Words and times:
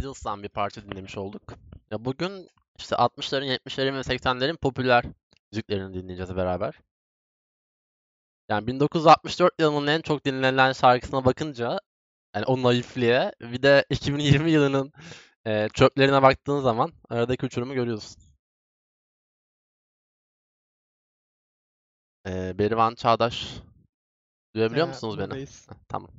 Beatles'tan 0.00 0.42
bir 0.42 0.48
parça 0.48 0.82
dinlemiş 0.82 1.16
olduk. 1.18 1.42
Ya 1.90 2.04
bugün 2.04 2.48
işte 2.78 2.96
60'ların, 2.96 3.44
70'lerin 3.44 3.94
ve 3.94 4.02
80'lerin 4.02 4.56
popüler 4.56 5.04
müziklerini 5.52 5.94
dinleyeceğiz 5.94 6.36
beraber. 6.36 6.74
Yani 8.48 8.66
1964 8.66 9.60
yılının 9.60 9.86
en 9.86 10.00
çok 10.00 10.24
dinlenen 10.24 10.72
şarkısına 10.72 11.24
bakınca 11.24 11.80
yani 12.34 12.44
o 12.46 12.62
naifliğe 12.62 13.32
bir 13.40 13.62
de 13.62 13.84
2020 13.90 14.50
yılının 14.50 14.92
e, 15.46 15.68
çöplerine 15.74 16.22
baktığın 16.22 16.60
zaman 16.60 16.92
aradaki 17.08 17.46
uçurumu 17.46 17.74
görüyorsun. 17.74 18.22
E, 22.26 22.58
Berivan 22.58 22.94
Çağdaş 22.94 23.54
duyabiliyor 24.54 24.86
Ee, 24.86 24.88
musunuz 24.88 25.18
beni? 25.18 25.24
buradayız. 25.24 25.66
Tamam. 25.88 26.10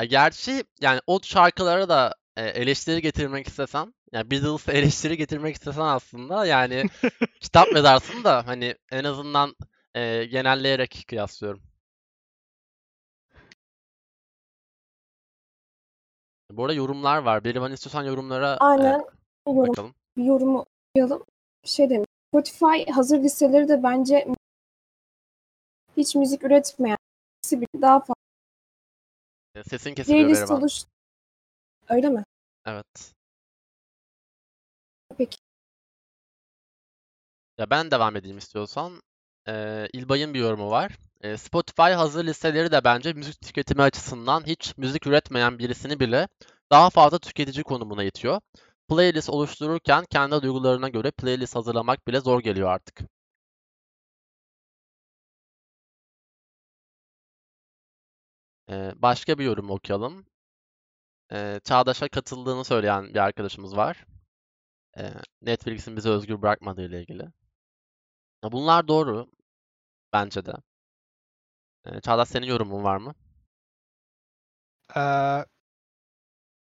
Ya 0.00 0.06
gerçi 0.06 0.64
yani 0.80 1.00
o 1.06 1.20
şarkılara 1.22 1.88
da 1.88 2.14
e, 2.36 2.42
eleştiri 2.46 3.02
getirmek 3.02 3.46
istesen, 3.48 3.94
yani 4.12 4.30
Beatles'a 4.30 4.72
eleştiri 4.72 5.16
getirmek 5.16 5.56
istesen 5.56 5.80
aslında 5.80 6.46
yani 6.46 6.84
kitap 7.40 7.72
yazarsın 7.72 8.24
da 8.24 8.46
hani 8.46 8.74
en 8.90 9.04
azından 9.04 9.54
e, 9.94 10.24
genelleyerek 10.24 11.04
kıyaslıyorum. 11.08 11.62
Bu 16.50 16.64
arada 16.64 16.74
yorumlar 16.74 17.18
var. 17.18 17.44
Berivan 17.44 17.72
istiyorsan 17.72 18.02
yorumlara 18.04 18.54
e, 18.54 18.56
Aynen 18.56 19.04
yorum, 19.46 19.68
bakalım. 19.68 19.94
bir 20.16 20.24
yorumu 20.24 20.66
okuyalım. 20.90 21.24
Şey 21.64 21.90
demiş. 21.90 22.08
Spotify 22.28 22.90
hazır 22.90 23.18
listeleri 23.18 23.68
de 23.68 23.82
bence 23.82 24.26
hiç 25.96 26.14
müzik 26.14 26.44
üretmeyen 26.44 26.98
daha 27.80 28.00
fazla 28.00 28.14
E, 28.14 28.29
Sesin 29.54 29.94
kesiliyor 29.94 30.22
playlist 30.22 30.42
Berivan. 30.42 30.62
oluş. 30.62 30.84
Öyle 31.88 32.08
mi? 32.08 32.24
Evet. 32.66 33.14
Peki. 35.18 35.36
Ya 37.58 37.70
ben 37.70 37.90
devam 37.90 38.16
edeyim 38.16 38.38
istiyorsan. 38.38 39.02
Ee, 39.48 39.88
İlbay'ın 39.92 40.34
bir 40.34 40.40
yorumu 40.40 40.70
var. 40.70 40.98
Ee, 41.20 41.36
Spotify 41.36 41.82
hazır 41.82 42.24
listeleri 42.26 42.72
de 42.72 42.84
bence 42.84 43.12
müzik 43.12 43.40
tüketimi 43.40 43.82
açısından 43.82 44.46
hiç 44.46 44.74
müzik 44.76 45.06
üretmeyen 45.06 45.58
birisini 45.58 46.00
bile 46.00 46.28
daha 46.70 46.90
fazla 46.90 47.18
tüketici 47.18 47.64
konumuna 47.64 48.04
itiyor. 48.04 48.40
Playlist 48.88 49.30
oluştururken 49.30 50.04
kendi 50.10 50.42
duygularına 50.42 50.88
göre 50.88 51.10
playlist 51.10 51.56
hazırlamak 51.56 52.08
bile 52.08 52.20
zor 52.20 52.40
geliyor 52.40 52.68
artık. 52.68 53.00
Ee, 58.70 58.92
başka 58.96 59.38
bir 59.38 59.44
yorum 59.44 59.70
okuyalım. 59.70 60.26
Ee, 61.32 61.60
Çağdaş'a 61.64 62.08
katıldığını 62.08 62.64
söyleyen 62.64 63.14
bir 63.14 63.18
arkadaşımız 63.18 63.76
var. 63.76 64.06
Ee, 64.98 65.10
Netflix'in 65.42 65.96
bizi 65.96 66.08
özgür 66.08 66.42
bırakmadığı 66.42 66.86
ile 66.86 67.00
ilgili. 67.00 67.28
Bunlar 68.42 68.88
doğru 68.88 69.30
bence 70.12 70.46
de. 70.46 70.52
Ee, 71.84 72.00
Çağdaş 72.00 72.28
senin 72.28 72.46
yorumun 72.46 72.84
var 72.84 72.96
mı? 72.96 73.14
Ee, 74.96 75.44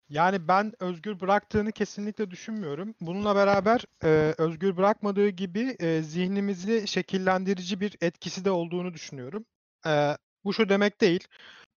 yani 0.08 0.48
ben 0.48 0.72
özgür 0.80 1.20
bıraktığını 1.20 1.72
kesinlikle 1.72 2.30
düşünmüyorum. 2.30 2.94
Bununla 3.00 3.36
beraber 3.36 3.84
e, 4.04 4.34
özgür 4.38 4.76
bırakmadığı 4.76 5.28
gibi 5.28 5.76
e, 5.80 6.02
zihnimizi 6.02 6.88
şekillendirici 6.88 7.80
bir 7.80 7.96
etkisi 8.00 8.44
de 8.44 8.50
olduğunu 8.50 8.94
düşünüyorum. 8.94 9.44
Ee, 9.86 10.16
bu 10.44 10.54
şu 10.54 10.68
demek 10.68 11.00
değil. 11.00 11.28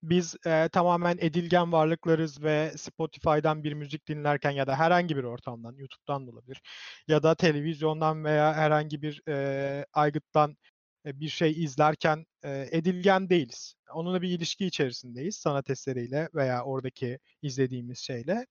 Biz 0.03 0.35
e, 0.45 0.69
tamamen 0.69 1.17
edilgen 1.21 1.71
varlıklarız 1.71 2.43
ve 2.43 2.73
Spotify'dan 2.77 3.63
bir 3.63 3.73
müzik 3.73 4.07
dinlerken 4.07 4.51
ya 4.51 4.67
da 4.67 4.75
herhangi 4.79 5.17
bir 5.17 5.23
ortamdan, 5.23 5.75
YouTube'dan 5.75 6.27
da 6.27 6.31
olabilir 6.31 6.61
ya 7.07 7.23
da 7.23 7.35
televizyondan 7.35 8.23
veya 8.25 8.53
herhangi 8.53 9.01
bir 9.01 9.21
e, 9.29 9.85
aygıttan 9.93 10.57
e, 11.05 11.19
bir 11.19 11.29
şey 11.29 11.63
izlerken 11.63 12.25
e, 12.43 12.67
edilgen 12.71 13.29
değiliz. 13.29 13.75
Onunla 13.93 14.21
bir 14.21 14.29
ilişki 14.29 14.65
içerisindeyiz 14.65 15.35
sanat 15.35 15.69
eseriyle 15.69 16.29
veya 16.35 16.63
oradaki 16.63 17.19
izlediğimiz 17.41 17.99
şeyle. 17.99 18.45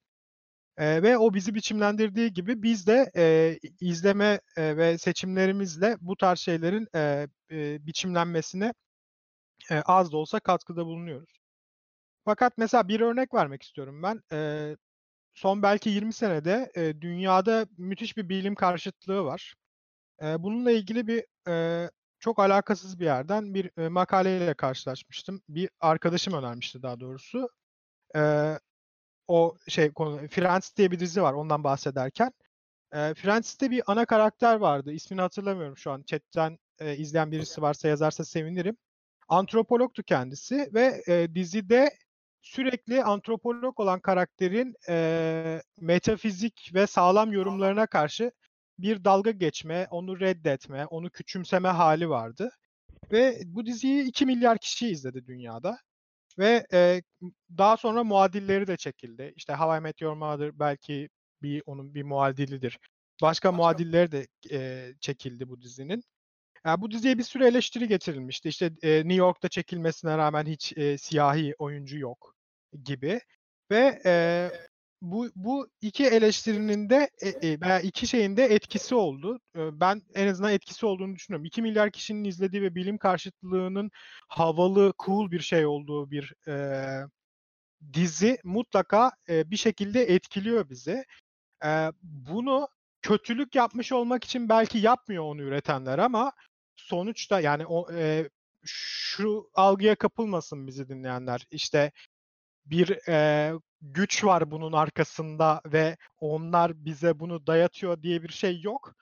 E, 0.78 1.03
ve 1.03 1.19
o 1.19 1.34
bizi 1.34 1.55
biçimlendirdiği 1.55 2.32
gibi 2.32 2.62
biz 2.62 2.87
de 2.87 3.10
e, 3.16 3.59
izleme 3.81 4.41
e, 4.56 4.76
ve 4.76 4.99
seçimlerimizle 4.99 5.97
bu 6.00 6.16
tarz 6.16 6.38
şeylerin 6.38 6.88
e, 6.94 7.28
e, 7.50 7.87
biçimlenmesine 7.87 8.75
e, 9.71 9.82
az 9.87 10.12
da 10.12 10.16
olsa 10.16 10.41
katkıda 10.41 10.87
bulunuyoruz. 10.87 11.41
Fakat 12.25 12.59
mesela 12.59 12.88
bir 12.88 13.00
örnek 13.00 13.34
vermek 13.34 13.62
istiyorum 13.62 14.03
ben. 14.03 14.22
E, 14.33 14.77
son 15.34 15.62
belki 15.62 15.91
20 15.91 16.12
senede 16.12 16.72
e, 16.75 17.00
dünyada 17.00 17.66
müthiş 17.78 18.16
bir 18.16 18.28
bilim 18.28 18.55
karşıtlığı 18.55 19.25
var. 19.25 19.55
E, 20.22 20.43
bununla 20.43 20.71
ilgili 20.71 21.06
bir 21.06 21.25
e, 21.49 21.91
çok 22.21 22.38
alakasız 22.38 23.00
bir 23.00 23.05
yerden 23.05 23.55
bir 23.55 23.71
e, 23.78 23.88
makaleyle 23.88 24.55
karşılaşmıştım. 24.55 25.43
Bir 25.49 25.71
arkadaşım 25.81 26.34
önermişti 26.34 26.82
daha 26.82 27.00
doğrusu. 27.00 27.49
E, 28.16 28.53
o 29.28 29.56
şey 29.69 29.93
konu 29.93 30.28
Friends 30.28 30.77
diye 30.77 30.91
bir 30.91 31.00
dizi 31.00 31.22
var 31.22 31.32
ondan 31.32 31.65
bahsederken. 31.65 32.32
E, 32.93 33.15
Friends'te 33.15 33.71
bir 33.71 33.82
ana 33.87 34.05
karakter 34.06 34.56
vardı. 34.56 34.93
İsmini 34.93 35.21
hatırlamıyorum 35.21 35.77
şu 35.77 35.93
an. 35.93 36.03
Chat'ten 36.03 36.59
e, 36.78 36.97
izleyen 36.97 37.32
birisi 37.32 37.62
varsa 37.62 37.88
yazarsa 37.88 38.25
sevinirim. 38.25 38.77
Antropologtu 39.28 40.03
kendisi 40.03 40.71
ve 40.75 41.03
e, 41.09 41.34
dizide 41.34 41.91
sürekli 42.42 43.04
antropolog 43.04 43.80
olan 43.80 44.00
karakterin 44.00 44.75
e, 44.88 45.62
metafizik 45.80 46.70
ve 46.75 46.86
sağlam 46.86 47.32
yorumlarına 47.32 47.86
karşı 47.86 48.32
bir 48.78 49.04
dalga 49.04 49.30
geçme, 49.30 49.86
onu 49.91 50.20
reddetme, 50.20 50.86
onu 50.86 51.10
küçümseme 51.10 51.69
hali 51.69 52.08
vardı. 52.08 52.50
Ve 53.12 53.38
bu 53.47 53.66
diziyi 53.66 54.04
2 54.04 54.26
milyar 54.26 54.58
kişi 54.58 54.88
izledi 54.88 55.26
dünyada. 55.26 55.78
Ve 56.38 56.66
e, 56.72 57.02
daha 57.58 57.76
sonra 57.76 58.04
muadilleri 58.04 58.66
de 58.66 58.76
çekildi. 58.76 59.32
İşte 59.36 59.54
How 59.54 59.78
I 59.78 59.81
Met 59.81 60.00
Your 60.00 60.14
Mother 60.14 60.58
belki 60.58 61.08
bir 61.42 61.62
onun 61.66 61.94
bir 61.94 62.02
muadilidir. 62.02 62.78
Başka 63.22 63.52
muadilleri 63.52 64.12
de 64.12 64.26
e, 64.50 64.88
çekildi 65.00 65.48
bu 65.48 65.62
dizinin. 65.62 66.04
Yani 66.67 66.81
bu 66.81 66.91
diziye 66.91 67.19
bir 67.19 67.23
sürü 67.23 67.45
eleştiri 67.45 67.89
getirilmişti. 67.89 68.49
İşte 68.49 68.73
e, 68.83 68.97
New 68.97 69.15
York'ta 69.15 69.49
çekilmesine 69.49 70.19
rağmen 70.19 70.47
hiç 70.47 70.73
e, 70.77 70.99
siyahi 70.99 71.55
oyuncu 71.59 71.99
yok 71.99 72.34
gibi. 72.84 73.21
Ve 73.71 74.03
e, 74.06 74.50
bu 75.03 75.28
bu 75.37 75.69
iki 75.81 76.06
eleştirinin 76.06 76.91
de 76.91 77.11
e, 77.23 77.28
e, 77.28 77.61
veya 77.61 77.81
iki 77.81 78.06
şeyin 78.06 78.37
de 78.37 78.45
etkisi 78.45 78.95
oldu. 78.95 79.41
Ben 79.56 80.03
en 80.15 80.28
azından 80.28 80.53
etkisi 80.53 80.87
olduğunu 80.87 81.15
düşünüyorum. 81.15 81.45
2 81.45 81.62
milyar 81.62 81.91
kişinin 81.91 82.25
izlediği 82.25 82.62
ve 82.62 82.75
bilim 82.75 82.99
karşıtlığının 82.99 83.91
havalı, 84.29 84.93
cool 85.06 85.31
bir 85.31 85.41
şey 85.41 85.67
olduğu 85.67 86.11
bir 86.11 86.34
e, 86.49 86.55
dizi 87.93 88.39
mutlaka 88.44 89.12
e, 89.29 89.50
bir 89.50 89.56
şekilde 89.56 90.03
etkiliyor 90.03 90.71
bizi. 90.71 91.05
E, 91.65 91.93
bunu 92.03 92.69
kötülük 93.03 93.55
yapmış 93.55 93.93
olmak 93.93 94.25
için 94.25 94.49
belki 94.49 94.79
yapmıyor 94.79 95.25
onu 95.25 95.43
üretenler 95.43 95.99
ama 95.99 96.33
sonuçta 96.77 97.41
yani 97.41 97.66
o 97.66 97.93
e, 97.93 98.28
şu 98.65 99.50
algıya 99.55 99.94
kapılmasın 99.94 100.66
bizi 100.66 100.88
dinleyenler. 100.88 101.47
İşte 101.50 101.93
bir 102.66 103.09
e, 103.09 103.53
güç 103.81 104.25
var 104.25 104.50
bunun 104.50 104.72
arkasında 104.72 105.61
ve 105.66 105.97
onlar 106.21 106.84
bize 106.84 107.19
bunu 107.19 107.47
dayatıyor 107.47 108.03
diye 108.03 108.22
bir 108.22 108.28
şey 108.32 108.61
yok. 108.61 108.94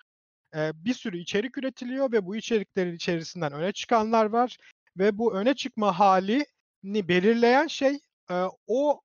E, 0.57 0.73
bir 0.75 0.95
sürü 0.95 1.19
içerik 1.19 1.59
üretiliyor 1.59 2.13
ve 2.13 2.27
bu 2.27 2.37
içeriklerin 2.37 2.95
içerisinden 2.95 3.53
öne 3.53 3.73
çıkanlar 3.73 4.27
var 4.27 4.57
ve 4.99 5.19
bu 5.19 5.35
öne 5.35 5.55
çıkma 5.55 5.99
halini 5.99 7.09
belirleyen 7.09 7.67
şey 7.67 8.01
e, 8.31 8.45
o 8.67 9.01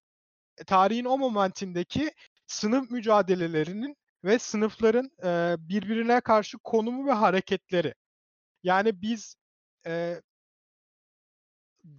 tarihin 0.68 1.06
o 1.06 1.18
momentindeki 1.18 2.12
sınıf 2.48 2.92
mücadelelerinin 2.92 3.96
ve 4.24 4.40
sınıfların 4.40 5.12
e, 5.24 5.56
birbirine 5.60 6.22
karşı 6.22 6.58
konumu 6.58 7.08
ve 7.08 7.12
hareketleri. 7.12 7.94
Yani 8.66 9.02
biz 9.02 9.36
e, 9.88 10.22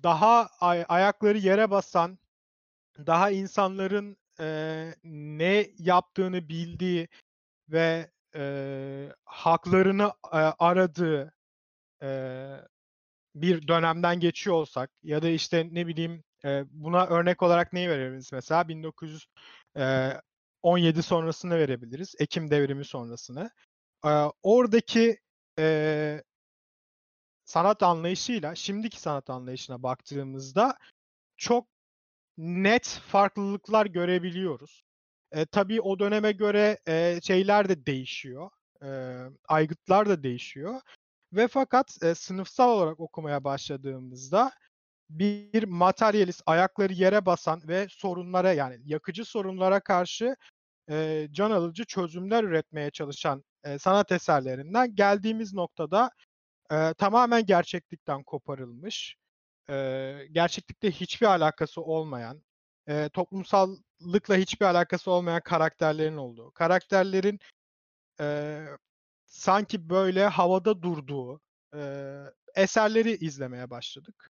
daha 0.03 0.49
ay- 0.61 0.85
ayakları 0.89 1.39
yere 1.39 1.71
basan, 1.71 2.19
daha 2.99 3.31
insanların 3.31 4.17
e, 4.41 4.95
ne 5.05 5.71
yaptığını 5.79 6.49
bildiği 6.49 7.09
ve 7.71 8.11
e, 8.37 9.13
haklarını 9.25 10.13
e, 10.33 10.37
aradığı 10.39 11.35
e, 12.03 12.09
bir 13.35 13.69
dönemden 13.69 14.21
geçiyor 14.21 14.57
olsak 14.57 14.91
ya 15.03 15.23
da 15.23 15.29
işte 15.29 15.69
ne 15.73 15.87
bileyim 15.87 16.25
e, 16.45 16.65
buna 16.71 17.07
örnek 17.07 17.43
olarak 17.43 17.73
neyi 17.73 17.89
verebiliriz 17.91 18.33
mesela? 18.33 18.69
1917 18.69 21.03
sonrasını 21.03 21.59
verebiliriz 21.59 22.15
Ekim 22.19 22.51
devrimi 22.51 22.85
sonrasını. 22.85 23.51
E, 24.07 24.11
oradaki 24.43 25.19
e, 25.59 26.23
sanat 27.47 27.83
anlayışıyla 27.83 28.55
şimdiki 28.55 29.01
sanat 29.01 29.31
anlayışına 29.31 29.83
baktığımızda 29.83 30.79
çok 31.37 31.69
net 32.39 32.87
farklılıklar 32.87 33.87
görebiliyoruz. 33.87 34.83
E, 35.33 35.47
tabii 35.47 35.81
o 35.81 35.99
döneme 35.99 36.33
göre 36.33 36.79
e, 36.89 37.21
şeyler 37.23 37.69
de 37.69 37.87
değişiyor. 37.87 38.51
E, 38.83 38.89
aygıtlar 39.49 40.09
da 40.09 40.23
değişiyor. 40.23 40.81
Ve 41.33 41.49
fakat 41.49 42.03
e, 42.03 42.15
sınıfsal 42.15 42.71
olarak 42.71 43.01
okumaya 43.01 43.45
başladığımızda 43.45 44.53
bir 45.11 45.65
materyalist, 45.65 46.43
ayakları 46.47 46.93
yere 46.93 47.27
basan 47.27 47.69
ve 47.69 47.87
sorunlara 47.91 48.53
yani 48.53 48.79
yakıcı 48.85 49.25
sorunlara 49.25 49.81
karşı 49.81 50.37
e, 50.91 51.29
can 51.33 51.51
alıcı 51.51 51.85
çözümler 51.85 52.45
üretmeye 52.45 52.91
çalışan 52.91 53.45
e, 53.65 53.79
sanat 53.79 54.13
eserlerinden 54.13 54.95
geldiğimiz 54.95 55.55
noktada 55.55 56.11
e, 56.73 56.95
tamamen 56.95 57.47
gerçeklikten 57.47 58.23
koparılmış, 58.23 59.17
e, 59.71 59.75
gerçeklikte 60.33 60.91
hiçbir 60.91 61.27
alakası 61.27 61.83
olmayan, 61.83 62.43
e, 62.89 63.09
toplumsallıkla 63.09 64.37
hiçbir 64.37 64.67
alakası 64.67 65.11
olmayan 65.11 65.41
karakterlerin 65.45 66.17
olduğu, 66.17 66.51
karakterlerin 66.53 67.39
e, 68.21 68.61
sanki 69.27 69.91
böyle 69.91 70.27
havada 70.27 70.83
durduğu 70.83 71.41
e, 71.75 71.81
eserleri 72.57 73.17
izlemeye 73.17 73.71
başladık. 73.71 74.31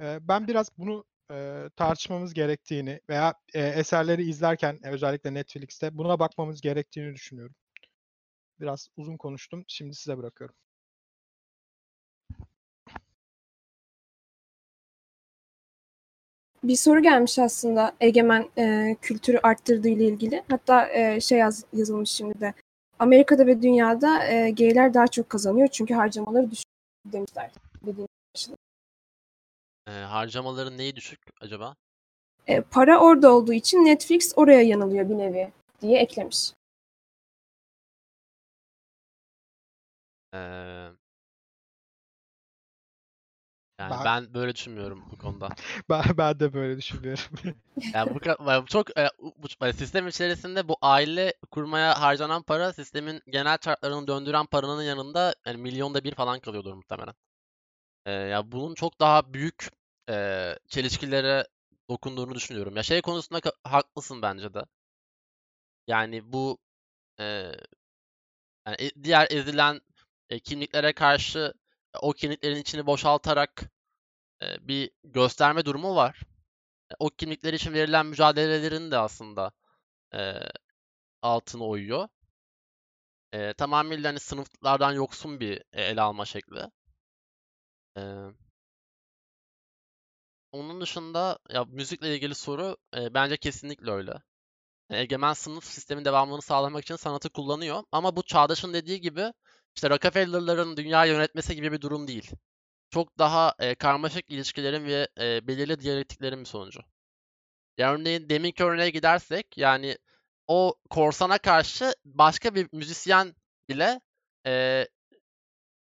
E, 0.00 0.18
ben 0.28 0.48
biraz 0.48 0.78
bunu 0.78 1.04
e, 1.30 1.70
tartışmamız 1.76 2.34
gerektiğini 2.34 3.00
veya 3.10 3.34
e, 3.54 3.60
eserleri 3.60 4.22
izlerken 4.30 4.80
e, 4.84 4.90
özellikle 4.90 5.34
Netflix'te 5.34 5.98
buna 5.98 6.18
bakmamız 6.18 6.60
gerektiğini 6.60 7.14
düşünüyorum. 7.14 7.54
Biraz 8.60 8.88
uzun 8.96 9.16
konuştum. 9.16 9.64
Şimdi 9.68 9.94
size 9.94 10.18
bırakıyorum. 10.18 10.56
Bir 16.64 16.76
soru 16.76 17.02
gelmiş 17.02 17.38
aslında 17.38 17.96
egemen 18.00 18.48
e, 18.58 18.96
kültürü 19.02 19.38
arttırdığı 19.42 19.88
ile 19.88 20.04
ilgili. 20.04 20.42
Hatta 20.50 20.88
e, 20.88 21.20
şey 21.20 21.38
yaz, 21.38 21.64
yazılmış 21.72 22.10
şimdi 22.10 22.40
de. 22.40 22.54
Amerika'da 22.98 23.46
ve 23.46 23.62
dünyada 23.62 24.24
e, 24.26 24.50
gayler 24.50 24.94
daha 24.94 25.06
çok 25.08 25.30
kazanıyor 25.30 25.68
çünkü 25.68 25.94
harcamaları 25.94 26.50
düşük 26.50 26.66
demişler. 27.04 27.50
Dediğim 27.86 28.06
E, 29.88 29.90
harcamaların 29.92 30.78
neyi 30.78 30.96
düşük 30.96 31.20
acaba? 31.40 31.74
e, 32.46 32.60
para 32.60 33.00
orada 33.00 33.32
olduğu 33.32 33.52
için 33.52 33.78
Netflix 33.78 34.32
oraya 34.36 34.62
yanılıyor 34.62 35.08
bir 35.08 35.18
nevi 35.18 35.52
diye 35.80 36.00
eklemiş. 36.00 36.52
Ee, 40.34 40.88
yani 43.80 43.90
Ben- 43.90 44.04
ben 44.04 44.34
böyle 44.34 44.54
düşünmüyorum 44.54 45.02
bu 45.12 45.16
konuda. 45.16 45.48
Ben, 45.90 46.02
ben 46.18 46.40
de 46.40 46.52
böyle 46.52 46.76
düşünüyorum. 46.76 47.24
Yani 47.94 48.14
bu 48.14 48.66
çok 48.66 48.98
e, 48.98 49.08
bu 49.20 49.72
sistem 49.72 50.08
içerisinde 50.08 50.68
bu 50.68 50.76
aile 50.82 51.34
kurmaya 51.50 52.00
harcanan 52.00 52.42
para 52.42 52.72
sistemin 52.72 53.22
genel 53.28 53.58
çarklarını 53.58 54.06
döndüren 54.06 54.46
paranın 54.46 54.82
yanında 54.82 55.34
yani 55.46 55.56
milyonda 55.56 56.04
bir 56.04 56.14
falan 56.14 56.40
kalıyordur 56.40 56.74
muhtemelen. 56.74 57.14
Ee, 58.06 58.12
ya 58.12 58.52
bunun 58.52 58.74
çok 58.74 59.00
daha 59.00 59.34
büyük 59.34 59.70
e, 60.10 60.54
çelişkilere 60.68 61.46
dokunduğunu 61.90 62.34
düşünüyorum. 62.34 62.76
Ya 62.76 62.82
şey 62.82 63.02
konusunda 63.02 63.40
haklısın 63.64 64.22
bence 64.22 64.54
de. 64.54 64.64
Yani 65.86 66.32
bu 66.32 66.58
e, 67.20 67.52
yani 68.66 68.76
e- 68.78 69.04
diğer 69.04 69.26
ezilen 69.30 69.80
e, 70.30 70.40
kimliklere 70.40 70.92
karşı 70.92 71.38
e, 71.38 71.59
o 71.98 72.12
kimliklerin 72.12 72.56
içini 72.56 72.86
boşaltarak 72.86 73.62
e, 74.42 74.68
bir 74.68 74.90
gösterme 75.04 75.64
durumu 75.64 75.96
var. 75.96 76.22
E, 76.92 76.94
O 77.00 77.08
kimlikler 77.10 77.54
için 77.54 77.74
verilen 77.74 78.06
mücadelelerin 78.06 78.90
de 78.90 78.98
aslında 78.98 79.52
e, 80.14 80.34
altını 81.22 81.64
oyuyor. 81.66 82.08
E, 83.32 83.52
tamamıyla 83.54 84.08
hani 84.10 84.20
sınıflardan 84.20 84.92
yoksun 84.92 85.40
bir 85.40 85.62
e, 85.72 85.82
ele 85.82 86.00
alma 86.00 86.24
şekli. 86.24 86.70
E, 87.96 88.02
onun 90.52 90.80
dışında 90.80 91.38
ya 91.50 91.64
müzikle 91.64 92.14
ilgili 92.14 92.34
soru 92.34 92.76
e, 92.96 93.14
bence 93.14 93.36
kesinlikle 93.36 93.90
öyle. 93.90 94.22
E, 94.90 95.00
Egemen 95.00 95.34
sınıf 95.34 95.64
sistemin 95.64 96.06
devamlılığını 96.06 96.42
sağlamak 96.42 96.82
için 96.84 96.96
sanatı 96.96 97.30
kullanıyor. 97.30 97.84
Ama 97.92 98.16
bu 98.16 98.22
Çağdaş'ın 98.22 98.74
dediği 98.74 99.00
gibi 99.00 99.32
işte 99.76 99.90
Rockefeller'ların 99.90 100.76
dünya 100.76 101.04
yönetmesi 101.04 101.56
gibi 101.56 101.72
bir 101.72 101.80
durum 101.80 102.08
değil. 102.08 102.30
Çok 102.90 103.18
daha 103.18 103.54
e, 103.58 103.74
karmaşık 103.74 104.30
ilişkilerin 104.30 104.84
ve 104.84 105.08
e, 105.20 105.46
belirli 105.46 105.80
diyalektiklerin 105.80 106.40
bir 106.40 106.44
sonucu. 106.44 106.80
Yani 107.78 108.00
örneğin 108.00 108.28
deminki 108.28 108.64
örneğe 108.64 108.90
gidersek 108.90 109.58
yani 109.58 109.98
o 110.48 110.74
korsana 110.90 111.38
karşı 111.38 111.94
başka 112.04 112.54
bir 112.54 112.68
müzisyen 112.72 113.34
bile 113.68 114.00
e, 114.46 114.86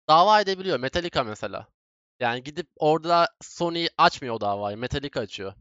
dava 0.08 0.40
edebiliyor. 0.40 0.78
Metallica 0.80 1.24
mesela. 1.24 1.68
Yani 2.20 2.42
gidip 2.42 2.68
orada 2.76 3.28
Sony 3.42 3.88
açmıyor 3.98 4.34
o 4.34 4.40
davayı. 4.40 4.76
Metallica 4.76 5.20
açıyor. 5.20 5.54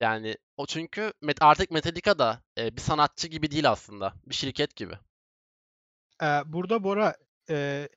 Yani 0.00 0.36
o 0.56 0.66
çünkü 0.66 1.12
artık 1.40 1.70
Metallica 1.70 2.18
da 2.18 2.42
e, 2.58 2.76
bir 2.76 2.80
sanatçı 2.80 3.28
gibi 3.28 3.50
değil 3.50 3.70
aslında. 3.70 4.14
Bir 4.26 4.34
şirket 4.34 4.76
gibi. 4.76 4.94
Ee, 6.22 6.42
burada 6.46 6.84
Bora 6.84 7.16
e, 7.50 7.88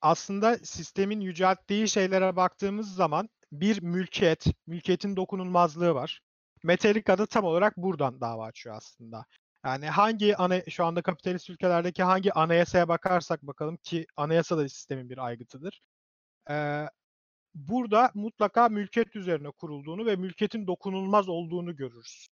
aslında 0.00 0.58
sistemin 0.58 1.20
yücelttiği 1.20 1.88
şeylere 1.88 2.36
baktığımız 2.36 2.94
zaman 2.94 3.28
bir 3.52 3.82
mülkiyet, 3.82 4.46
mülkiyetin 4.66 5.16
dokunulmazlığı 5.16 5.94
var. 5.94 6.20
Metallica'da 6.62 7.26
tam 7.26 7.44
olarak 7.44 7.76
buradan 7.76 8.20
dava 8.20 8.46
açıyor 8.46 8.76
aslında. 8.76 9.24
Yani 9.64 9.88
hangi 9.88 10.36
ana, 10.36 10.62
şu 10.70 10.84
anda 10.84 11.02
kapitalist 11.02 11.50
ülkelerdeki 11.50 12.02
hangi 12.02 12.32
anayasaya 12.32 12.88
bakarsak 12.88 13.42
bakalım 13.42 13.76
ki 13.76 14.06
anayasa 14.16 14.58
da 14.58 14.68
sistemin 14.68 15.10
bir 15.10 15.18
aygıtıdır. 15.18 15.82
Ee, 16.50 16.86
burada 17.54 18.10
mutlaka 18.14 18.68
mülkiyet 18.68 19.16
üzerine 19.16 19.50
kurulduğunu 19.50 20.06
ve 20.06 20.16
mülkiyetin 20.16 20.66
dokunulmaz 20.66 21.28
olduğunu 21.28 21.76
görürüz. 21.76 22.28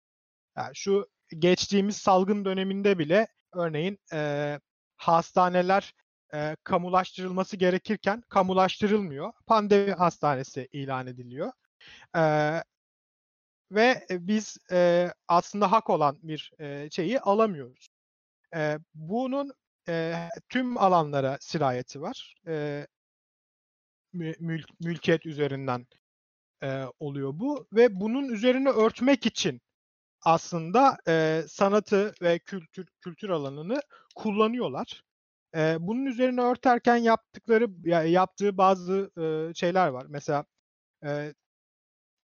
Yani 0.57 0.71
şu 0.75 1.07
geçtiğimiz 1.38 1.98
salgın 1.98 2.45
döneminde 2.45 3.00
bile 3.00 3.27
örneğin 3.53 4.00
e, 4.13 4.60
hastaneler 4.98 5.94
e, 6.33 6.56
kamulaştırılması 6.63 7.57
gerekirken 7.57 8.21
kamulaştırılmıyor. 8.29 9.33
Pandemi 9.47 9.91
hastanesi 9.91 10.68
ilan 10.71 11.07
ediliyor. 11.07 11.51
E, 12.18 12.21
ve 13.71 14.06
biz 14.12 14.57
e, 14.71 15.09
aslında 15.27 15.71
hak 15.71 15.89
olan 15.89 16.17
bir 16.24 16.51
e, 16.60 16.89
şeyi 16.91 17.19
alamıyoruz. 17.19 17.88
E, 18.55 18.77
bunun 18.93 19.53
e, 19.89 20.15
tüm 20.50 20.77
alanlara 20.77 21.38
sirayeti 21.41 22.01
var. 22.01 22.36
E, 22.48 22.88
mül- 24.13 24.74
mülkiyet 24.79 25.25
üzerinden 25.25 25.88
e, 26.63 26.84
oluyor 27.00 27.31
bu 27.39 27.67
ve 27.74 28.00
bunun 28.00 28.29
üzerine 28.29 28.69
örtmek 28.69 29.25
için 29.25 29.62
aslında 30.22 30.98
e, 31.07 31.43
sanatı 31.48 32.13
ve 32.22 32.39
kültür 32.39 32.88
kültür 33.01 33.29
alanını 33.29 33.81
kullanıyorlar. 34.15 35.03
E, 35.56 35.77
bunun 35.80 36.06
üzerine 36.06 36.42
örterken 36.42 36.96
yaptıkları 36.98 37.68
ya, 37.84 38.04
yaptığı 38.04 38.58
bazı 38.58 39.12
e, 39.51 39.54
şeyler 39.54 39.88
var. 39.88 40.06
Mesela 40.10 40.46
e, 41.06 41.34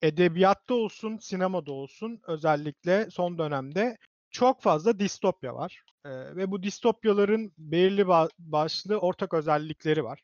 edebiyatta 0.02 0.74
olsun, 0.74 1.18
sinemada 1.18 1.72
olsun 1.72 2.20
özellikle 2.26 3.10
son 3.10 3.38
dönemde 3.38 3.98
çok 4.30 4.62
fazla 4.62 4.98
distopya 4.98 5.54
var. 5.54 5.82
E, 6.04 6.10
ve 6.10 6.50
bu 6.50 6.62
distopyaların 6.62 7.52
belirli 7.58 8.02
ba- 8.02 8.30
başlı 8.38 8.98
ortak 8.98 9.34
özellikleri 9.34 10.04
var. 10.04 10.22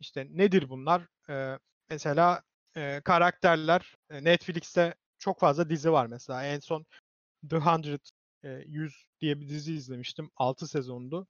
İşte 0.00 0.26
nedir 0.30 0.68
bunlar? 0.70 1.02
E, 1.30 1.58
mesela 1.90 2.42
e, 2.76 3.00
karakterler 3.04 3.94
e, 4.10 4.24
Netflix'te 4.24 4.94
çok 5.18 5.40
fazla 5.40 5.70
dizi 5.70 5.92
var 5.92 6.06
mesela. 6.06 6.44
En 6.44 6.60
son 6.60 6.86
The 7.50 7.56
100 7.56 8.00
e, 8.44 8.48
100 8.66 9.06
diye 9.20 9.40
bir 9.40 9.48
dizi 9.48 9.74
izlemiştim. 9.74 10.30
6 10.36 10.68
sezondu. 10.68 11.26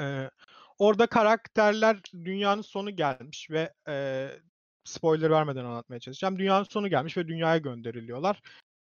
E, 0.00 0.30
orada 0.78 1.06
karakterler 1.06 2.00
dünyanın 2.24 2.62
sonu 2.62 2.96
gelmiş 2.96 3.50
ve 3.50 3.72
e, 3.88 4.28
spoiler 4.84 5.30
vermeden 5.30 5.64
anlatmaya 5.64 6.00
çalışacağım. 6.00 6.38
Dünyanın 6.38 6.64
sonu 6.64 6.88
gelmiş 6.88 7.16
ve 7.16 7.28
dünyaya 7.28 7.58
gönderiliyorlar. 7.58 8.40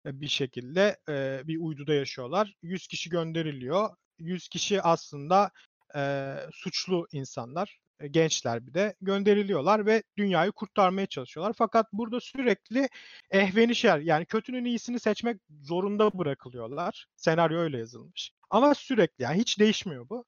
E, 0.06 0.20
bir 0.20 0.28
şekilde 0.28 0.96
e, 1.08 1.42
bir 1.48 1.58
uyduda 1.60 1.94
yaşıyorlar. 1.94 2.54
100 2.62 2.86
kişi 2.86 3.10
gönderiliyor. 3.10 3.90
100 4.18 4.48
kişi 4.48 4.82
aslında 4.82 5.50
e, 5.96 6.34
suçlu 6.52 7.06
insanlar. 7.12 7.78
e, 8.00 8.08
Gençler 8.08 8.66
bir 8.66 8.74
de 8.74 8.94
gönderiliyorlar 9.00 9.86
ve 9.86 10.02
dünyayı 10.18 10.52
kurtarmaya 10.52 11.06
çalışıyorlar. 11.06 11.54
Fakat 11.58 11.92
burada 11.92 12.20
sürekli 12.20 12.88
ehvenişer 13.30 13.98
yani 13.98 14.26
kötünün 14.26 14.64
iyisini 14.64 15.00
seçmek 15.00 15.40
zorunda 15.62 16.18
bırakılıyorlar. 16.18 17.06
Senaryo 17.16 17.58
öyle 17.58 17.78
yazılmış. 17.78 18.32
Ama 18.50 18.74
sürekli 18.74 19.22
yani 19.22 19.38
hiç 19.38 19.58
değişmiyor 19.58 20.08
bu. 20.08 20.24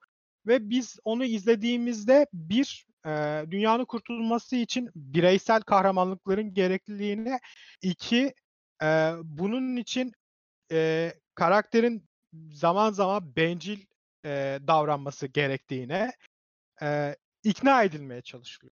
Ve 0.46 0.70
biz 0.70 0.99
onu 1.04 1.25
izlediğimizde 1.25 2.26
bir 2.32 2.87
e, 3.06 3.11
dünyanın 3.50 3.84
kurtulması 3.84 4.56
için 4.56 4.90
bireysel 4.96 5.62
kahramanlıkların 5.62 6.54
gerekliliğine 6.54 7.40
iki 7.82 8.34
Eee, 8.82 9.14
bunun 9.25 9.76
için 9.76 10.12
eee, 10.70 11.14
karakterin 11.34 12.08
zaman 12.52 12.92
zaman 12.92 13.37
bencil 13.37 13.80
eee, 14.25 14.61
davranması 14.68 15.26
gerektiğine 15.26 16.12
eee, 16.82 17.16
ikna 17.44 17.84
edilmeye 17.84 18.22
çalışılıyor. 18.22 18.72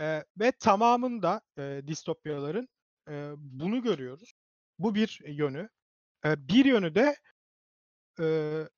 Eee, 0.00 0.24
ve 0.40 0.52
tamamında 0.52 1.40
eee, 1.58 1.86
distopyaların 1.88 2.68
eee, 3.08 3.32
bunu 3.36 3.82
görüyoruz. 3.82 4.32
Bu 4.78 4.94
bir 4.94 5.20
yönü. 5.26 5.68
Eee, 6.26 6.36
bir 6.38 6.66
yönü 6.66 6.96
de 6.96 7.16
eee, 8.20 8.68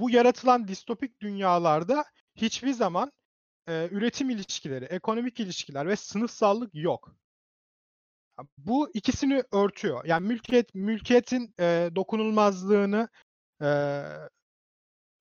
bu 0.00 0.10
yaratılan 0.10 0.68
distopik 0.68 1.20
dünyalarda 1.22 2.04
hiçbir 2.36 2.72
zaman 2.72 3.12
eee, 3.68 3.88
üretim 3.92 4.30
ilişkileri, 4.30 4.84
ekonomik 4.86 5.40
ilişkiler 5.40 5.88
ve 5.88 5.96
sınıfsallık 5.96 6.70
yok. 6.74 7.16
Bu 8.58 8.90
ikisini 8.94 9.42
örtüyor. 9.52 10.04
Yani 10.04 10.26
mülkiyet 10.26 10.74
mülkiyetin 10.74 11.54
eee, 11.60 11.96
dokunulmazlığını 11.96 13.08
eee, 13.62 14.02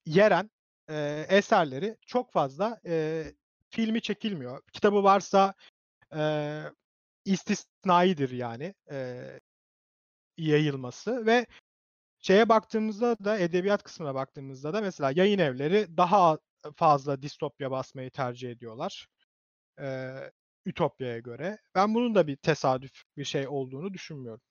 yeren 0.06 0.50
eee, 0.90 1.26
eserleri 1.30 1.98
çok 2.08 2.34
fazla 2.34 2.80
eee, 2.86 3.36
filmi 3.70 4.02
çekilmiyor. 4.02 4.62
Kitabı 4.74 5.04
varsa 5.04 5.54
eee 6.16 6.72
istisnaidir 7.26 8.32
yani 8.32 8.76
eee, 8.92 9.40
yayılması 10.38 11.26
ve 11.26 11.48
şeye 12.20 12.50
baktığımızda 12.50 13.18
da 13.24 13.38
edebiyat 13.38 13.84
kısmına 13.84 14.16
baktığımızda 14.16 14.74
da 14.74 14.82
mesela 14.82 15.12
yayın 15.16 15.40
evleri 15.40 15.98
daha 15.98 16.38
fazla 16.76 17.22
distopya 17.22 17.72
basmayı 17.72 18.12
tercih 18.12 18.52
ediyorlar. 18.52 19.08
Eee 19.80 20.32
Ütopya'ya 20.66 21.20
göre. 21.20 21.58
Ben 21.76 21.96
bunun 21.96 22.16
da 22.16 22.28
bir 22.28 22.36
tesadüf 22.36 23.04
bir 23.18 23.26
şey 23.26 23.48
olduğunu 23.48 23.94
düşünmüyorum. 23.94 24.42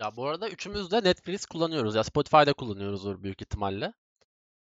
Ya 0.00 0.16
bu 0.16 0.26
arada 0.26 0.48
üçümüz 0.48 0.90
de 0.90 1.04
Netflix 1.04 1.46
kullanıyoruz 1.46 1.94
ya 1.94 2.04
Spotify'da 2.04 2.52
kullanıyoruzdur 2.52 3.22
büyük 3.22 3.42
ihtimalle. 3.42 3.92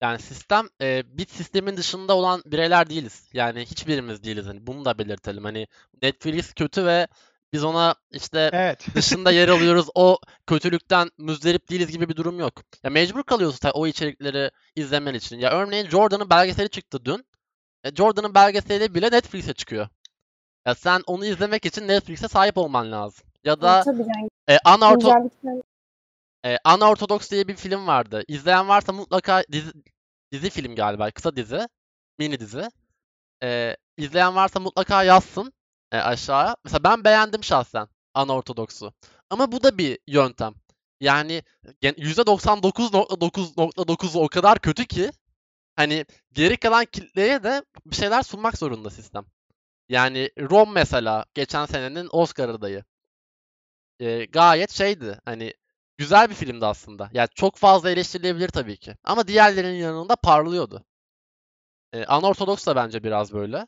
Yani 0.01 0.19
sistem 0.19 0.69
e, 0.81 1.17
bit 1.17 1.29
sistemin 1.29 1.77
dışında 1.77 2.15
olan 2.15 2.41
bireyler 2.45 2.89
değiliz. 2.89 3.29
Yani 3.33 3.61
hiçbirimiz 3.65 4.23
değiliz. 4.23 4.45
Hani 4.45 4.67
bunu 4.67 4.85
da 4.85 4.99
belirtelim. 4.99 5.43
Hani 5.43 5.67
Netflix 6.01 6.53
kötü 6.53 6.85
ve 6.85 7.07
biz 7.53 7.63
ona 7.63 7.95
işte 8.11 8.49
Evet. 8.53 8.85
dışında 8.95 9.31
yer 9.31 9.47
alıyoruz. 9.47 9.87
O 9.95 10.17
kötülükten 10.47 11.09
müzdarip 11.17 11.69
değiliz 11.69 11.91
gibi 11.91 12.09
bir 12.09 12.15
durum 12.15 12.39
yok. 12.39 12.53
Ya 12.83 12.89
mecbur 12.89 13.23
kalıyorsun 13.23 13.69
o 13.73 13.87
içerikleri 13.87 14.51
izlemen 14.75 15.13
için. 15.13 15.39
Ya 15.39 15.51
örneğin 15.51 15.89
Jordan'ın 15.89 16.29
belgeseli 16.29 16.69
çıktı 16.69 17.05
dün. 17.05 17.25
E, 17.83 17.95
Jordan'ın 17.95 18.35
belgeseli 18.35 18.95
bile 18.95 19.11
Netflix'e 19.11 19.53
çıkıyor. 19.53 19.87
Ya 20.67 20.75
sen 20.75 21.01
onu 21.07 21.25
izlemek 21.25 21.65
için 21.65 21.87
Netflix'e 21.87 22.27
sahip 22.27 22.57
olman 22.57 22.91
lazım. 22.91 23.25
Ya 23.43 23.61
da 23.61 23.81
tabii 23.81 24.01
yani 24.01 24.29
e, 24.47 24.55
Unortho- 24.55 25.61
e, 26.45 26.57
Unorthodox 26.75 27.31
diye 27.31 27.47
bir 27.47 27.55
film 27.55 27.87
vardı. 27.87 28.23
İzleyen 28.27 28.67
varsa 28.67 28.93
mutlaka 28.93 29.43
dizi, 29.51 29.71
dizi 30.31 30.49
film 30.49 30.75
galiba. 30.75 31.11
Kısa 31.11 31.35
dizi. 31.35 31.67
Mini 32.19 32.39
dizi. 32.39 32.69
E, 33.43 33.77
izleyen 33.97 34.35
varsa 34.35 34.59
mutlaka 34.59 35.03
yazsın 35.03 35.53
e, 35.91 35.97
aşağıya. 35.97 36.55
Mesela 36.63 36.83
ben 36.83 37.03
beğendim 37.03 37.43
şahsen 37.43 37.87
Unorthodox'u. 38.17 38.93
Ama 39.29 39.51
bu 39.51 39.63
da 39.63 39.77
bir 39.77 39.99
yöntem. 40.07 40.53
Yani 40.99 41.43
gen- 41.81 41.95
%99.9.9'u 41.97 44.19
o 44.23 44.27
kadar 44.29 44.59
kötü 44.59 44.85
ki 44.87 45.11
hani 45.75 46.05
geri 46.33 46.57
kalan 46.57 46.85
kitleye 46.85 47.43
de 47.43 47.63
bir 47.85 47.95
şeyler 47.95 48.23
sunmak 48.23 48.57
zorunda 48.57 48.89
sistem. 48.89 49.25
Yani 49.89 50.29
Rom 50.39 50.71
mesela 50.73 51.25
geçen 51.33 51.65
senenin 51.65 52.09
Oscar 52.11 52.49
adayı. 52.49 52.83
E, 53.99 54.25
gayet 54.25 54.71
şeydi 54.71 55.19
hani 55.25 55.53
güzel 55.97 56.29
bir 56.29 56.35
filmdi 56.35 56.65
aslında. 56.65 57.09
Yani 57.13 57.27
çok 57.35 57.57
fazla 57.57 57.89
eleştirilebilir 57.91 58.49
tabii 58.49 58.77
ki. 58.77 58.95
Ama 59.03 59.27
diğerlerinin 59.27 59.79
yanında 59.79 60.15
parlıyordu. 60.15 60.85
E, 61.93 62.05
Unorthodox 62.17 62.67
da 62.67 62.75
bence 62.75 63.03
biraz 63.03 63.33
böyle. 63.33 63.67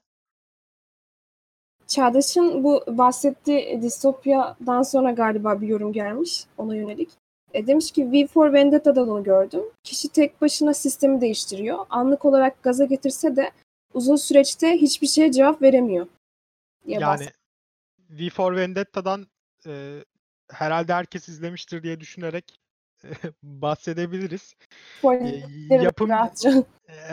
Çağdaş'ın 1.95 2.63
bu 2.63 2.83
bahsettiği 2.87 3.81
distopyadan 3.81 4.83
sonra 4.83 5.11
galiba 5.11 5.61
bir 5.61 5.67
yorum 5.67 5.93
gelmiş 5.93 6.43
ona 6.57 6.75
yönelik. 6.75 7.09
E, 7.53 7.67
demiş 7.67 7.91
ki 7.91 8.11
V 8.11 8.27
for 8.27 8.53
Vendetta'da 8.53 9.07
da 9.07 9.11
onu 9.11 9.23
gördüm. 9.23 9.61
Kişi 9.83 10.09
tek 10.09 10.41
başına 10.41 10.73
sistemi 10.73 11.21
değiştiriyor. 11.21 11.85
Anlık 11.89 12.25
olarak 12.25 12.63
gaza 12.63 12.85
getirse 12.85 13.35
de 13.35 13.51
uzun 13.93 14.15
süreçte 14.15 14.71
hiçbir 14.77 15.07
şeye 15.07 15.31
cevap 15.31 15.61
veremiyor. 15.61 16.07
Diye 16.87 16.99
Yani 16.99 17.27
V 18.09 18.29
for 18.29 18.55
Vendetta'dan 18.55 19.27
e, 19.67 20.03
herhalde 20.51 20.93
herkes 20.93 21.29
izlemiştir 21.29 21.83
diye 21.83 21.99
düşünerek 21.99 22.59
bahsedebiliriz. 23.43 24.53
bahsediyor. 25.03 25.81
yapım- 25.81 26.09
rahatça. 26.09 26.49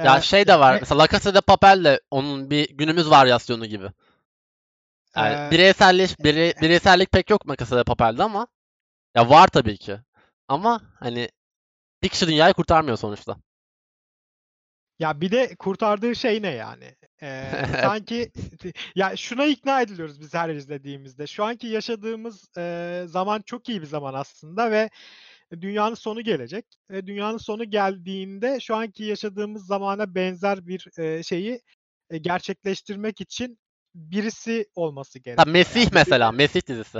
Ya 0.04 0.18
E, 0.18 0.20
şey 0.22 0.46
de 0.46 0.58
var. 0.60 0.74
e, 0.74 0.78
Mesela 0.80 0.98
La 1.02 1.08
Casa 1.08 1.34
de 1.34 1.40
Papel 1.40 1.84
de 1.84 2.00
onun 2.10 2.50
bir 2.50 2.68
günümüz 2.76 3.10
varyasyonu 3.10 3.66
gibi. 3.66 3.86
Yani 5.18 5.48
e, 5.48 5.50
bireyselleş, 5.50 6.18
birey, 6.18 6.52
bireysellik 6.62 7.12
pek 7.12 7.30
yok 7.30 7.48
de 7.48 7.84
Papel'de 7.84 8.22
ama 8.22 8.46
ya 9.16 9.30
var 9.30 9.48
tabii 9.48 9.76
ki. 9.76 9.98
Ama 10.48 10.80
hani 11.00 11.28
bir 12.02 12.08
kişi 12.08 12.26
dünyayı 12.28 12.54
kurtarmıyor 12.54 12.96
sonuçta. 12.96 13.36
Ya 14.98 15.20
bir 15.20 15.30
de 15.30 15.56
kurtardığı 15.58 16.16
şey 16.16 16.42
ne 16.42 16.50
yani? 16.50 16.96
Ee, 17.22 17.50
sanki 17.82 18.32
ya 18.94 19.16
şuna 19.16 19.44
ikna 19.46 19.82
ediliyoruz 19.82 20.20
biz 20.20 20.34
her 20.34 20.48
izlediğimizde. 20.48 21.26
Şu 21.26 21.44
anki 21.44 21.66
yaşadığımız 21.66 22.56
e, 22.58 23.04
zaman 23.06 23.42
çok 23.42 23.68
iyi 23.68 23.82
bir 23.82 23.86
zaman 23.86 24.14
aslında 24.14 24.70
ve 24.70 24.90
dünyanın 25.60 25.94
sonu 25.94 26.20
gelecek. 26.20 26.64
Ve 26.90 27.06
dünyanın 27.06 27.38
sonu 27.38 27.64
geldiğinde 27.64 28.60
şu 28.60 28.76
anki 28.76 29.04
yaşadığımız 29.04 29.66
zamana 29.66 30.14
benzer 30.14 30.66
bir 30.66 30.98
e, 30.98 31.22
şeyi 31.22 31.60
e, 32.10 32.18
gerçekleştirmek 32.18 33.20
için 33.20 33.58
birisi 33.98 34.66
olması 34.74 35.18
Ha, 35.18 35.22
gerekiyor. 35.22 35.46
Mesih 35.46 35.80
Yani 35.80 35.90
mesela, 35.92 36.32
Mesih 36.32 36.66
dizisi. 36.66 36.98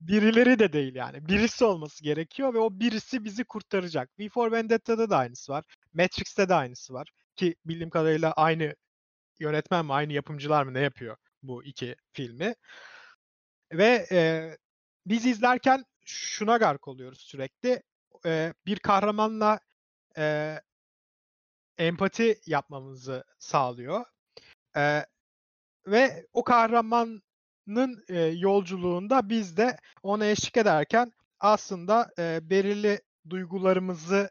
birileri 0.00 0.58
de 0.58 0.72
değil 0.72 0.94
yani. 0.94 1.28
Birisi 1.28 1.64
olması 1.64 2.04
gerekiyor 2.04 2.54
ve 2.54 2.58
o 2.58 2.70
birisi 2.80 3.24
bizi 3.24 3.44
kurtaracak. 3.44 4.18
V 4.18 4.28
for 4.28 4.52
Vendetta'da 4.52 5.10
da 5.10 5.16
aynısı 5.18 5.52
var. 5.52 5.64
Matrix'te 5.94 6.48
de 6.48 6.54
aynısı 6.54 6.94
var. 6.94 7.10
Ki 7.36 7.56
bildiğim 7.64 7.90
kadarıyla 7.90 8.32
aynı 8.32 8.74
yönetmen 9.38 9.84
mi, 9.86 9.92
aynı 9.92 10.12
yapımcılar 10.12 10.62
mı 10.62 10.74
ne 10.74 10.80
yapıyor 10.80 11.16
bu 11.42 11.64
iki 11.64 11.96
filmi. 12.12 12.54
Ve 13.72 14.06
e, 14.12 14.50
biz 15.06 15.26
izlerken 15.26 15.84
şuna 16.04 16.56
gark 16.56 16.88
oluyoruz 16.88 17.20
sürekli. 17.20 17.82
E, 18.26 18.54
bir 18.66 18.78
kahramanla 18.78 19.60
e, 20.18 20.56
empati 21.78 22.40
yapmamızı 22.46 23.24
sağlıyor. 23.38 24.04
E, 24.76 25.06
ve 25.86 26.26
o 26.32 26.44
kahramanın 26.44 28.04
e, 28.08 28.20
yolculuğunda 28.20 29.28
biz 29.28 29.56
de 29.56 29.76
ona 30.02 30.26
eşlik 30.26 30.56
ederken 30.56 31.12
aslında 31.40 32.10
e, 32.18 32.50
belirli 32.50 33.00
duygularımızı 33.30 34.30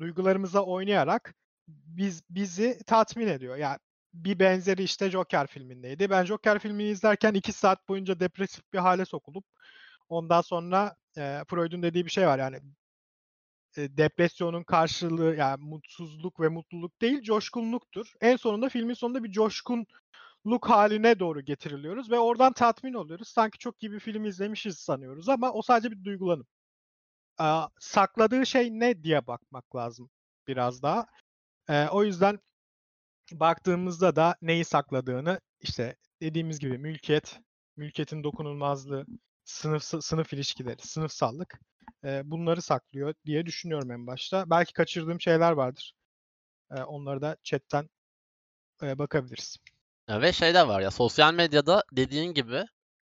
duygularımıza 0.00 0.60
oynayarak 0.60 1.34
biz 1.68 2.22
bizi 2.30 2.78
tatmin 2.86 3.26
ediyor. 3.26 3.56
Yani 3.56 3.78
bir 4.14 4.38
benzeri 4.38 4.82
işte 4.82 5.10
Joker 5.10 5.46
filmindeydi. 5.46 6.10
Ben 6.10 6.24
Joker 6.24 6.58
filmini 6.58 6.88
izlerken 6.88 7.34
iki 7.34 7.52
saat 7.52 7.88
boyunca 7.88 8.20
depresif 8.20 8.72
bir 8.72 8.78
hale 8.78 9.04
sokulup 9.04 9.44
ondan 10.08 10.40
sonra 10.40 10.96
e, 11.18 11.42
Freud'un 11.48 11.82
dediği 11.82 12.06
bir 12.06 12.10
şey 12.10 12.26
var 12.26 12.38
yani 12.38 12.60
e, 13.76 13.96
depresyonun 13.96 14.62
karşılığı 14.62 15.36
yani 15.36 15.64
mutsuzluk 15.64 16.40
ve 16.40 16.48
mutluluk 16.48 17.00
değil 17.00 17.22
coşkunluktur. 17.22 18.12
En 18.20 18.36
sonunda 18.36 18.68
filmin 18.68 18.94
sonunda 18.94 19.24
bir 19.24 19.32
coşkunluk 20.46 20.70
haline 20.70 21.18
doğru 21.18 21.40
getiriliyoruz 21.40 22.10
ve 22.10 22.18
oradan 22.18 22.52
tatmin 22.52 22.94
oluyoruz. 22.94 23.28
Sanki 23.28 23.58
çok 23.58 23.82
iyi 23.82 23.92
bir 23.92 24.00
film 24.00 24.24
izlemişiz 24.24 24.78
sanıyoruz 24.78 25.28
ama 25.28 25.52
o 25.52 25.62
sadece 25.62 25.90
bir 25.90 26.04
duygulanım. 26.04 26.46
Aa, 27.38 27.68
sakladığı 27.80 28.46
şey 28.46 28.70
ne 28.70 29.02
diye 29.02 29.26
bakmak 29.26 29.76
lazım 29.76 30.10
biraz 30.48 30.82
daha. 30.82 31.06
Ee, 31.68 31.88
o 31.88 32.04
yüzden 32.04 32.38
baktığımızda 33.32 34.16
da 34.16 34.36
neyi 34.42 34.64
sakladığını 34.64 35.40
işte 35.60 35.96
dediğimiz 36.22 36.58
gibi 36.60 36.78
mülkiyet, 36.78 37.40
mülkiyetin 37.76 38.24
dokunulmazlığı, 38.24 39.06
sınıf 39.44 39.82
sınıf 39.84 40.32
ilişkileri, 40.32 40.82
sınıfsallık 40.82 41.60
e, 42.04 42.22
bunları 42.24 42.62
saklıyor 42.62 43.14
diye 43.26 43.46
düşünüyorum 43.46 43.90
en 43.90 44.06
başta. 44.06 44.50
Belki 44.50 44.72
kaçırdığım 44.72 45.20
şeyler 45.20 45.52
vardır. 45.52 45.94
E, 46.70 46.82
onları 46.82 47.20
da 47.22 47.36
chatten 47.44 47.88
e, 48.82 48.98
bakabiliriz. 48.98 49.58
Ya 50.08 50.20
ve 50.20 50.32
şey 50.32 50.54
de 50.54 50.68
var 50.68 50.80
ya 50.80 50.90
sosyal 50.90 51.34
medyada 51.34 51.82
dediğin 51.92 52.34
gibi 52.34 52.54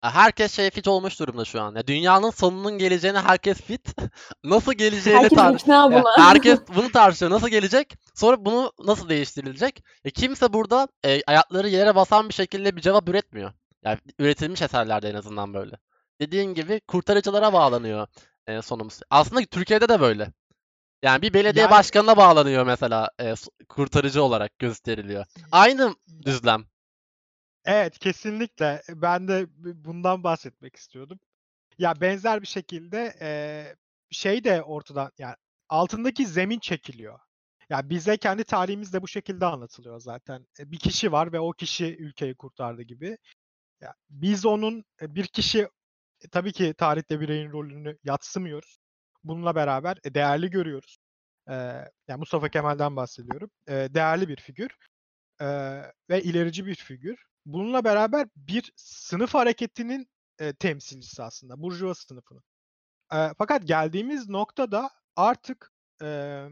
ya 0.04 0.12
herkes 0.16 0.56
şey 0.56 0.70
fit 0.70 0.88
olmuş 0.88 1.20
durumda 1.20 1.46
şu 1.46 1.62
an. 1.62 1.76
Ya 1.76 1.88
dünyanın 1.88 2.30
sonunun 2.30 2.78
geleceğine 2.78 3.20
herkes 3.20 3.62
fit. 3.62 3.96
Nasıl 4.44 4.74
geleceğini 4.74 5.20
Herkes 5.20 5.38
tar- 5.40 5.56
ikna 5.56 5.74
Ya 5.76 5.92
buna. 5.92 6.18
herkes 6.28 6.60
bunu 6.76 6.92
tartışıyor. 6.92 7.32
Nasıl 7.32 7.50
gelecek? 7.50 7.94
Sonra 8.16 8.46
bunu 8.46 8.72
nasıl 8.86 9.10
değiştirilecek? 9.10 9.84
E 10.06 10.12
kimse 10.12 10.54
burada 10.54 10.88
e, 11.06 11.22
ayakları 11.28 11.70
yere 11.70 11.96
basan 11.96 12.30
bir 12.30 12.34
şekilde 12.34 12.76
bir 12.76 12.82
cevap 12.82 13.10
üretmiyor. 13.10 13.52
Yani 13.84 14.00
üretilmiş 14.20 14.62
eserlerde 14.62 15.10
en 15.10 15.16
azından 15.16 15.54
böyle. 15.54 15.76
dediğin 16.22 16.54
gibi 16.54 16.82
kurtarıcılara 16.88 17.54
bağlanıyor 17.54 18.08
e, 18.48 18.62
sonumuz. 18.62 19.00
Aslında 19.10 19.42
Türkiye'de 19.46 19.90
de 19.90 20.00
böyle. 20.02 20.28
Yani 21.04 21.22
bir 21.22 21.34
belediye 21.34 21.62
Yani- 21.64 21.72
başkanına 21.72 22.18
bağlanıyor 22.18 22.66
mesela 22.66 23.10
e, 23.22 23.34
kurtarıcı 23.70 24.24
olarak 24.24 24.60
gösteriliyor. 24.60 25.26
Aynı 25.52 25.96
düzlem. 26.26 26.66
Evet 27.66 28.00
kesinlikle. 28.00 28.82
Ben 28.90 29.28
de 29.28 29.46
bundan 29.86 30.24
bahsetmek 30.24 30.76
istiyordum. 30.76 31.20
Ya 31.80 32.02
benzer 32.02 32.42
bir 32.44 32.48
şekilde 32.48 33.16
eee, 33.22 33.76
şey 34.12 34.46
de 34.46 34.64
ortadan 34.64 35.12
yani 35.20 35.36
altındaki 35.70 36.28
zemin 36.28 36.60
çekiliyor. 36.60 37.20
Ya 37.70 37.90
bize 37.92 38.18
kendi 38.18 38.46
tarihimiz 38.46 38.94
de 38.94 39.02
bu 39.04 39.10
şekilde 39.10 39.46
anlatılıyor 39.46 40.00
zaten. 40.02 40.48
E, 40.60 40.72
Bir 40.72 40.80
kişi 40.80 41.12
var 41.12 41.34
ve 41.34 41.40
o 41.42 41.52
kişi 41.54 41.98
ülkeyi 41.98 42.36
kurtardı 42.36 42.82
gibi. 42.84 43.18
Ya 43.82 43.96
biz 44.10 44.46
onun 44.46 44.86
e, 45.02 45.16
bir 45.16 45.28
kişi 45.28 45.60
e, 46.22 46.30
tabii 46.32 46.54
ki 46.54 46.74
tarihte 46.78 47.20
bireyin 47.22 47.52
rolünü 47.52 47.98
yatsımıyoruz. 48.04 48.80
Bununla 49.24 49.56
beraber 49.56 49.98
e, 50.06 50.14
değerli 50.16 50.50
görüyoruz. 50.52 50.98
Eee 51.50 51.92
yani 52.08 52.20
Mustafa 52.20 52.50
Kemal'den 52.50 52.96
bahsediyorum. 52.96 53.52
Eee, 53.70 53.94
değerli 53.94 54.30
bir 54.30 54.38
figür 54.38 54.70
eee, 55.42 55.94
ve 56.10 56.24
ilerici 56.24 56.66
bir 56.66 56.76
figür. 56.76 57.26
Bununla 57.46 57.84
beraber 57.84 58.28
bir 58.36 58.74
sınıf 58.76 59.34
hareketinin 59.34 60.08
e, 60.40 60.54
temsilcisi 60.54 61.24
aslında. 61.24 61.62
Burjuva 61.62 61.94
sınıfının. 61.96 62.44
Eee, 63.14 63.34
fakat 63.40 63.68
geldiğimiz 63.68 64.30
noktada 64.30 64.92
artık 65.16 65.74
eee, 66.02 66.50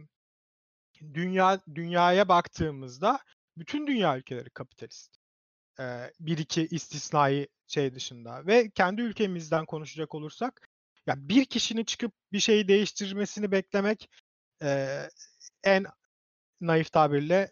dünya 1.16 1.62
dünyaya 1.76 2.30
baktığımızda 2.30 3.20
bütün 3.58 3.88
dünya 3.88 4.18
ülkeleri 4.18 4.50
kapitalist. 4.50 5.18
Eee, 5.80 6.14
bir 6.20 6.40
iki 6.40 6.68
istisnai 6.68 7.48
şey 7.68 7.96
dışında 7.96 8.48
ve 8.48 8.70
kendi 8.72 9.02
ülkemizden 9.02 9.66
konuşacak 9.68 10.16
olursak 10.16 10.70
ya 11.08 11.16
bir 11.30 11.46
kişinin 11.46 11.84
çıkıp 11.86 12.14
bir 12.34 12.40
şeyi 12.40 12.68
değiştirmesini 12.68 13.52
beklemek 13.52 14.10
eee, 14.64 15.10
en 15.64 15.86
naif 16.62 16.92
tabirle 16.94 17.52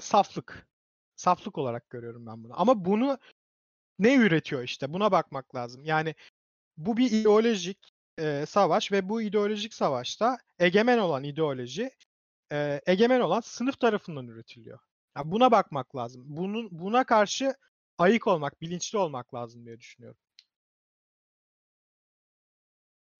saflık. 0.00 0.68
Saflık 1.22 1.58
olarak 1.58 1.90
görüyorum 1.90 2.26
ben 2.26 2.44
bunu. 2.44 2.52
Ama 2.60 2.84
bunu 2.84 3.18
ne 3.98 4.14
üretiyor 4.14 4.62
işte 4.62 4.92
buna 4.92 5.12
bakmak 5.12 5.54
lazım. 5.54 5.84
Yani 5.84 6.14
bu 6.76 6.96
bir 6.96 7.10
ideolojik 7.10 7.78
e, 8.18 8.46
savaş 8.46 8.92
ve 8.92 9.08
bu 9.08 9.22
ideolojik 9.22 9.74
savaşta 9.74 10.38
egemen 10.58 10.98
olan 10.98 11.24
ideoloji 11.24 11.90
e, 12.52 12.80
egemen 12.86 13.20
olan 13.20 13.40
sınıf 13.40 13.80
tarafından 13.80 14.26
üretiliyor. 14.26 14.78
Yani 15.16 15.32
buna 15.32 15.50
bakmak 15.50 15.96
lazım. 15.96 16.22
Bunun 16.26 16.68
buna 16.70 17.04
karşı 17.04 17.54
ayık 17.98 18.26
olmak, 18.26 18.60
bilinçli 18.62 18.98
olmak 18.98 19.34
lazım 19.34 19.66
diye 19.66 19.80
düşünüyorum. 19.80 20.20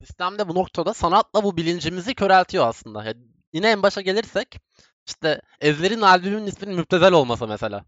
Sistemde 0.00 0.49
bu 0.49 0.54
noktada 0.54 0.94
sanatla 0.94 1.44
bu 1.44 1.56
bilincimizi 1.56 2.14
köreltiyor 2.14 2.66
aslında. 2.66 3.04
Ya 3.04 3.14
yine 3.52 3.71
en 3.71 3.82
başa 3.82 4.00
gelirsek 4.00 4.61
işte 5.06 5.42
Ezler'in 5.61 6.00
albümünün 6.00 6.47
isminin 6.47 6.76
Müptezel 6.76 7.12
olmasa 7.12 7.47
mesela. 7.47 7.85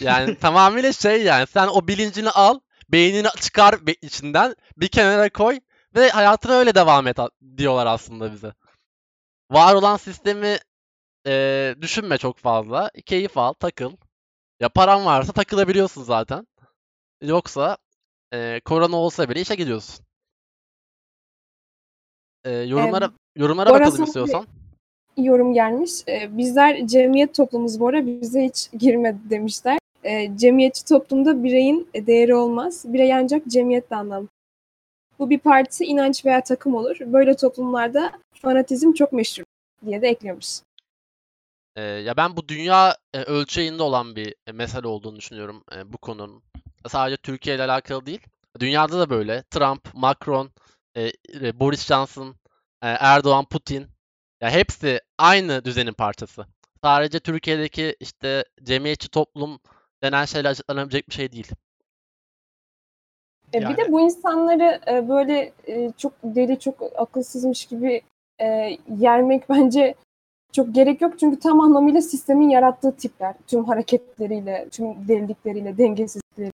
Yani 0.00 0.38
tamamıyla 0.38 0.92
şey 0.92 1.22
yani 1.22 1.46
sen 1.46 1.66
o 1.66 1.88
bilincini 1.88 2.30
al, 2.30 2.60
beynini 2.88 3.28
çıkar 3.40 3.74
içinden, 4.02 4.54
bir 4.76 4.88
kenara 4.88 5.30
koy 5.30 5.60
ve 5.96 6.10
hayatına 6.10 6.52
öyle 6.52 6.74
devam 6.74 7.06
et 7.06 7.18
diyorlar 7.56 7.86
aslında 7.86 8.32
bize. 8.32 8.52
Var 9.50 9.74
olan 9.74 9.96
sistemi 9.96 10.58
eee, 11.26 11.76
düşünme 11.80 12.18
çok 12.18 12.38
fazla. 12.38 12.90
Keyif 13.06 13.38
al, 13.38 13.52
takıl. 13.52 13.92
Ya 14.60 14.68
paran 14.68 15.04
varsa 15.04 15.32
takılabiliyorsun 15.32 16.02
zaten. 16.02 16.46
Yoksa 17.22 17.76
eee, 18.32 18.60
korona 18.64 18.96
olsa 18.96 19.28
bile 19.30 19.40
işe 19.40 19.54
gidiyorsun. 19.54 20.04
Eee, 22.46 22.52
yorumlara 22.52 23.10
yorumlara 23.36 23.70
Bora 23.70 23.80
bakalım 23.80 24.04
istiyorsan. 24.04 24.46
Yorum 25.16 25.54
gelmiş. 25.54 25.90
Ee, 26.08 26.38
bizler 26.38 26.86
cemiyet 26.86 27.34
toplumuz 27.34 27.80
bu 27.80 27.88
ara 27.88 28.06
bize 28.06 28.44
hiç 28.44 28.70
girmedi 28.78 29.18
demişler. 29.30 29.78
Ee, 30.04 30.30
cemiyetçi 30.36 30.84
toplumda 30.84 31.44
bireyin 31.44 31.88
değeri 31.94 32.34
olmaz. 32.34 32.84
Birey 32.86 33.14
ancak 33.14 33.46
cemiyetle 33.46 33.96
anlam. 33.96 34.28
Bu 35.18 35.30
bir 35.30 35.38
parti, 35.38 35.84
inanç 35.84 36.24
veya 36.24 36.44
takım 36.44 36.74
olur. 36.74 36.96
Böyle 37.00 37.36
toplumlarda 37.36 38.12
fanatizm 38.34 38.92
çok 38.92 39.12
meşhur 39.12 39.44
diye 39.86 40.02
de 40.02 40.08
eklemiş. 40.08 40.60
Eee, 41.76 41.82
ya 41.82 42.16
ben 42.16 42.36
bu 42.36 42.48
dünya 42.48 42.96
e, 43.14 43.22
ölçeğinde 43.22 43.82
olan 43.82 44.16
bir 44.16 44.34
e, 44.46 44.52
mesele 44.52 44.86
olduğunu 44.86 45.16
düşünüyorum 45.16 45.64
e, 45.76 45.92
bu 45.92 45.98
konunun. 45.98 46.42
Sadece 46.88 47.16
Türkiye 47.16 47.56
ile 47.56 47.62
alakalı 47.62 48.06
değil. 48.06 48.20
Dünyada 48.60 48.98
da 48.98 49.10
böyle. 49.10 49.42
Trump, 49.50 49.94
Macron, 49.94 50.50
e, 50.94 51.02
e, 51.42 51.60
Boris 51.60 51.86
Johnson, 51.86 52.34
e, 52.82 52.88
Erdoğan, 52.88 53.44
Putin. 53.44 53.86
Ya 54.40 54.50
hepsi 54.50 55.00
aynı 55.18 55.64
düzenin 55.64 55.92
parçası. 55.92 56.46
Sadece 56.84 57.20
Türkiye'deki 57.20 57.96
işte 58.00 58.44
cemiyetçi 58.62 59.08
toplum 59.08 59.58
denen 60.02 60.24
şeyle 60.24 60.48
açıklanabilecek 60.48 61.08
bir 61.08 61.14
şey 61.14 61.32
değil. 61.32 61.48
E, 63.52 63.58
Yani- 63.58 63.72
Bir 63.72 63.84
de 63.84 63.92
bu 63.92 64.00
insanları 64.00 64.80
e, 64.88 65.08
böyle 65.08 65.52
e, 65.66 65.92
çok 65.98 66.12
deli, 66.24 66.58
çok 66.60 66.82
akılsızmış 66.96 67.66
gibi 67.66 68.02
e, 68.40 68.46
yermek 69.00 69.48
bence 69.48 69.94
çok 70.52 70.74
gerek 70.74 71.00
yok. 71.00 71.18
Çünkü 71.20 71.38
tam 71.40 71.60
anlamıyla 71.60 72.00
sistemin 72.02 72.48
yarattığı 72.48 72.96
tipler. 72.96 73.34
Tüm 73.46 73.64
hareketleriyle, 73.64 74.68
tüm 74.70 75.08
delilikleriyle, 75.08 75.78
dengesizlikleriyle. 75.78 76.52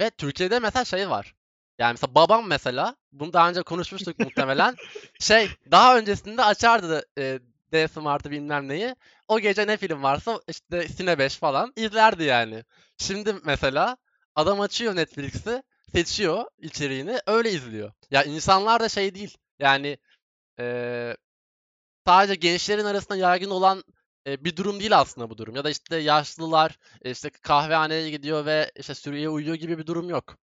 Ve 0.00 0.10
Türkiye'de 0.10 0.58
mesela 0.58 0.84
şey 0.84 1.10
var. 1.10 1.34
Yani 1.78 1.92
mesela 1.92 2.14
babam 2.14 2.46
mesela, 2.48 2.96
bunu 3.12 3.32
daha 3.32 3.48
önce 3.48 3.62
konuşmuştuk 3.62 4.18
muhtemelen. 4.18 4.74
Şey, 5.20 5.48
daha 5.70 5.98
öncesinde 5.98 6.44
açardı 6.44 7.06
e, 7.18 7.38
D 7.72 7.88
Smart'ı 7.88 8.30
bilmem 8.30 8.68
neyi. 8.68 8.96
O 9.28 9.40
gece 9.40 9.66
ne 9.66 9.76
film 9.76 10.02
varsa 10.02 10.40
işte 10.48 10.88
Sine 10.88 11.18
5 11.18 11.36
falan 11.36 11.72
izlerdi 11.76 12.24
yani. 12.24 12.64
Şimdi 12.98 13.34
mesela 13.44 13.96
adam 14.34 14.60
açıyor 14.60 14.96
Netflix'i, 14.96 15.62
seçiyor 15.92 16.44
içeriğini, 16.58 17.18
öyle 17.26 17.50
izliyor. 17.52 17.92
Ya 18.10 18.22
insanlar 18.24 18.80
da 18.80 18.88
şey 18.88 19.14
değil. 19.14 19.36
Yani 19.58 19.98
e, 20.60 21.16
sadece 22.06 22.34
gençlerin 22.34 22.84
arasında 22.84 23.16
yaygın 23.16 23.50
olan 23.50 23.84
e, 24.26 24.44
bir 24.44 24.56
durum 24.56 24.80
değil 24.80 24.98
aslında 24.98 25.30
bu 25.30 25.38
durum. 25.38 25.56
Ya 25.56 25.64
da 25.64 25.70
işte 25.70 25.96
yaşlılar 25.96 26.78
e, 27.02 27.10
işte 27.10 27.30
kahvehaneye 27.30 28.10
gidiyor 28.10 28.46
ve 28.46 28.72
işte 28.76 28.94
sürüye 28.94 29.28
uyuyor 29.28 29.56
gibi 29.56 29.78
bir 29.78 29.86
durum 29.86 30.10
yok. 30.10 30.36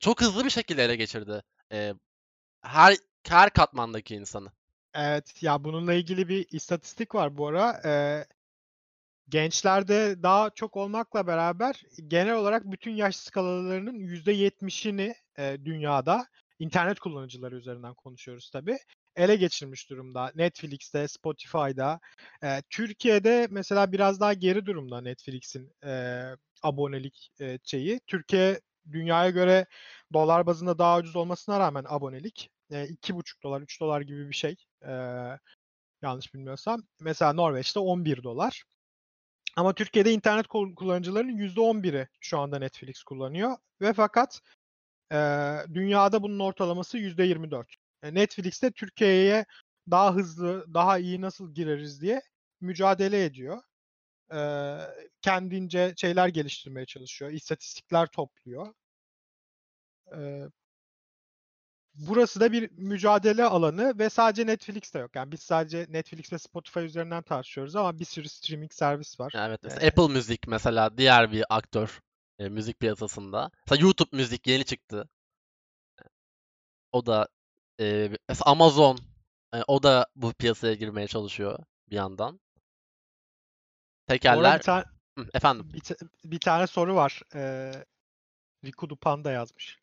Çok 0.00 0.20
hızlı 0.20 0.44
bir 0.44 0.50
şekilde 0.50 0.84
ele 0.84 0.96
geçirdi 0.96 1.42
e, 1.72 1.94
her 2.62 2.96
her 3.28 3.50
katmandaki 3.50 4.14
insanı. 4.14 4.52
Evet 4.94 5.42
ya 5.42 5.64
bununla 5.64 5.94
ilgili 5.94 6.28
bir 6.28 6.46
istatistik 6.50 7.14
var 7.14 7.36
bu 7.36 7.46
ara. 7.46 7.80
Ee, 7.84 8.24
gençlerde 9.28 10.22
daha 10.22 10.50
çok 10.50 10.76
olmakla 10.76 11.26
beraber 11.26 11.82
genel 12.06 12.34
olarak 12.34 12.64
bütün 12.64 12.90
yaş 12.90 13.16
skalalarının 13.16 13.98
%70'ini 13.98 15.14
e, 15.38 15.56
dünyada 15.64 16.26
internet 16.58 17.00
kullanıcıları 17.00 17.56
üzerinden 17.56 17.94
konuşuyoruz 17.94 18.50
tabii. 18.50 18.78
Ele 19.16 19.36
geçirmiş 19.36 19.90
durumda. 19.90 20.32
Netflix'te, 20.34 21.08
Spotify'da. 21.08 22.00
E, 22.42 22.62
Türkiye'de 22.70 23.48
mesela 23.50 23.92
biraz 23.92 24.20
daha 24.20 24.32
geri 24.34 24.66
durumda 24.66 25.00
Netflix'in 25.00 25.72
e, 25.84 26.22
abonelik 26.62 27.30
e, 27.40 27.58
şeyi. 27.64 28.00
Türkiye 28.06 28.60
dünyaya 28.92 29.30
göre 29.30 29.66
dolar 30.12 30.46
bazında 30.46 30.78
daha 30.78 30.98
ucuz 30.98 31.16
olmasına 31.16 31.60
rağmen 31.60 31.84
abonelik 31.88 32.50
e, 32.70 32.84
2,5 32.84 33.42
dolar, 33.42 33.60
3 33.62 33.80
dolar 33.80 34.00
gibi 34.00 34.28
bir 34.28 34.34
şey. 34.34 34.56
E, 34.86 34.90
yanlış 36.02 36.34
bilmiyorsam. 36.34 36.82
Mesela 37.00 37.32
Norveç'te 37.32 37.80
11 37.80 38.22
dolar. 38.22 38.64
Ama 39.56 39.74
Türkiye'de 39.74 40.12
internet 40.12 40.46
kul- 40.46 40.74
kullanıcılarının 40.74 41.32
%11'i 41.32 42.08
şu 42.20 42.38
anda 42.38 42.58
Netflix 42.58 43.02
kullanıyor. 43.02 43.56
Ve 43.80 43.92
fakat 43.92 44.40
e, 45.12 45.16
dünyada 45.74 46.22
bunun 46.22 46.38
ortalaması 46.38 46.98
%24. 46.98 47.74
E, 48.02 48.14
Netflix'te 48.14 48.70
Türkiye'ye 48.70 49.46
daha 49.90 50.14
hızlı, 50.14 50.74
daha 50.74 50.98
iyi 50.98 51.20
nasıl 51.20 51.54
gireriz 51.54 52.02
diye 52.02 52.22
mücadele 52.60 53.24
ediyor. 53.24 53.62
E, 54.34 54.40
kendince 55.22 55.94
şeyler 55.96 56.28
geliştirmeye 56.28 56.86
çalışıyor. 56.86 57.30
istatistikler 57.30 58.06
topluyor. 58.06 58.74
E, 60.16 60.48
burası 61.94 62.40
da 62.40 62.52
bir 62.52 62.70
mücadele 62.70 63.44
alanı 63.44 63.98
ve 63.98 64.10
sadece 64.10 64.46
Netflix'te 64.46 64.98
yok. 64.98 65.16
Yani 65.16 65.32
biz 65.32 65.40
sadece 65.40 65.86
Netflix 65.88 66.32
ve 66.32 66.38
Spotify 66.38 66.80
üzerinden 66.80 67.22
tartışıyoruz 67.22 67.76
ama 67.76 67.98
bir 67.98 68.04
sürü 68.04 68.28
streaming 68.28 68.72
servis 68.72 69.20
var. 69.20 69.32
Evet 69.36 69.60
mesela 69.62 69.86
Ee, 69.86 69.88
Apple 69.88 70.08
Müzik 70.08 70.46
mesela 70.48 70.98
diğer 70.98 71.32
bir 71.32 71.44
aktör 71.50 72.00
e, 72.38 72.48
müzik 72.48 72.80
piyasasında. 72.80 73.50
Mesela 73.66 73.82
YouTube 73.82 74.16
Müzik 74.16 74.46
yeni 74.46 74.64
çıktı. 74.64 75.08
O 76.92 77.06
da 77.06 77.28
e, 77.80 78.10
mesela 78.28 78.50
Amazon 78.50 78.98
e, 79.54 79.62
o 79.66 79.82
da 79.82 80.06
bu 80.16 80.32
piyasaya 80.32 80.74
girmeye 80.74 81.06
çalışıyor 81.06 81.58
bir 81.90 81.96
yandan. 81.96 82.40
Tekerler 84.10 84.58
bir, 84.58 84.62
ta- 84.62 84.84
Hı, 85.18 85.26
efendim. 85.34 85.66
bir, 85.74 85.80
ta- 85.80 86.06
bir 86.24 86.38
tane 86.40 86.66
soru 86.66 86.94
var. 86.94 87.22
Ee, 87.34 87.72
Rikudu 88.64 88.96
Panda 88.96 89.30
yazmış. 89.30 89.78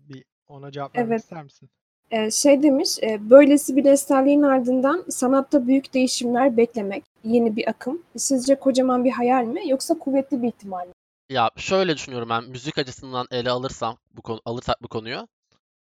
Bir 0.00 0.24
Ona 0.48 0.72
cevap 0.72 0.96
vermek 0.96 1.10
Evet. 1.10 1.22
ister 1.22 1.42
misin? 1.42 1.70
Ee, 2.10 2.30
şey 2.30 2.62
demiş, 2.62 2.98
e, 3.02 3.30
böylesi 3.30 3.76
bir 3.76 3.84
eserliğin 3.84 4.42
ardından 4.42 5.04
sanatta 5.10 5.66
büyük 5.66 5.94
değişimler 5.94 6.56
beklemek, 6.56 7.04
yeni 7.24 7.56
bir 7.56 7.68
akım. 7.68 8.02
Sizce 8.16 8.54
kocaman 8.54 9.04
bir 9.04 9.10
hayal 9.10 9.44
mi 9.44 9.68
yoksa 9.68 9.98
kuvvetli 9.98 10.42
bir 10.42 10.48
ihtimal 10.48 10.86
mi? 10.86 10.92
Ya 11.30 11.50
şöyle 11.56 11.94
düşünüyorum 11.94 12.28
ben 12.28 12.44
müzik 12.44 12.78
açısından 12.78 13.26
ele 13.30 13.50
alırsam 13.50 13.98
bu 14.10 14.22
konu 14.22 14.40
alırsak 14.44 14.82
bu 14.82 14.88
konuyu. 14.88 15.28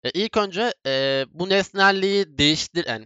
E, 0.04 0.10
ilk 0.10 0.38
önce 0.38 0.74
e, 0.86 1.26
bu 1.34 1.50
nesnelliği 1.50 2.38
değiştir 2.38 2.86
yani 2.88 3.06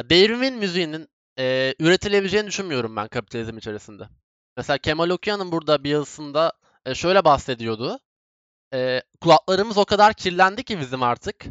ya 0.00 0.10
devrimin 0.10 0.54
müziğinin 0.54 1.08
e, 1.42 1.74
üretilebileceğini 1.78 2.46
düşünmüyorum 2.46 2.96
ben 2.96 3.08
kapitalizm 3.08 3.58
içerisinde. 3.58 4.08
Mesela 4.56 4.78
Kemal 4.78 5.10
Okuyan'ın 5.10 5.52
burada 5.52 5.84
bir 5.84 5.90
yazısında 5.90 6.52
e, 6.86 6.94
şöyle 6.94 7.24
bahsediyordu. 7.24 7.98
E, 8.74 9.02
kulaklarımız 9.20 9.78
o 9.78 9.84
kadar 9.84 10.14
kirlendi 10.14 10.64
ki 10.64 10.80
bizim 10.80 11.02
artık. 11.02 11.44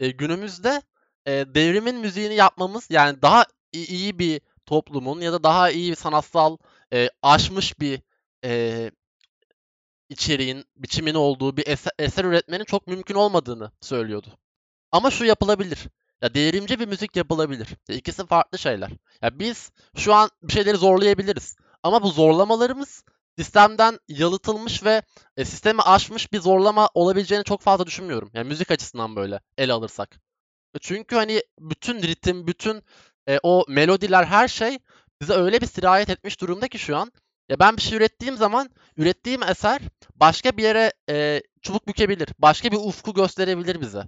E, 0.00 0.10
günümüzde 0.10 0.82
e, 1.26 1.32
devrimin 1.32 1.96
müziğini 1.96 2.34
yapmamız 2.34 2.86
yani 2.90 3.22
daha 3.22 3.44
iyi 3.72 4.18
bir 4.18 4.40
toplumun 4.66 5.20
ya 5.20 5.32
da 5.32 5.42
daha 5.42 5.70
iyi 5.70 5.90
bir 5.90 5.96
sanatsal 5.96 6.56
e, 6.92 7.10
aşmış 7.22 7.80
bir 7.80 8.02
e, 8.44 8.90
içeriğin, 10.08 10.64
biçimin 10.76 11.14
olduğu 11.14 11.56
bir 11.56 11.66
eser, 11.66 11.92
eser 11.98 12.24
üretmenin 12.24 12.64
çok 12.64 12.86
mümkün 12.86 13.14
olmadığını 13.14 13.70
söylüyordu. 13.80 14.28
Ama 14.92 15.10
şu 15.10 15.24
yapılabilir. 15.24 15.78
Ya 16.22 16.34
devrimci 16.34 16.80
bir 16.80 16.88
müzik 16.88 17.16
yapılabilir. 17.16 17.68
Ya 17.88 17.96
İkisi 17.96 18.26
farklı 18.26 18.58
şeyler. 18.58 18.90
Ya 19.22 19.38
biz 19.38 19.70
şu 19.96 20.14
an 20.14 20.30
bir 20.42 20.52
şeyleri 20.52 20.76
zorlayabiliriz. 20.76 21.56
Ama 21.82 22.02
bu 22.02 22.10
zorlamalarımız 22.10 23.04
sistemden 23.38 23.98
yalıtılmış 24.08 24.84
ve 24.84 25.02
e, 25.36 25.44
sistemi 25.44 25.82
aşmış 25.82 26.32
bir 26.32 26.40
zorlama 26.40 26.88
olabileceğini 26.94 27.44
çok 27.44 27.60
fazla 27.62 27.86
düşünmüyorum. 27.86 28.30
Yani 28.34 28.48
müzik 28.48 28.70
açısından 28.70 29.16
böyle 29.16 29.40
ele 29.58 29.72
alırsak. 29.72 30.20
E, 30.74 30.78
Çünkü 30.78 31.16
hani 31.16 31.42
bütün 31.60 32.02
ritim, 32.02 32.46
bütün 32.46 32.82
e, 33.28 33.38
o 33.42 33.64
melodiler, 33.68 34.24
her 34.24 34.48
şey 34.48 34.78
bize 35.20 35.32
öyle 35.32 35.60
bir 35.60 35.66
sirayet 35.66 36.10
etmiş 36.10 36.40
durumda 36.40 36.68
ki 36.68 36.78
şu 36.78 36.96
an. 36.96 37.12
Ya 37.48 37.58
ben 37.58 37.76
bir 37.76 37.82
şey 37.82 37.98
ürettiğim 37.98 38.36
zaman 38.36 38.70
ürettiğim 38.96 39.42
eser 39.42 39.80
başka 40.16 40.56
bir 40.56 40.62
yere 40.62 40.92
e, 41.10 41.42
çubuk 41.62 41.86
bükebilir. 41.88 42.28
Başka 42.38 42.72
bir 42.72 42.76
ufku 42.76 43.14
gösterebilir 43.14 43.80
bize. 43.80 44.04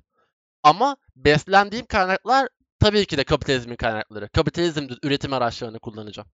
Ama 0.62 0.96
beslendiğim 1.16 1.87
kaynaklar 1.87 2.48
tabii 2.81 3.07
ki 3.07 3.16
de 3.18 3.25
kapitalizmin 3.25 3.77
kaynakları. 3.77 4.29
Kapitalizm 4.29 4.87
üretim 5.03 5.33
araçlarını 5.33 5.79
kullanacağım. 5.79 6.29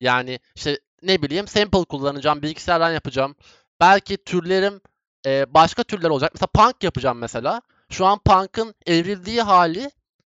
Yani 0.00 0.40
işte 0.54 0.80
ne 1.02 1.22
bileyim 1.22 1.48
sample 1.48 1.84
kullanacağım, 1.84 2.42
bilgisayardan 2.42 2.92
yapacağım. 2.92 3.36
Belki 3.80 4.16
türlerim 4.16 4.80
e, 5.26 5.54
başka 5.54 5.82
türler 5.82 6.10
olacak. 6.10 6.30
Mesela 6.34 6.48
punk 6.54 6.84
yapacağım 6.84 7.18
mesela. 7.18 7.62
Şu 7.90 8.06
an 8.06 8.18
punk'ın 8.18 8.74
evrildiği 8.86 9.42
hali 9.42 9.90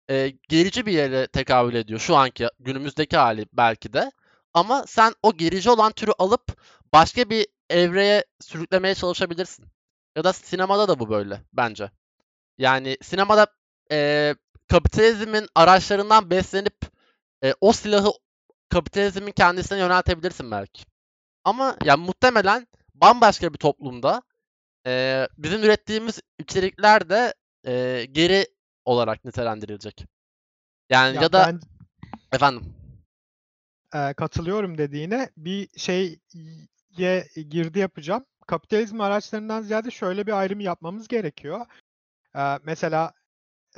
e, 0.09 0.33
gerici 0.49 0.85
bir 0.85 0.91
yere 0.91 1.27
tekabül 1.27 1.75
ediyor. 1.75 1.99
Şu 1.99 2.15
anki 2.15 2.47
günümüzdeki 2.59 3.17
hali 3.17 3.45
belki 3.53 3.93
de. 3.93 4.11
Ama 4.53 4.83
sen 4.87 5.13
o 5.23 5.37
gerici 5.37 5.69
olan 5.69 5.91
türü 5.91 6.11
alıp 6.19 6.61
başka 6.93 7.29
bir 7.29 7.47
evreye 7.69 8.25
sürüklemeye 8.41 8.95
çalışabilirsin. 8.95 9.65
Ya 10.15 10.23
da 10.23 10.33
sinemada 10.33 10.87
da 10.87 10.99
bu 10.99 11.09
böyle 11.09 11.41
bence. 11.53 11.91
Yani 12.57 12.97
sinemada 13.01 13.47
e, 13.91 14.35
kapitalizmin 14.67 15.47
araçlarından 15.55 16.29
beslenip 16.29 16.75
e, 17.43 17.53
o 17.61 17.73
silahı 17.73 18.11
kapitalizmin 18.69 19.31
kendisine 19.31 19.79
yöneltebilirsin 19.79 20.51
belki. 20.51 20.83
Ama 21.43 21.77
yani 21.83 22.05
muhtemelen 22.05 22.67
bambaşka 22.95 23.53
bir 23.53 23.57
toplumda 23.57 24.21
e, 24.87 25.27
bizim 25.37 25.63
ürettiğimiz 25.63 26.19
içerikler 26.39 27.09
de 27.09 27.33
e, 27.65 28.05
geri 28.11 28.47
olarak 28.85 29.25
nitelendirilecek. 29.25 30.05
Yani 30.89 31.15
ya, 31.15 31.21
Ya 31.21 31.33
da 31.33 31.47
ben 31.47 31.59
efendim 32.31 32.73
e, 33.93 34.13
katılıyorum 34.13 34.77
dediğine 34.77 35.29
bir 35.37 35.69
şeye 35.77 36.19
girdi 37.49 37.79
yapacağım. 37.79 38.25
Kapitalizm 38.47 39.01
araçlarından 39.01 39.61
ziyade 39.61 39.91
şöyle 39.91 40.27
bir 40.27 40.31
ayrım 40.31 40.59
yapmamız 40.59 41.07
gerekiyor. 41.07 41.65
Mesela 42.63 43.13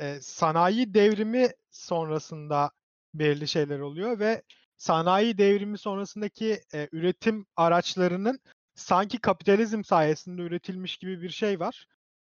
e, 0.00 0.20
sanayi 0.20 0.94
devrimi 0.94 1.48
sonrasında 1.70 2.70
belirli 3.14 3.48
şeyler 3.48 3.80
oluyor 3.80 4.18
ve 4.18 4.42
sanayi 4.76 5.38
devrimi 5.38 5.78
sonrasındaki 5.78 6.60
e, 6.74 6.88
üretim 6.92 7.46
araçlarının 7.56 8.40
sanki 8.74 9.20
kapitalizm 9.20 9.84
sayesinde 9.84 10.42
üretilmiş 10.42 10.96
gibi 10.96 11.22
bir 11.22 11.30
şey 11.30 11.60
var. 11.60 11.86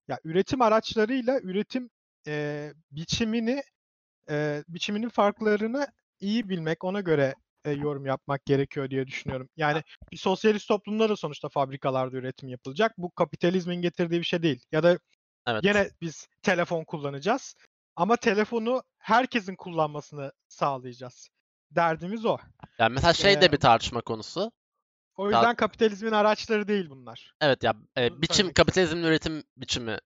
Ya 0.07 0.19
üretim 0.23 0.61
araçlarıyla 0.61 1.39
üretim 1.39 1.89
e, 2.27 2.73
biçimini 2.91 3.63
e, 4.29 4.63
biçiminin 4.67 5.09
farklarını 5.09 5.87
iyi 6.19 6.49
bilmek, 6.49 6.83
ona 6.83 7.01
göre 7.01 7.35
e, 7.65 7.71
yorum 7.71 8.05
yapmak 8.05 8.45
gerekiyor 8.45 8.89
diye 8.89 9.07
düşünüyorum. 9.07 9.49
Yani 9.57 9.83
bir 10.11 10.17
sosyalist 10.17 10.67
toplumda 10.67 11.09
da 11.09 11.15
sonuçta 11.15 11.49
fabrikalarda 11.49 12.17
üretim 12.17 12.49
yapılacak. 12.49 12.97
Bu 12.97 13.11
kapitalizmin 13.11 13.81
getirdiği 13.81 14.19
bir 14.19 14.25
şey 14.25 14.43
değil. 14.43 14.65
Ya 14.71 14.83
da 14.83 14.99
evet. 15.47 15.63
Yine 15.63 15.89
biz 16.01 16.27
telefon 16.41 16.83
kullanacağız. 16.83 17.55
Ama 17.95 18.15
telefonu 18.15 18.83
herkesin 18.97 19.55
kullanmasını 19.55 20.31
sağlayacağız. 20.47 21.29
Derdimiz 21.71 22.25
o. 22.25 22.37
Yani 22.79 22.93
mesela 22.93 23.13
şey 23.13 23.41
de 23.41 23.45
Ee, 23.45 23.51
bir 23.51 23.57
tartışma 23.57 24.01
konusu. 24.01 24.51
O 25.15 25.29
yüzden 25.29 25.55
kapitalizmin 25.55 26.11
araçları 26.11 26.67
değil 26.67 26.89
bunlar. 26.89 27.33
Evet 27.41 27.63
ya 27.63 27.73
e, 27.97 28.11
Bunu 28.11 28.21
biçim 28.21 28.53
kapitalizmin 28.53 29.03
üretim 29.03 29.43
biçimi 29.57 29.97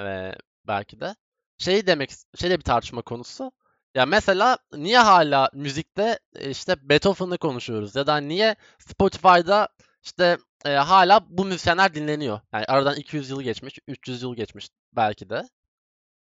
e, 0.00 0.32
belki 0.66 1.00
de. 1.00 1.14
Şey 1.58 1.86
demek 1.86 2.10
şey 2.36 2.50
de 2.50 2.58
bir 2.58 2.64
tartışma 2.64 3.02
konusu. 3.02 3.52
Ya 3.94 4.06
mesela 4.06 4.58
niye 4.72 4.98
hala 4.98 5.50
müzikte 5.54 6.18
e, 6.36 6.50
işte 6.50 6.88
Beethoven'ı 6.88 7.38
konuşuyoruz 7.38 7.96
ya 7.96 8.06
da 8.06 8.16
niye 8.16 8.56
Spotify'da 8.78 9.68
işte 10.02 10.38
e, 10.64 10.70
hala 10.70 11.20
bu 11.28 11.44
müzisyenler 11.44 11.94
dinleniyor. 11.94 12.40
Yani 12.52 12.64
aradan 12.64 12.96
200 12.96 13.30
yıl 13.30 13.42
geçmiş, 13.42 13.78
300 13.88 14.22
yıl 14.22 14.36
geçmiş 14.36 14.68
belki 14.92 15.30
de. 15.30 15.48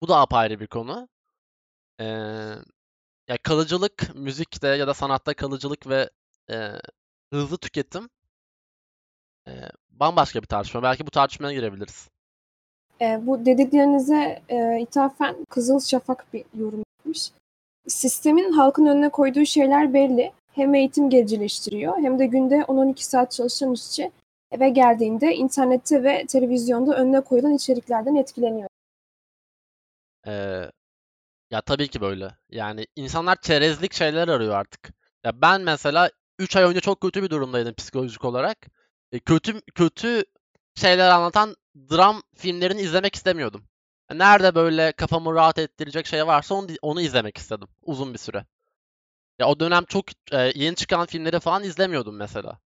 Bu 0.03 0.09
da 0.09 0.21
apayrı 0.21 0.61
bir 0.61 0.67
konu. 0.67 1.09
Ee, 2.01 2.05
ya 3.29 3.37
kalıcılık 3.43 4.15
müzikte 4.15 4.69
ya 4.69 4.87
da 4.87 4.95
sanatta 4.95 5.35
kalıcılık 5.35 5.89
ve 5.89 6.11
e, 6.51 6.71
hızlı 7.33 7.59
tüketim 7.59 8.09
e, 9.49 9.53
bambaşka 9.91 10.43
bir 10.43 10.47
tartışma. 10.47 10.83
Belki 10.83 11.07
bu 11.07 11.11
tartışmaya 11.11 11.53
girebiliriz. 11.53 12.09
E, 13.01 13.27
bu 13.27 13.47
dediklerinize 13.47 14.43
e, 14.49 14.81
ithafen 14.81 15.37
Kızıl 15.51 15.81
Şafak 15.81 16.33
bir 16.33 16.45
yorum 16.55 16.83
yapmış. 16.99 17.31
Sistemin 17.89 18.53
halkın 18.53 18.87
önüne 18.87 19.09
koyduğu 19.09 19.45
şeyler 19.47 19.95
belli. 19.95 20.33
Hem 20.53 20.75
eğitim 20.75 21.11
gericileştiriyor 21.11 21.99
hem 21.99 22.19
de 22.19 22.27
günde 22.27 22.55
10-12 22.55 23.03
saat 23.03 23.33
çalışan 23.33 23.73
işçi 23.73 24.11
eve 24.51 24.69
geldiğinde 24.71 25.35
internette 25.35 26.03
ve 26.05 26.27
televizyonda 26.27 26.97
önüne 26.97 27.21
koyulan 27.21 27.55
içeriklerden 27.55 28.15
etkileniyor. 28.15 28.69
Ee, 30.27 30.71
ya 31.51 31.61
tabii 31.61 31.89
ki 31.89 32.01
böyle. 32.01 32.37
Yani 32.51 32.87
insanlar 32.97 33.41
çerezlik 33.41 33.95
şeyler 33.95 34.29
arıyor 34.29 34.55
artık. 34.55 34.95
Ya 35.25 35.41
ben 35.43 35.61
mesela 35.61 36.11
3 36.39 36.57
ay 36.57 36.65
önce 36.65 36.81
çok 36.81 37.01
kötü 37.01 37.23
bir 37.23 37.31
durumdaydım 37.31 37.75
psikolojik 37.75 38.25
olarak. 38.25 38.59
E, 39.13 39.19
kötü 39.19 39.61
kötü 39.61 40.25
şeyler 40.75 41.11
anlatan 41.11 41.57
dram 41.91 42.23
filmlerini 42.37 42.81
izlemek 42.81 43.15
istemiyordum. 43.15 43.65
E, 44.11 44.19
Nerede 44.19 44.55
böyle 44.55 44.93
kafamı 44.93 45.35
rahat 45.35 45.59
ettirecek 45.59 46.07
şey 46.07 46.27
varsa 46.27 46.55
onu, 46.55 46.67
onu 46.83 47.01
izlemek 47.01 47.39
istedim 47.39 47.69
uzun 47.83 48.13
bir 48.13 48.19
süre. 48.19 48.47
Ya 49.39 49.49
o 49.49 49.61
dönem 49.61 49.85
çok 49.85 50.05
e, 50.33 50.53
yeni 50.55 50.77
çıkan 50.77 51.07
filmleri 51.07 51.41
falan 51.41 51.65
izlemiyordum 51.65 52.17
mesela. 52.17 52.59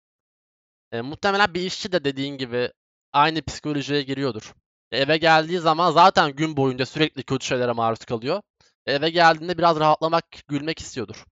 E, 0.93 1.01
muhtemelen 1.01 1.55
bir 1.55 1.61
işçi 1.61 1.93
de 1.93 2.05
dediğin 2.05 2.37
gibi 2.39 2.73
aynı 3.13 3.43
psikolojiye 3.43 4.03
giriyordur. 4.03 4.55
Eve 4.93 5.17
geldiği 5.17 5.59
zaman 5.59 5.91
zaten 5.93 6.33
gün 6.37 6.57
boyunca 6.57 6.87
sürekli 6.87 7.23
kötü 7.23 7.47
şeylere 7.47 7.73
maruz 7.73 8.05
kalıyor. 8.05 8.43
Eve 8.87 9.11
geldiğinde 9.11 9.59
biraz 9.59 9.81
rahatlamak, 9.81 10.25
gülmek 10.49 10.79
istiyordur. 10.79 11.25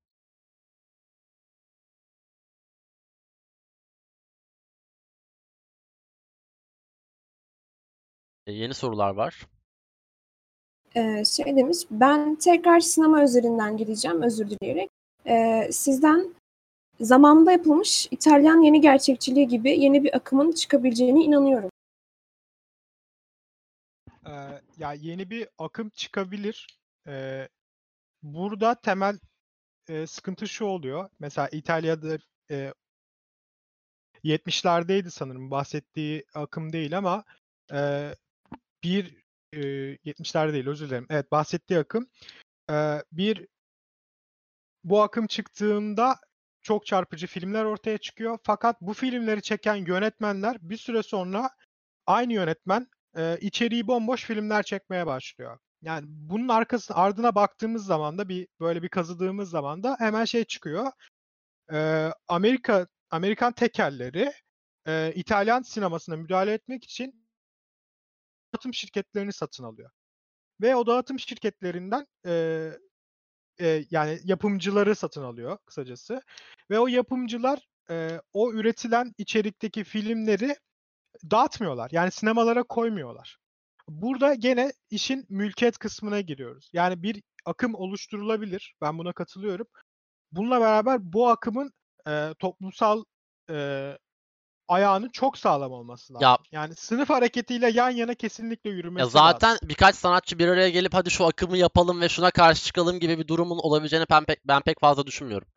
E, 8.47 8.53
yeni 8.53 8.75
sorular 8.75 9.11
var. 9.15 9.47
E, 10.95 11.25
şey 11.25 11.57
demiş, 11.57 11.79
ben 11.91 12.35
tekrar 12.35 12.81
sinema 12.81 13.23
üzerinden 13.25 13.77
gideceğim 13.77 14.23
özür 14.23 14.51
dileyerek. 14.51 14.91
E, 15.27 15.69
sizden 15.73 16.35
zamanında 17.01 17.53
yapılmış 17.53 18.09
İtalyan 18.11 18.63
yeni 18.63 18.81
gerçekçiliği 18.81 19.49
gibi 19.49 19.71
yeni 19.71 20.05
bir 20.05 20.17
akımın 20.17 20.53
çıkabileceğine 20.53 21.21
inanıyorum. 21.21 21.71
Ee, 24.27 24.31
ya 24.79 24.93
yeni 24.93 25.31
bir 25.31 25.49
akım 25.59 25.91
çıkabilir. 25.91 26.79
Ee, 27.07 27.49
burada 28.23 28.75
temel 28.75 29.19
e, 29.89 30.07
sıkıntı 30.07 30.49
şu 30.49 30.65
oluyor. 30.65 31.09
Mesela 31.19 31.49
İtalya'da 31.49 32.19
e, 32.51 32.73
70'lerdeydi 34.25 35.11
sanırım 35.11 35.51
bahsettiği 35.51 36.25
akım 36.35 36.73
değil 36.73 36.99
ama 36.99 37.25
e, 37.73 38.11
bir 38.83 39.25
e, 39.53 39.61
70'lerde 39.95 40.53
değil 40.53 40.67
özür 40.67 40.89
dilerim. 40.89 41.07
Evet 41.11 41.33
bahsettiği 41.33 41.79
akım 41.79 42.07
e, 42.71 43.03
bir 43.13 43.47
bu 44.85 45.03
akım 45.03 45.27
çıktığında 45.27 46.17
çok 46.71 46.87
çarpıcı 46.87 47.27
filmler 47.27 47.65
ortaya 47.65 47.99
çıkıyor. 47.99 48.39
Fakat 48.43 48.81
bu 48.81 48.95
filmleri 48.95 49.43
çeken 49.43 49.75
yönetmenler 49.75 50.57
bir 50.61 50.77
süre 50.77 51.03
sonra 51.03 51.51
aynı 52.07 52.33
yönetmen 52.33 52.87
e, 53.17 53.39
içeriği 53.41 53.87
bomboş 53.87 54.25
filmler 54.25 54.63
çekmeye 54.63 55.07
başlıyor. 55.07 55.59
Yani 55.83 56.07
bunun 56.09 56.49
arkası 56.49 56.95
ardına 56.95 57.35
baktığımız 57.35 57.87
zaman 57.87 58.19
da 58.19 58.29
bir 58.29 58.49
böyle 58.61 58.83
bir 58.83 58.89
kazıdığımız 58.89 59.51
zaman 59.51 59.83
da 59.83 59.97
hemen 59.99 60.25
şey 60.25 60.45
çıkıyor. 60.45 60.93
E, 61.73 62.11
Amerika 62.29 62.87
Amerikan 63.11 63.53
tekelleri 63.53 64.33
e, 64.87 65.13
İtalyan 65.15 65.63
sinemasına 65.63 66.17
müdahale 66.17 66.53
etmek 66.53 66.85
için 66.85 67.27
dağıtım 68.55 68.75
şirketlerini 68.75 69.33
satın 69.33 69.65
alıyor. 69.65 69.91
Ve 70.61 70.77
o 70.77 70.87
dağıtım 70.87 71.19
şirketlerinden 71.19 72.07
e, 72.27 72.71
e, 73.61 73.85
yani 73.91 74.21
yapımcıları 74.25 74.95
satın 74.97 75.23
alıyor 75.23 75.59
kısacası. 75.67 76.23
Ve 76.71 76.79
o 76.79 76.87
yapımcılar 76.87 77.69
e, 77.91 78.21
o 78.33 78.53
üretilen 78.53 79.15
içerikteki 79.19 79.85
filmleri 79.85 80.57
dağıtmıyorlar. 81.31 81.91
Yani 81.93 82.11
sinemalara 82.11 82.63
koymuyorlar. 82.63 83.39
Burada 83.89 84.35
gene 84.35 84.73
işin 84.91 85.27
mülkiyet 85.29 85.79
kısmına 85.79 86.21
giriyoruz. 86.21 86.71
Yani 86.73 87.03
bir 87.03 87.23
akım 87.45 87.75
oluşturulabilir. 87.75 88.75
Ben 88.81 88.99
buna 88.99 89.13
katılıyorum. 89.13 89.67
Bununla 90.33 90.61
beraber 90.61 91.13
bu 91.13 91.29
akımın 91.29 91.73
e, 92.09 92.35
toplumsal 92.39 93.05
e, 93.51 93.99
ayağının 94.71 95.09
çok 95.09 95.39
sağlam 95.39 95.73
olması 95.73 96.15
lazım. 96.15 96.23
Ya 96.23 96.39
Yani 96.53 96.75
sınıf 96.75 97.11
hareketiyle 97.11 97.71
yan 97.71 97.91
yana 97.91 98.15
kesinlikle 98.15 98.71
Ya 98.71 98.77
yürümesi 98.77 99.11
zaten 99.11 99.51
lazım. 99.53 99.69
birkaç 99.69 99.97
sanatçı 99.97 100.39
bir 100.39 100.49
araya 100.49 100.71
gelip 100.71 100.95
hadi 100.95 101.11
şu 101.11 101.27
akımı 101.27 101.57
yapalım 101.57 102.01
ve 102.01 102.09
şuna 102.09 102.31
karşı 102.31 102.65
çıkalım 102.65 103.01
gibi 103.01 103.19
bir 103.19 103.29
durumun 103.29 103.59
olabileceğini 103.59 104.07
ben 104.11 104.25
pek, 104.25 104.49
ben 104.49 104.63
pek 104.63 104.81
fazla 104.81 105.07
düşünmüyorum. 105.07 105.49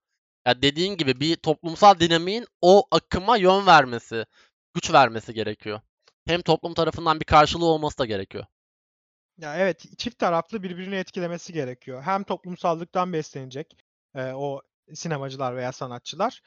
Ya 0.47 0.61
dediğin 0.61 0.97
gibi 0.97 1.19
bir 1.19 1.35
toplumsal 1.35 1.99
dinamiğin 1.99 2.45
o 2.61 2.87
akıma 2.91 3.37
yön 3.37 3.65
vermesi, 3.65 4.25
güç 4.73 4.93
vermesi 4.93 5.33
gerekiyor. 5.33 5.81
Hem 6.27 6.41
toplum 6.41 6.73
tarafından 6.73 7.19
bir 7.19 7.25
karşılığı 7.25 7.65
olması 7.65 7.97
da 7.97 8.05
gerekiyor. 8.05 8.45
Ya 9.37 9.57
evet 9.57 9.85
çift 9.97 10.19
taraflı 10.19 10.63
birbirini 10.63 10.95
etkilemesi 10.95 11.53
gerekiyor. 11.53 12.01
Hem 12.03 12.23
toplumsallıktan 12.23 13.13
beslenecek 13.13 13.77
e, 14.15 14.31
o 14.33 14.61
sinemacılar 14.93 15.55
veya 15.55 15.71
sanatçılar. 15.71 16.41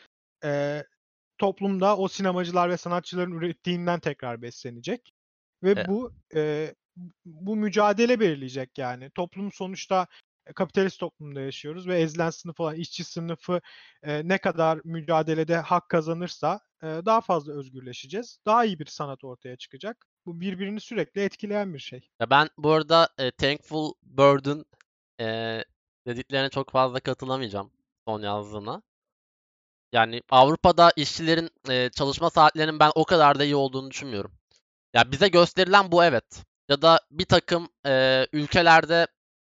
E, 0.44 0.82
toplumda 1.38 1.96
o 1.96 2.08
sinemacılar 2.08 2.70
ve 2.70 2.76
sanatçıların 2.76 3.32
ürettiğinden 3.32 4.00
tekrar 4.00 4.42
beslenecek. 4.42 5.12
Ve 5.62 5.70
E, 5.70 5.88
bu 5.88 6.12
e, 6.34 6.74
bu 7.24 7.56
mücadele 7.56 8.20
belirleyecek 8.20 8.78
yani. 8.78 9.10
Toplum 9.10 9.52
sonuçta 9.52 10.06
e, 10.46 10.52
kapitalist 10.52 11.00
toplumda 11.00 11.40
yaşıyoruz 11.40 11.88
ve 11.88 12.00
ezilen 12.00 12.30
sınıf 12.30 12.60
olan 12.60 12.74
işçi 12.74 13.04
sınıfı 13.04 13.60
e, 14.02 14.28
ne 14.28 14.38
kadar 14.38 14.80
mücadelede 14.84 15.56
hak 15.56 15.88
kazanırsa 15.88 16.60
e, 16.82 16.86
daha 16.86 17.20
fazla 17.20 17.52
özgürleşeceğiz. 17.52 18.38
Daha 18.46 18.64
iyi 18.64 18.78
bir 18.78 18.86
sanat 18.86 19.24
ortaya 19.24 19.56
çıkacak. 19.56 20.06
Bu 20.26 20.40
birbirini 20.40 20.80
sürekli 20.80 21.20
etkileyen 21.20 21.74
bir 21.74 21.78
şey. 21.78 22.08
ya 22.20 22.30
ben 22.30 22.48
bu 22.58 22.72
arada 22.72 23.08
e, 23.18 23.30
Thankful 23.30 23.92
Bird'ün 24.02 24.64
e, 25.20 25.58
dediklerine 26.06 26.50
çok 26.50 26.70
fazla 26.70 27.00
katılamayacağım 27.00 27.70
son 28.08 28.22
yazdığına. 28.22 28.82
Yani 29.92 30.22
Avrupa'da 30.30 30.92
işçilerin 30.96 31.50
e, 31.70 31.90
çalışma 31.90 32.30
saatlerinin 32.30 32.80
ben 32.80 32.92
o 32.94 33.04
kadar 33.04 33.38
da 33.38 33.44
iyi 33.44 33.56
olduğunu 33.56 33.90
düşünmüyorum. 33.90 34.32
Ya 34.94 35.12
bize 35.12 35.28
gösterilen 35.28 35.92
bu 35.92 36.04
evet. 36.04 36.42
Ya 36.68 36.82
da 36.82 37.00
bir 37.10 37.24
takım 37.24 37.68
e, 37.86 38.26
ülkelerde 38.32 39.06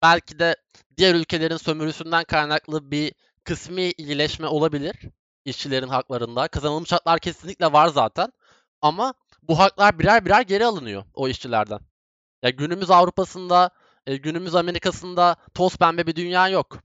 belki 0.02 0.38
de 0.38 0.56
diğer 0.96 1.14
ülkelerin 1.14 1.56
sömürüsünden 1.56 2.24
kaynaklı 2.24 2.90
bir 2.90 3.12
kısmi 3.44 3.82
iyileşme 3.90 4.46
olabilir 4.46 4.96
işçilerin 5.44 5.88
haklarında. 5.88 6.48
Kazanılmış 6.48 6.92
haklar 6.92 7.18
kesinlikle 7.20 7.72
var 7.72 7.88
zaten. 7.88 8.32
Ama 8.82 9.14
bu 9.42 9.58
haklar 9.58 9.98
birer 9.98 10.24
birer 10.24 10.42
geri 10.42 10.66
alınıyor 10.66 11.04
o 11.14 11.28
işçilerden. 11.28 11.80
Ya 12.42 12.50
günümüz 12.50 12.90
Avrupa'sında, 12.90 13.70
e, 14.06 14.16
günümüz 14.16 14.54
Amerika'sında 14.54 15.36
toz 15.54 15.76
pembe 15.76 16.06
bir 16.06 16.16
dünya 16.16 16.48
yok. 16.48 16.78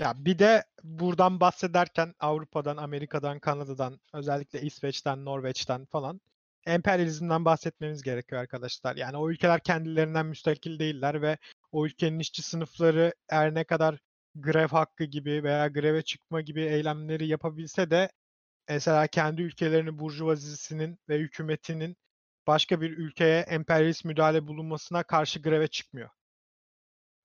Ya 0.00 0.14
bir 0.24 0.38
de 0.38 0.64
buradan 0.84 1.40
bahsederken 1.40 2.14
Avrupa'dan, 2.20 2.76
Amerika'dan, 2.76 3.40
Kanada'dan, 3.40 4.00
özellikle 4.12 4.60
İsveç'ten, 4.62 5.24
Norveç'ten 5.24 5.84
falan 5.86 6.20
emperyalizmden 6.66 7.44
bahsetmemiz 7.44 8.02
gerekiyor 8.02 8.40
arkadaşlar. 8.40 8.96
Yani 8.96 9.16
o 9.16 9.30
ülkeler 9.30 9.60
kendilerinden 9.60 10.26
müstakil 10.26 10.78
değiller 10.78 11.22
ve 11.22 11.38
o 11.72 11.86
ülkenin 11.86 12.18
işçi 12.18 12.42
sınıfları 12.42 13.14
her 13.28 13.54
ne 13.54 13.64
kadar 13.64 13.98
grev 14.34 14.68
hakkı 14.68 15.04
gibi 15.04 15.44
veya 15.44 15.68
greve 15.68 16.02
çıkma 16.02 16.40
gibi 16.40 16.62
eylemleri 16.62 17.26
yapabilse 17.28 17.90
de 17.90 18.10
mesela 18.68 19.06
kendi 19.06 19.42
ülkelerinin 19.42 19.98
burjuvazisinin 19.98 20.98
ve 21.08 21.18
hükümetinin 21.18 21.96
başka 22.46 22.80
bir 22.80 22.90
ülkeye 22.90 23.40
emperyalist 23.40 24.04
müdahale 24.04 24.46
bulunmasına 24.46 25.02
karşı 25.02 25.42
greve 25.42 25.68
çıkmıyor. 25.68 26.10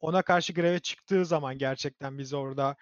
Ona 0.06 0.22
karşı 0.22 0.54
greve 0.54 0.80
çıktığı 0.80 1.26
zaman 1.26 1.58
gerçekten 1.58 2.18
biz 2.18 2.34
orada 2.34 2.76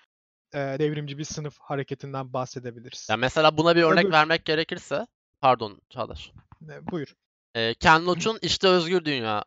e, 0.53 0.57
devrimci 0.57 1.17
bir 1.17 1.23
sınıf 1.23 1.59
hareketinden 1.59 2.33
bahsedebiliriz. 2.33 3.07
Ya 3.09 3.17
mesela 3.17 3.57
buna 3.57 3.75
bir 3.75 3.83
örnek 3.83 4.05
Öbür- 4.05 4.11
vermek 4.13 4.45
gerekirse, 4.45 5.07
pardon 5.41 5.81
Çağdaş. 5.89 6.31
E, 6.69 6.91
buyur. 6.91 7.15
E, 7.55 7.73
Ken 7.73 8.05
Loach'un 8.05 8.39
İşte 8.41 8.67
Özgür 8.67 9.05
Dünya 9.05 9.45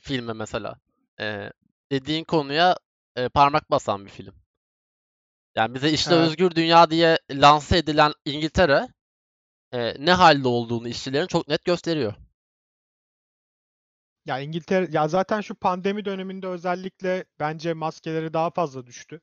filmi 0.00 0.32
mesela. 0.34 0.80
E, 1.20 1.52
dediğin 1.92 2.24
konuya 2.24 2.76
e, 3.16 3.28
parmak 3.28 3.70
basan 3.70 4.04
bir 4.04 4.10
film. 4.10 4.34
Yani 5.56 5.74
bize 5.74 5.90
işte 5.90 6.14
Evet. 6.14 6.26
özgür 6.28 6.50
dünya 6.50 6.90
diye 6.90 7.18
lanse 7.30 7.78
edilen 7.78 8.12
İngiltere 8.24 8.88
e, 9.72 10.04
ne 10.04 10.12
halde 10.12 10.48
olduğunu 10.48 10.88
işçilerin 10.88 11.26
çok 11.26 11.48
net 11.48 11.64
gösteriyor. 11.64 12.14
Ya 14.28 14.40
İngiltere 14.40 14.88
ya 14.90 15.08
zaten 15.08 15.40
şu 15.40 15.54
pandemi 15.54 16.04
döneminde 16.04 16.46
özellikle 16.46 17.24
bence 17.40 17.74
maskeleri 17.74 18.32
daha 18.32 18.50
fazla 18.50 18.86
düştü. 18.86 19.20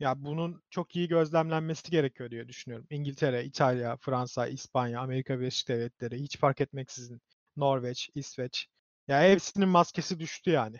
Ya 0.00 0.24
bunun 0.24 0.62
çok 0.70 0.96
iyi 0.96 1.08
gözlemlenmesi 1.08 1.90
gerekiyor 1.90 2.30
diye 2.30 2.48
düşünüyorum. 2.48 2.86
İngiltere, 2.90 3.44
İtalya, 3.44 3.96
Fransa, 3.96 4.48
İspanya, 4.48 5.00
Amerika 5.00 5.40
Birleşik 5.40 5.68
Devletleri 5.68 6.22
hiç 6.22 6.38
fark 6.38 6.60
etmeksizin 6.60 7.22
Norveç, 7.56 8.10
İsveç. 8.14 8.68
Ya 9.08 9.22
hepsinin 9.22 9.68
maskesi 9.68 10.20
düştü 10.20 10.50
yani. 10.50 10.78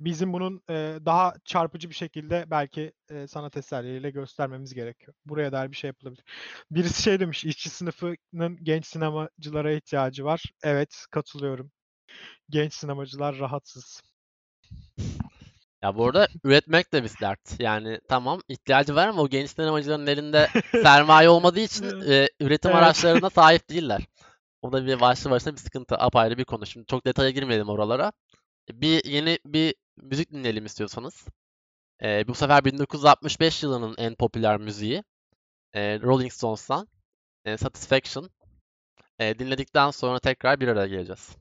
Bizim 0.00 0.32
bunun 0.32 0.62
e, 0.70 0.98
daha 1.06 1.34
çarpıcı 1.44 1.90
bir 1.90 1.94
şekilde 1.94 2.44
belki 2.50 2.92
e, 3.10 3.26
sanat 3.26 3.56
eserleriyle 3.56 4.10
göstermemiz 4.10 4.74
gerekiyor. 4.74 5.14
Buraya 5.26 5.52
dair 5.52 5.70
bir 5.70 5.76
şey 5.76 5.88
yapılabilir. 5.88 6.24
Birisi 6.70 7.02
şey 7.02 7.20
demiş, 7.20 7.44
işçi 7.44 7.70
sınıfının 7.70 8.58
genç 8.62 8.86
sinemacılara 8.86 9.72
ihtiyacı 9.72 10.24
var. 10.24 10.42
Evet, 10.62 11.04
katılıyorum. 11.10 11.70
Genç 12.50 12.74
sinemacılar 12.74 13.38
rahatsız. 13.38 14.02
Ya 15.82 15.96
bu 15.96 16.06
arada 16.06 16.28
üretmek 16.44 16.92
de 16.92 17.04
bir 17.04 17.10
dert. 17.20 17.60
Yani 17.60 18.00
tamam 18.08 18.40
ihtiyacı 18.48 18.94
var 18.94 19.08
ama 19.08 19.22
o 19.22 19.28
genç 19.28 19.50
sinemacıların 19.50 20.06
elinde 20.06 20.48
sermaye 20.72 21.28
olmadığı 21.28 21.60
için 21.60 21.84
e, 22.10 22.28
üretim 22.40 22.70
Evet. 22.70 22.82
araçlarına 22.82 23.30
sahip 23.30 23.70
değiller. 23.70 24.02
O 24.62 24.72
da 24.72 24.86
bir 24.86 25.00
başlı 25.00 25.30
başına 25.30 25.52
bir 25.52 25.58
sıkıntı. 25.58 25.96
Apayrı 25.98 26.38
bir 26.38 26.44
konu. 26.44 26.66
Şimdi 26.66 26.86
çok 26.86 27.06
detaya 27.06 27.30
girmeyelim 27.30 27.68
oralara. 27.68 28.12
Bir 28.72 29.04
yeni 29.04 29.38
bir 29.44 29.74
müzik 29.96 30.32
dinleyelim 30.32 30.66
istiyorsanız. 30.66 31.26
E, 32.02 32.28
bu 32.28 32.34
sefer 32.34 32.64
1965 32.64 33.62
yılının 33.62 33.94
en 33.98 34.14
popüler 34.14 34.56
müziği. 34.58 35.04
E, 35.74 36.00
Rolling 36.00 36.32
Stones'tan. 36.32 36.88
e, 37.44 37.56
Satisfaction. 37.56 38.30
E, 39.18 39.38
dinledikten 39.38 39.90
sonra 39.90 40.18
tekrar 40.18 40.60
bir 40.60 40.68
araya 40.68 40.88
geleceğiz. 40.88 41.36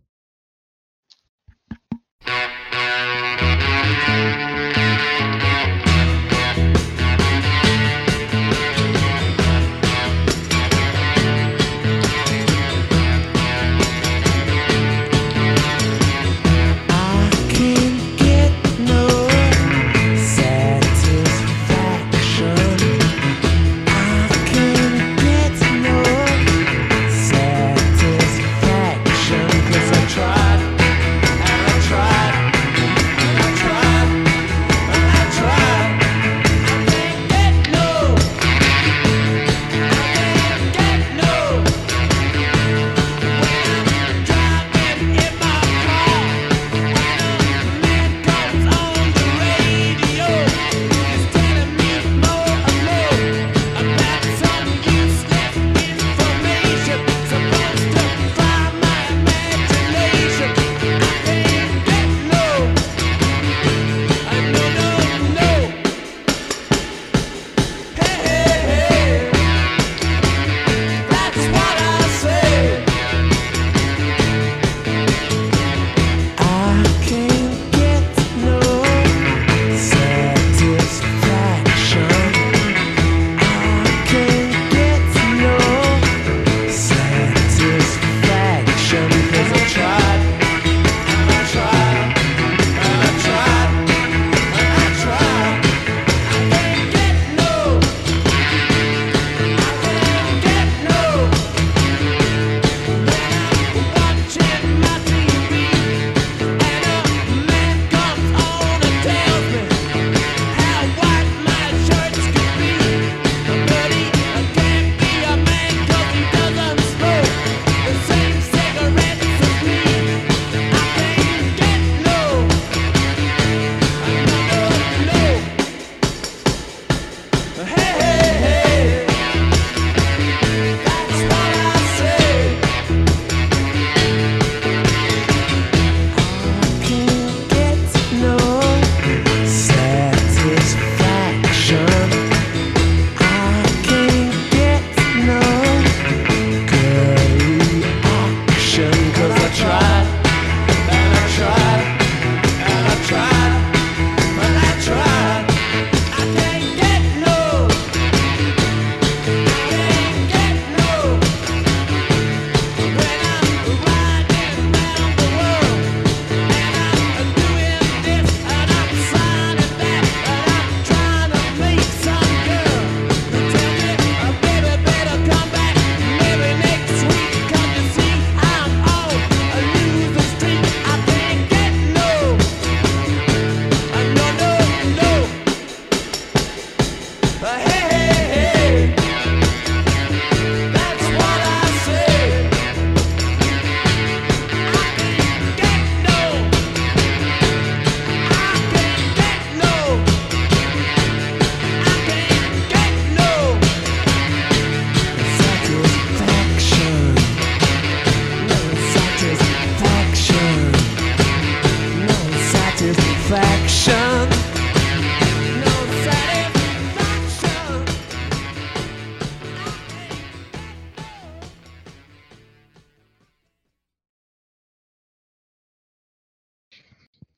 I 4.07 4.46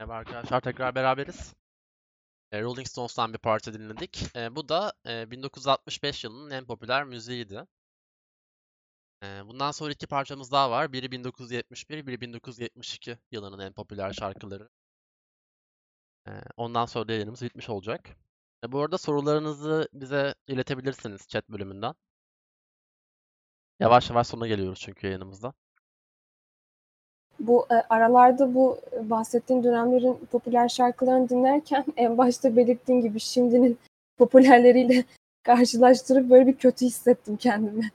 Merhaba 0.09 0.29
arkadaşlar 0.29 0.61
tekrar 0.61 0.95
beraberiz. 0.95 1.53
E, 2.51 2.61
Rolling 2.61 2.87
Stones'tan 2.87 3.33
bir 3.33 3.37
parça 3.37 3.73
dinledik. 3.73 4.35
E, 4.35 4.55
bu 4.55 4.69
da 4.69 4.93
e, 5.07 5.31
1965 5.31 6.23
yılının 6.23 6.49
en 6.49 6.65
popüler 6.65 7.03
müziğiydi. 7.03 7.67
E, 9.23 9.27
bundan 9.47 9.71
sonra 9.71 9.91
iki 9.91 10.07
parçamız 10.07 10.51
daha 10.51 10.71
var. 10.71 10.93
Biri 10.93 11.11
1971, 11.11 12.07
biri 12.07 12.21
1972 12.21 13.17
yılının 13.31 13.59
en 13.59 13.73
popüler 13.73 14.13
şarkıları. 14.13 14.69
E, 16.27 16.31
ondan 16.57 16.85
sonra 16.85 17.07
da 17.07 17.13
yayınımız 17.13 17.41
bitmiş 17.41 17.69
olacak. 17.69 18.09
E, 18.63 18.71
bu 18.71 18.81
arada 18.81 18.97
sorularınızı 18.97 19.89
bize 19.93 20.35
iletebilirsiniz 20.47 21.27
chat 21.27 21.49
bölümünden. 21.49 21.95
Yavaş 23.79 24.09
yavaş 24.09 24.27
sona 24.27 24.47
geliyoruz 24.47 24.79
çünkü 24.79 25.07
yayınımızda. 25.07 25.53
Bu 27.39 27.67
e, 27.71 27.73
aralarda 27.73 28.53
bu 28.53 28.81
e, 28.91 29.09
bahsettiğin 29.09 29.63
dönemlerin 29.63 30.25
popüler 30.31 30.69
şarkılarını 30.69 31.29
dinlerken 31.29 31.85
en 31.97 32.17
başta 32.17 32.55
belirttiğin 32.55 33.01
gibi 33.01 33.19
şimdinin 33.19 33.79
popülerleriyle 34.17 35.05
karşılaştırıp 35.43 36.29
böyle 36.29 36.47
bir 36.47 36.57
kötü 36.57 36.85
hissettim 36.85 37.37
kendimi. 37.37 37.91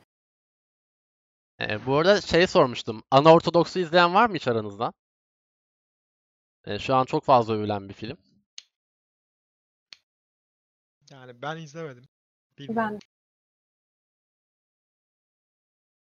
E, 1.61 1.87
bu 1.87 1.96
arada 1.96 2.20
şey 2.20 2.46
sormuştum. 2.46 3.02
Anaortodoks'u 3.11 3.78
izleyen 3.78 4.14
var 4.14 4.28
mı 4.28 4.35
hiç 4.35 4.48
aranızda? 4.48 4.92
E, 6.66 6.78
şu 6.78 6.94
an 6.94 7.04
çok 7.04 7.24
fazla 7.24 7.54
övülen 7.54 7.88
bir 7.88 7.94
film. 7.94 8.16
Yani 11.11 11.42
ben 11.42 11.57
izlemedim. 11.57 12.04
Bilmiyorum. 12.59 12.92
Ben 12.92 12.98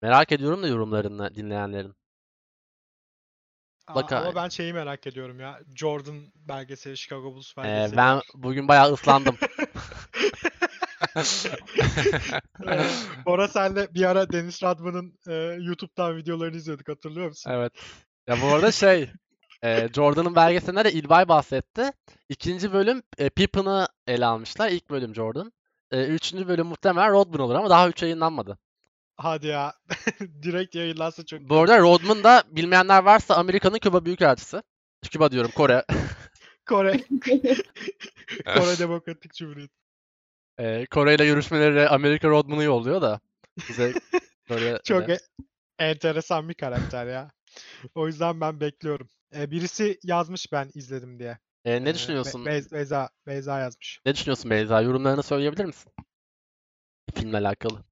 Merak 0.03 0.33
ediyorum 0.33 0.63
da 0.63 0.69
yorumlarını 0.69 1.35
dinleyenlerin. 1.35 1.95
Aa, 3.91 3.95
Bak 3.95 4.13
ama 4.13 4.35
ben 4.35 4.49
şeyi 4.49 4.73
merak 4.73 5.07
ediyorum 5.07 5.41
ya. 5.41 5.61
Jordan 5.77 6.17
belgeseli, 6.35 6.97
Chicago 6.97 7.35
Bulls 7.35 7.53
E, 7.59 7.63
belgeseli. 7.63 7.97
ben 7.97 8.21
bugün 8.35 8.69
bayağı 8.69 8.93
ıslandım. 8.93 9.37
Ee, 12.69 12.83
Bora 13.27 13.49
senle 13.49 13.95
bir 13.95 14.05
ara 14.05 14.33
Dennis 14.33 14.63
Rodman'ın 14.63 15.19
e, 15.29 15.35
YouTube'dan 15.65 16.17
videolarını 16.17 16.57
izliyorduk 16.57 16.89
hatırlıyor 16.89 17.29
musun? 17.29 17.51
Evet. 17.51 17.73
Ya 18.27 18.37
bu 18.43 18.47
arada 18.47 18.73
şey, 18.73 19.11
e, 19.65 19.89
Jordan'ın 19.95 20.35
belgeselinde 20.37 20.85
de 20.85 20.93
İlbay 20.93 21.29
bahsetti. 21.29 21.91
İkinci 22.29 22.73
bölüm 22.73 23.03
e, 23.19 23.31
Pippen'ı 23.31 23.89
ele 24.07 24.27
almışlar. 24.27 24.69
İlk 24.69 24.91
bölüm 24.91 25.15
Jordan. 25.15 25.53
E, 25.91 26.07
üçüncü 26.07 26.49
bölüm 26.49 26.67
muhtemelen 26.67 27.11
Rodman 27.13 27.41
olur 27.41 27.55
ama 27.55 27.71
daha 27.71 27.89
üç 27.89 28.03
yayınlanmadı. 28.03 28.59
Hadi 29.23 29.47
ya. 29.47 29.75
Direkt 30.43 30.75
yayınlansa 30.75 31.27
çok 31.27 31.41
Bu 31.41 31.57
arada 31.59 31.79
Rodman 31.79 32.25
da 32.25 32.43
bilmeyenler 32.51 33.03
varsa 33.03 33.35
Amerika'nın 33.37 33.79
Küba 33.79 34.05
Büyükelçisi. 34.05 34.63
Küba 35.11 35.31
diyorum 35.31 35.51
Kore. 35.57 35.85
Kore. 36.69 36.93
Kore 38.45 38.79
Demokratik 38.79 39.35
Cumhuriyeti. 39.35 39.75
E, 40.59 40.87
Kore 40.87 41.15
ile 41.15 41.27
görüşmeleri 41.27 41.89
Amerika 41.89 42.29
Rodman'ı 42.29 42.63
yolluyor 42.65 43.03
da. 43.03 43.21
Bize 43.69 43.93
böyle 44.51 44.79
Çok 44.85 45.09
e, 45.09 45.13
e- 45.13 45.19
enteresan 45.79 46.49
bir 46.49 46.55
karakter 46.55 47.07
ya. 47.07 47.31
O 47.95 48.07
yüzden 48.07 48.41
ben 48.41 48.61
bekliyorum. 48.61 49.09
E, 49.37 49.51
birisi 49.51 49.99
yazmış 50.05 50.53
ben 50.53 50.71
izledim 50.75 51.19
diye. 51.19 51.39
e, 51.65 51.73
Ee, 51.73 51.81
ne 51.81 51.87
Be- 51.87 51.95
düşünüyorsun? 51.95 52.45
Beyz- 52.47 52.73
Beyza, 52.73 53.11
Beyza 53.27 53.59
yazmış. 53.59 54.01
Ne 54.07 54.15
düşünüyorsun 54.15 54.51
Beyza? 54.51 54.81
Yorumlarını 54.83 55.23
söyleyebilir 55.23 55.65
misin? 55.65 55.93
Filmle 57.15 57.37
alakalı. 57.37 57.90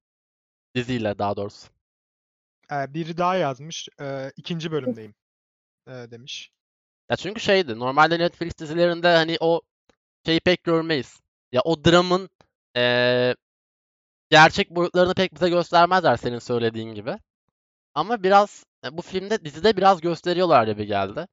Diziyle 0.79 1.19
daha 1.19 1.37
doğrusu. 1.37 1.69
E, 2.73 2.95
biri 2.95 3.17
daha 3.17 3.37
yazmış. 3.37 3.89
E, 4.01 4.33
ikinci 4.37 4.73
bölümdeyim. 4.73 5.15
e, 5.89 5.93
demiş. 5.93 6.51
Ya 7.11 7.17
çünkü 7.17 7.41
şeydi. 7.41 7.79
Normalde 7.79 8.19
Netflix 8.19 8.59
dizilerinde 8.59 9.09
hani 9.17 9.37
o 9.41 9.61
şeyi 10.27 10.41
pek 10.41 10.65
görmeyiz. 10.65 11.21
Ya 11.53 11.61
o 11.65 11.85
dramın 11.85 12.31
eee, 12.77 13.35
gerçek 14.31 14.71
boyutlarını 14.71 15.15
pek 15.15 15.35
bize 15.35 15.49
göstermezler 15.49 16.17
senin 16.17 16.39
söylediğin 16.39 16.95
gibi. 16.95 17.19
Ama 17.95 18.23
biraz 18.23 18.65
e, 18.87 18.97
bu 18.99 19.03
filmde 19.03 19.45
dizide 19.45 19.77
biraz 19.77 20.01
gösteriyorlar 20.01 20.67
gibi 20.67 20.87
geldi. 20.87 21.27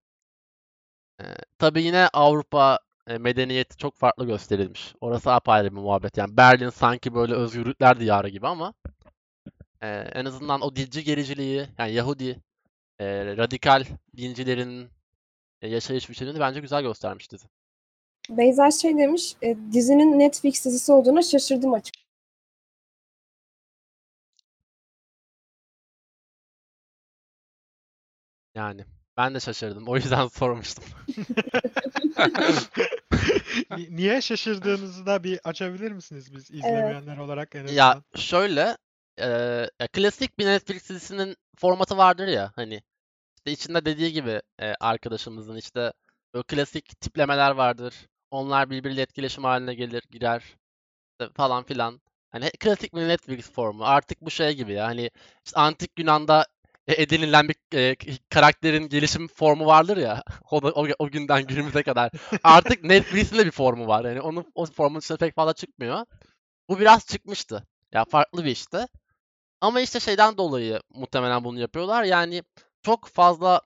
Eee 1.20 1.36
tabii 1.60 1.84
yine 1.84 2.10
Avrupa 2.14 2.80
e, 3.08 3.18
medeniyeti 3.18 3.78
çok 3.78 3.96
farklı 3.96 4.26
gösterilmiş. 4.28 4.93
Orası 5.02 5.32
apayrı 5.34 5.72
bir 5.76 5.82
muhabbet. 5.82 6.18
Yani 6.18 6.38
Berlin 6.38 6.70
sanki 6.70 7.16
böyle 7.16 7.34
özgürlükler 7.34 8.00
diyarı 8.00 8.30
gibi 8.30 8.48
ama 8.48 8.74
eee, 9.86 10.12
en 10.14 10.26
azından 10.26 10.62
o 10.62 10.76
dilci 10.76 11.04
gericiliği 11.04 11.68
yani 11.78 11.94
Yahudi 11.94 12.42
eee, 13.00 13.38
radikal 13.38 13.86
dincilerin 14.18 14.90
e, 15.62 15.68
yaşayış 15.68 16.10
biçimini 16.10 16.40
bence 16.40 16.60
güzel 16.60 16.82
göstermiş 16.84 17.32
dizi. 17.32 17.46
Beyza 18.30 18.72
şey 18.72 18.98
demiş, 18.98 19.36
e, 19.42 19.56
dizinin 19.72 20.20
Netflix 20.20 20.66
dizisi 20.66 20.92
olduğuna 20.92 21.22
şaşırdım 21.22 21.74
açık. 21.74 21.96
Yani 28.56 28.86
ben 29.18 29.36
de 29.36 29.40
şaşırdım. 29.40 29.88
O 29.88 29.96
yüzden 29.96 30.28
sormuştum. 30.34 30.84
Ni- 33.72 33.96
Niye 33.96 34.22
şaşırdığınızı 34.22 35.06
da 35.06 35.24
bir 35.24 35.40
açabilir 35.44 35.92
misiniz 35.92 36.34
biz 36.34 36.52
izlemeyenler 36.52 37.18
olarak 37.18 37.56
en 37.56 37.64
azından? 37.64 37.76
Ya 37.78 38.02
şöyle, 38.16 38.78
ya 39.20 39.88
klasik 39.93 40.39
bir 40.39 40.45
Netflix 40.45 40.89
dizisinin 40.89 41.36
formatı 41.57 41.97
vardır 41.97 42.28
ya 42.28 42.51
hani 42.55 42.82
işte 43.38 43.51
içinde 43.51 43.86
dediği 43.86 44.13
gibi 44.13 44.41
e, 44.61 44.74
arkadaşımızın 44.80 45.55
işte 45.55 45.93
böyle 46.34 46.43
klasik 46.43 47.01
tiplemeler 47.01 47.51
vardır. 47.51 47.95
Onlar 48.32 48.70
birbiriyle 48.70 49.01
etkileşim 49.01 49.43
haline 49.43 49.76
gelir, 49.76 50.03
girer 50.11 50.43
işte 51.11 51.34
falan 51.34 51.63
filan. 51.63 52.01
Hani 52.32 52.49
klasik 52.59 52.95
bir 52.95 53.07
Netflix 53.07 53.51
formu. 53.51 53.86
Artık 53.86 54.22
bu 54.22 54.32
şey 54.32 54.55
gibi 54.55 54.74
ya 54.74 54.86
hani 54.88 55.11
işte 55.45 55.59
antik 55.59 55.99
Yunan'da 55.99 56.45
e, 56.88 57.01
edinilen 57.03 57.49
bir 57.49 57.55
e, 57.78 57.95
karakterin 58.30 58.89
gelişim 58.89 59.28
formu 59.28 59.66
vardır 59.66 59.97
ya 59.97 60.24
o, 60.51 60.63
da, 60.63 60.72
o, 60.72 60.88
o 60.99 61.09
günden 61.09 61.47
günümüze 61.47 61.84
kadar. 61.84 62.11
Artık 62.43 62.84
Netflix'in 62.84 63.38
de 63.38 63.45
bir 63.45 63.51
formu 63.51 63.88
var. 63.88 64.05
Yani 64.05 64.22
onun 64.22 64.45
o 64.55 64.66
formun 64.66 65.01
dışına 65.01 65.18
pek 65.18 65.36
fazla 65.36 65.53
çıkmıyor. 65.53 66.05
Bu 66.70 66.80
biraz 66.80 67.05
çıkmıştı. 67.07 67.68
Ya 67.93 68.05
farklı 68.05 68.45
bir 68.45 68.51
işti. 68.51 68.88
Ama 69.62 69.82
işte 69.82 69.99
şeyden 69.99 70.38
dolayı 70.38 70.80
muhtemelen 70.89 71.43
bunu 71.43 71.60
yapıyorlar. 71.60 72.03
Yani 72.03 72.43
çok 72.84 73.08
fazla 73.08 73.62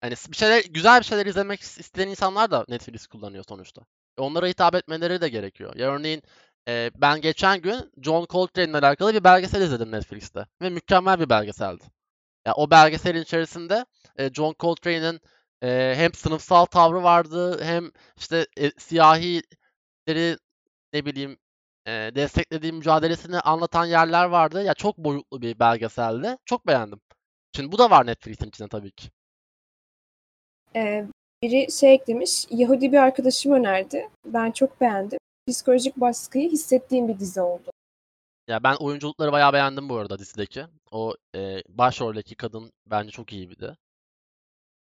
hani 0.00 0.14
bir 0.28 0.36
şeyler 0.36 0.64
güzel 0.70 1.00
bir 1.00 1.04
şeyler 1.04 1.26
izlemek 1.26 1.60
isteyen 1.60 2.08
insanlar 2.08 2.50
da 2.50 2.64
Netflix 2.68 3.06
kullanıyor 3.06 3.44
sonuçta. 3.48 3.82
E, 4.18 4.22
Onlara 4.22 4.46
hitap 4.46 4.74
etmeleri 4.74 5.20
de 5.20 5.28
gerekiyor. 5.28 5.76
Ya 5.76 5.88
örneğin 5.94 6.22
e, 6.68 6.90
ben 6.96 7.20
geçen 7.20 7.60
gün 7.62 7.92
John 8.02 8.26
Coltrane 8.30 8.70
ile 8.70 8.78
alakalı 8.78 9.14
bir 9.14 9.24
belgesel 9.24 9.62
izledim 9.62 9.92
Netflix'te 9.92 10.46
ve 10.62 10.70
mükemmel 10.70 11.20
bir 11.20 11.28
belgeseldi. 11.30 11.84
Ya 12.46 12.54
o 12.54 12.70
belgeselin 12.70 13.22
içerisinde 13.22 13.86
e, 14.16 14.30
John 14.34 14.54
Coltrane'in 14.60 15.20
e, 15.62 15.94
hem 15.96 16.14
sınıfsal 16.14 16.64
tavrı 16.66 17.02
vardı 17.02 17.64
hem 17.64 17.90
işte 18.16 18.46
e, 18.58 18.70
siyahileri 18.78 20.38
ne 20.92 21.04
bileyim 21.06 21.38
e, 21.86 22.14
desteklediği 22.14 22.72
mücadelesini 22.72 23.40
anlatan 23.40 23.84
yerler 23.84 24.24
vardı. 24.24 24.62
Ya 24.62 24.74
çok 24.74 24.98
boyutlu 24.98 25.42
bir 25.42 25.58
belgeseldi. 25.58 26.36
Çok 26.44 26.66
beğendim. 26.66 27.00
Şimdi 27.56 27.72
bu 27.72 27.78
da 27.78 27.90
var 27.90 28.06
Netflix'in 28.06 28.48
içinde 28.48 28.68
tabii 28.68 28.90
ki. 28.90 29.08
E, 30.76 31.06
biri 31.42 31.72
şey 31.72 31.94
eklemiş, 31.94 32.46
Yahudi 32.50 32.92
bir 32.92 32.98
arkadaşım 32.98 33.52
önerdi. 33.52 34.08
Ben 34.24 34.50
çok 34.50 34.80
beğendim. 34.80 35.18
Psikolojik 35.48 35.96
baskıyı 35.96 36.50
hissettiğim 36.50 37.08
bir 37.08 37.18
dizi 37.18 37.40
oldu. 37.40 37.70
Ya 38.48 38.62
ben 38.62 38.74
oyunculukları 38.74 39.32
bayağı 39.32 39.52
beğendim 39.52 39.88
bu 39.88 39.96
arada 39.96 40.18
dizideki. 40.18 40.64
O 40.90 41.14
e, 41.34 41.62
başroldeki 41.68 42.34
kadın 42.34 42.72
bence 42.86 43.10
çok 43.10 43.32
iyiydi. 43.32 43.76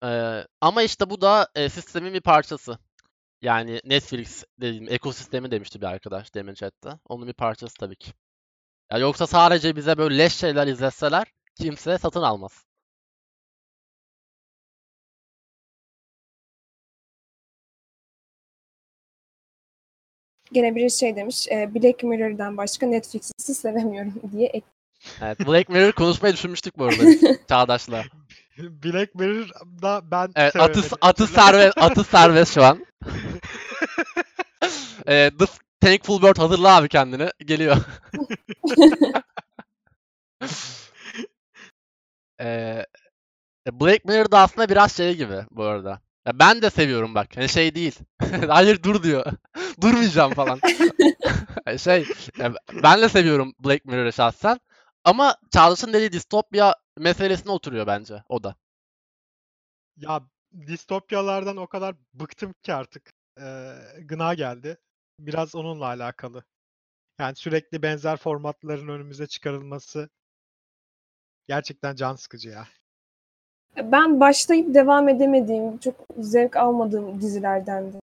E, 0.04 0.42
ama 0.60 0.82
işte 0.82 1.10
bu 1.10 1.20
da 1.20 1.48
e, 1.54 1.68
sistemin 1.68 2.14
bir 2.14 2.20
parçası. 2.20 2.78
Yani 3.42 3.80
Netflix 3.84 4.44
dediğim 4.60 4.88
ekosistemi 4.92 5.50
demişti 5.50 5.80
bir 5.80 5.86
arkadaş 5.86 6.34
demin 6.34 6.54
chatte. 6.54 6.90
Onun 7.08 7.28
bir 7.28 7.32
parçası 7.32 7.74
tabii 7.74 7.96
ki. 7.96 8.10
Ya 8.92 8.98
yoksa 8.98 9.26
sadece 9.26 9.76
bize 9.76 9.98
böyle 9.98 10.18
leş 10.18 10.34
şeyler 10.34 10.66
izletseler 10.66 11.26
kimse 11.54 11.98
satın 11.98 12.22
almaz. 12.22 12.64
Gene 20.52 20.76
biri 20.76 20.90
şey 20.90 21.16
demiş, 21.16 21.48
e, 21.48 21.74
Black 21.74 22.02
Mirror'dan 22.04 22.56
başka 22.56 22.86
Netflix 22.86 23.32
dizisi 23.38 23.60
sevemiyorum 23.60 24.14
diye 24.32 24.46
ek- 24.48 24.66
Evet, 25.22 25.40
Black 25.40 25.68
Mirror 25.68 25.92
konuşmayı 25.92 26.34
düşünmüştük 26.34 26.78
bu 26.78 26.84
arada 26.84 27.02
Çağdaş'la. 27.48 28.04
Black 28.84 29.14
Mirror'da 29.14 30.10
ben 30.10 30.32
Evet, 30.36 30.56
atı, 30.56 30.82
atı 31.00 31.26
serbest, 31.26 31.78
atı 31.82 32.04
serbest 32.04 32.54
şu 32.54 32.64
an. 32.64 32.86
Ee, 35.08 35.30
The 35.38 35.44
Thankful 35.80 36.22
Bird 36.22 36.38
hazırla 36.38 36.76
abi 36.76 36.88
kendini. 36.88 37.28
Geliyor. 37.38 37.76
Ee, 42.40 42.86
Black 43.72 44.04
Mirror 44.04 44.30
da 44.30 44.38
aslında 44.38 44.68
biraz 44.68 44.96
şey 44.96 45.16
gibi 45.16 45.44
bu 45.50 45.64
arada. 45.64 46.00
Ya 46.26 46.38
ben 46.38 46.62
de 46.62 46.70
seviyorum 46.70 47.14
bak. 47.14 47.36
Hani 47.36 47.48
şey 47.48 47.74
değil. 47.74 47.98
Hayır 48.48 48.82
dur 48.82 49.02
diyor. 49.02 49.26
Durmayacağım 49.80 50.34
falan. 50.34 50.60
Yani 51.66 51.78
şey 51.78 52.06
ben 52.82 53.02
de 53.02 53.08
seviyorum 53.08 53.52
Black 53.64 53.84
Mirror'ı 53.84 54.12
şahsen. 54.12 54.60
Ama 55.04 55.36
Çağdaş'ın 55.52 55.92
dediği 55.92 56.12
distopya 56.12 56.74
meselesine 56.98 57.52
oturuyor 57.52 57.86
bence 57.86 58.22
o 58.28 58.42
da. 58.42 58.54
Ya 59.96 60.22
distopyalardan 60.66 61.56
o 61.56 61.66
kadar 61.66 61.94
bıktım 62.14 62.54
ki 62.62 62.74
artık. 62.74 63.12
Eee, 63.38 63.74
gına 64.00 64.34
geldi. 64.34 64.78
Biraz 65.18 65.54
onunla 65.54 65.84
alakalı. 65.84 66.44
Yani 67.18 67.36
sürekli 67.36 67.82
benzer 67.82 68.16
formatların 68.16 68.88
önümüze 68.88 69.26
çıkarılması 69.26 70.08
gerçekten 71.48 71.94
can 71.94 72.14
sıkıcı 72.14 72.48
ya. 72.48 72.66
Ben 73.76 74.20
başlayıp 74.20 74.74
devam 74.74 75.08
edemediğim, 75.08 75.78
çok 75.78 75.94
zevk 76.18 76.56
almadığım 76.56 77.20
dizilerdendi. 77.20 77.96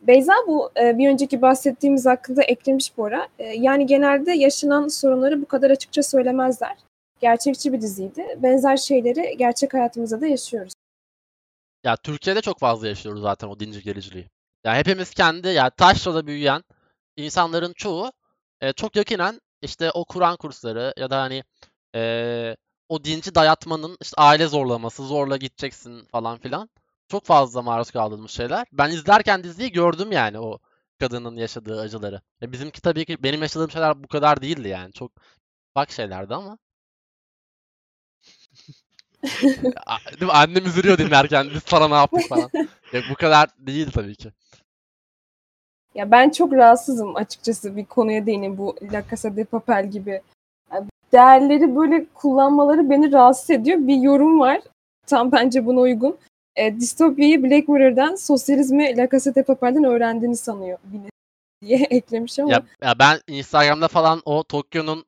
Beyza 0.00 0.32
bu 0.46 0.70
e, 0.80 0.98
bir 0.98 1.08
önceki 1.08 1.42
bahsettiğimiz 1.42 2.06
hakkında 2.06 2.42
eklemiş 2.42 2.96
bu 2.96 3.04
ara. 3.04 3.28
E, 3.38 3.44
yani 3.44 3.86
genelde 3.86 4.32
yaşanan 4.32 4.88
sorunları 4.88 5.42
bu 5.42 5.46
kadar 5.46 5.70
açıkça 5.70 6.02
söylemezler. 6.02 6.76
Gerçekçi 7.24 7.72
bir 7.72 7.80
diziydi. 7.80 8.38
Benzer 8.42 8.76
şeyleri 8.76 9.36
gerçek 9.36 9.74
hayatımızda 9.74 10.20
da 10.20 10.26
yaşıyoruz. 10.26 10.72
Ya 11.84 11.96
Türkiye'de 11.96 12.40
çok 12.40 12.58
fazla 12.58 12.88
yaşıyoruz 12.88 13.22
zaten 13.22 13.48
o 13.48 13.60
dinci 13.60 13.82
gericiliği. 13.82 14.30
Ya 14.64 14.76
hepimiz 14.76 15.10
kendi 15.10 15.48
ya 15.48 15.70
taşrada 15.70 16.26
büyüyen 16.26 16.64
insanların 17.16 17.72
çoğu 17.72 18.12
e, 18.60 18.72
çok 18.72 18.96
yakinen 18.96 19.40
işte 19.62 19.90
o 19.90 20.04
Kur'an 20.04 20.36
kursları 20.36 20.94
ya 20.96 21.10
da 21.10 21.20
hani 21.20 21.44
e, 21.94 22.56
o 22.88 23.04
dinci 23.04 23.34
dayatmanın 23.34 23.96
işte 24.00 24.14
aile 24.18 24.46
zorlaması, 24.46 25.06
zorla 25.06 25.36
gideceksin 25.36 26.04
falan 26.04 26.38
filan. 26.38 26.70
Çok 27.08 27.24
fazla 27.24 27.62
maruz 27.62 27.90
kaldığımız 27.90 28.30
şeyler. 28.30 28.66
Ben 28.72 28.90
izlerken 28.90 29.44
diziyi 29.44 29.72
gördüm 29.72 30.12
yani 30.12 30.38
o 30.38 30.58
kadının 31.00 31.36
yaşadığı 31.36 31.80
acıları. 31.80 32.20
Ya 32.40 32.52
bizimki 32.52 32.80
tabii 32.80 33.04
ki 33.04 33.22
benim 33.22 33.42
yaşadığım 33.42 33.70
şeyler 33.70 34.04
bu 34.04 34.08
kadar 34.08 34.42
değildi 34.42 34.68
yani. 34.68 34.92
Çok 34.92 35.12
bak 35.76 35.92
şeylerdi 35.92 36.34
ama. 36.34 36.58
Değil 40.20 40.22
mi? 40.22 40.32
Annem 40.32 40.66
üzülüyor 40.66 40.98
dinlerken 40.98 41.46
biz 41.54 41.62
sana 41.66 41.88
ne 41.88 41.94
yaptık 41.94 42.28
falan. 42.28 42.50
Ya 42.92 43.02
bu 43.10 43.14
kadar 43.14 43.48
değil 43.58 43.90
tabii 43.90 44.14
ki. 44.16 44.32
Ya 45.94 46.10
ben 46.10 46.30
çok 46.30 46.52
rahatsızım 46.52 47.16
açıkçası 47.16 47.76
bir 47.76 47.84
konuya 47.84 48.26
değineyim 48.26 48.58
bu 48.58 48.76
La 48.92 49.02
Casa 49.10 49.36
de 49.36 49.44
Papel 49.44 49.90
gibi. 49.90 50.20
Değerleri 51.12 51.76
böyle 51.76 52.06
kullanmaları 52.14 52.90
beni 52.90 53.12
rahatsız 53.12 53.50
ediyor. 53.50 53.78
Bir 53.80 53.96
yorum 53.96 54.40
var. 54.40 54.60
Tam 55.06 55.32
bence 55.32 55.66
buna 55.66 55.80
uygun. 55.80 56.16
E, 56.56 56.80
distopyayı 56.80 57.42
Black 57.42 57.68
Mirror'dan, 57.68 58.14
sosyalizmi 58.14 58.96
La 58.96 59.08
Casa 59.08 59.34
de 59.34 59.42
Papel'den 59.42 59.84
öğrendiğini 59.84 60.36
sanıyor 60.36 60.78
Vine 60.92 61.08
diye 61.62 61.78
eklemiş 61.90 62.38
ama 62.38 62.52
Ya, 62.52 62.62
ya 62.82 62.98
ben 62.98 63.20
Instagram'da 63.28 63.88
falan 63.88 64.22
o 64.24 64.42
Tokyo'nun 64.44 65.04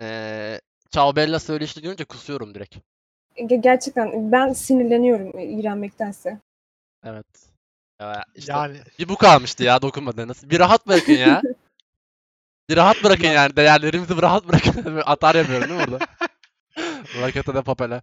eee 0.00 0.60
Ciao 0.90 1.16
Bella 1.16 1.38
söyleşini 1.38 1.82
görünce 1.82 2.04
kusuyorum 2.04 2.54
direkt. 2.54 2.76
Ge- 3.38 3.60
gerçekten 3.60 4.32
ben 4.32 4.52
sinirleniyorum 4.52 5.38
e, 5.38 5.44
iğrenmektense. 5.44 6.38
Evet. 7.04 7.26
Ya 8.00 8.24
işte 8.34 8.52
Yani 8.52 8.78
bir 8.98 9.08
bu 9.08 9.16
kalmıştı 9.16 9.64
ya 9.64 9.82
dokunmadığınız. 9.82 10.50
Bir 10.50 10.58
rahat 10.58 10.86
bırakın 10.86 11.12
ya. 11.12 11.42
Bir 12.68 12.76
rahat 12.76 13.04
bırakın 13.04 13.24
Ya- 13.24 13.32
yani. 13.32 13.56
Değerlerimizi 13.56 14.16
bir 14.16 14.22
rahat 14.22 14.48
bırakın. 14.48 15.02
Atar 15.06 15.34
yapıyorum 15.34 15.68
değil 15.68 15.80
mi 15.80 15.84
orada? 15.84 16.06
Rakata 17.22 17.54
da 17.54 17.62
papele. 17.62 18.02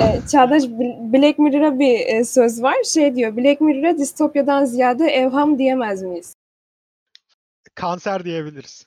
E, 0.00 0.20
Çağdaş 0.30 0.62
Bl- 0.62 1.12
Black 1.12 1.38
Mirror'a 1.38 1.78
bir 1.78 2.00
e, 2.06 2.24
söz 2.24 2.62
var. 2.62 2.76
Şey 2.84 3.16
diyor, 3.16 3.36
Black 3.36 3.60
Mirror'a 3.60 3.98
distopyadan 3.98 4.64
ziyade 4.64 5.04
evham 5.04 5.58
diyemez 5.58 6.02
miyiz? 6.02 6.34
kanser 7.74 8.24
diyebiliriz. 8.24 8.86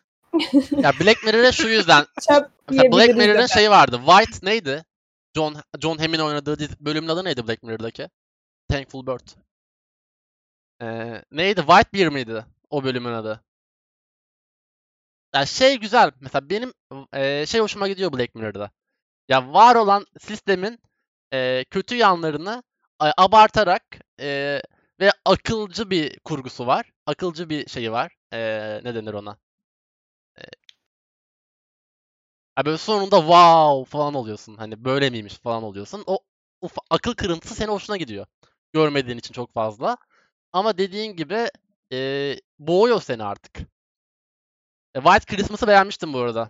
Ya 0.71 0.91
Black 1.01 1.23
Mirror'e 1.23 1.51
şu 1.51 1.67
yüzden 1.67 2.05
Black 2.71 3.09
de 3.09 3.13
Mirror'ın 3.13 3.45
şeyi 3.45 3.69
vardı. 3.69 4.01
White 4.05 4.45
neydi? 4.45 4.85
John 5.35 5.55
John 5.81 5.97
Hamm'in 5.97 6.19
oynadığı 6.19 6.57
bölümün 6.79 7.07
adı 7.07 7.23
neydi 7.25 7.47
Black 7.47 7.63
Mirror'daki? 7.63 8.09
Thankful 8.69 9.07
Bird. 9.07 9.27
Ee, 10.81 11.21
neydi? 11.31 11.61
White 11.61 11.89
Bear 11.93 12.07
miydi 12.11 12.45
o 12.69 12.83
bölümün 12.83 13.13
adı? 13.13 13.43
Ya 15.35 15.45
şey 15.45 15.79
güzel. 15.79 16.11
Mesela 16.19 16.49
benim 16.49 16.73
eee, 17.13 17.45
şey 17.47 17.61
hoşuma 17.61 17.87
gidiyor 17.87 18.13
Black 18.13 18.35
Mirror'da. 18.35 18.71
Ya 19.29 19.53
var 19.53 19.75
olan 19.75 20.05
sistemin 20.19 20.79
eee, 21.33 21.65
kötü 21.71 21.95
yanlarını 21.95 22.63
a- 22.99 23.13
abartarak 23.17 23.83
eee, 24.19 24.63
ve 25.01 25.11
akılcı 25.25 25.89
bir 25.89 26.19
kurgusu 26.19 26.67
var. 26.67 26.91
Akılcı 27.07 27.49
bir 27.49 27.67
şeyi 27.69 27.91
var. 27.93 28.17
Eee, 28.33 28.81
ne 28.83 28.95
denir 28.95 29.13
ona? 29.13 29.37
Ha 32.55 32.65
böyle 32.65 32.77
sonunda 32.77 33.17
wow 33.19 33.91
falan 33.97 34.13
oluyorsun. 34.13 34.57
Hani 34.57 34.85
böyle 34.85 35.09
miymiş 35.09 35.33
falan 35.37 35.63
oluyorsun. 35.63 36.03
O 36.07 36.19
uf- 36.61 36.85
akıl 36.89 37.13
kırıntısı 37.13 37.55
seni 37.55 37.67
hoşuna 37.71 37.97
gidiyor. 37.97 38.25
Görmediğin 38.73 39.17
için 39.17 39.33
çok 39.33 39.53
fazla. 39.53 39.97
Ama 40.53 40.77
dediğin 40.77 41.15
gibi 41.15 41.47
eee, 41.91 42.41
boğuyor 42.59 43.01
seni 43.01 43.23
artık. 43.23 43.59
E, 44.95 45.01
White 45.01 45.35
Christmas'ı 45.35 45.67
beğenmiştim 45.67 46.13
bu 46.13 46.19
arada. 46.19 46.49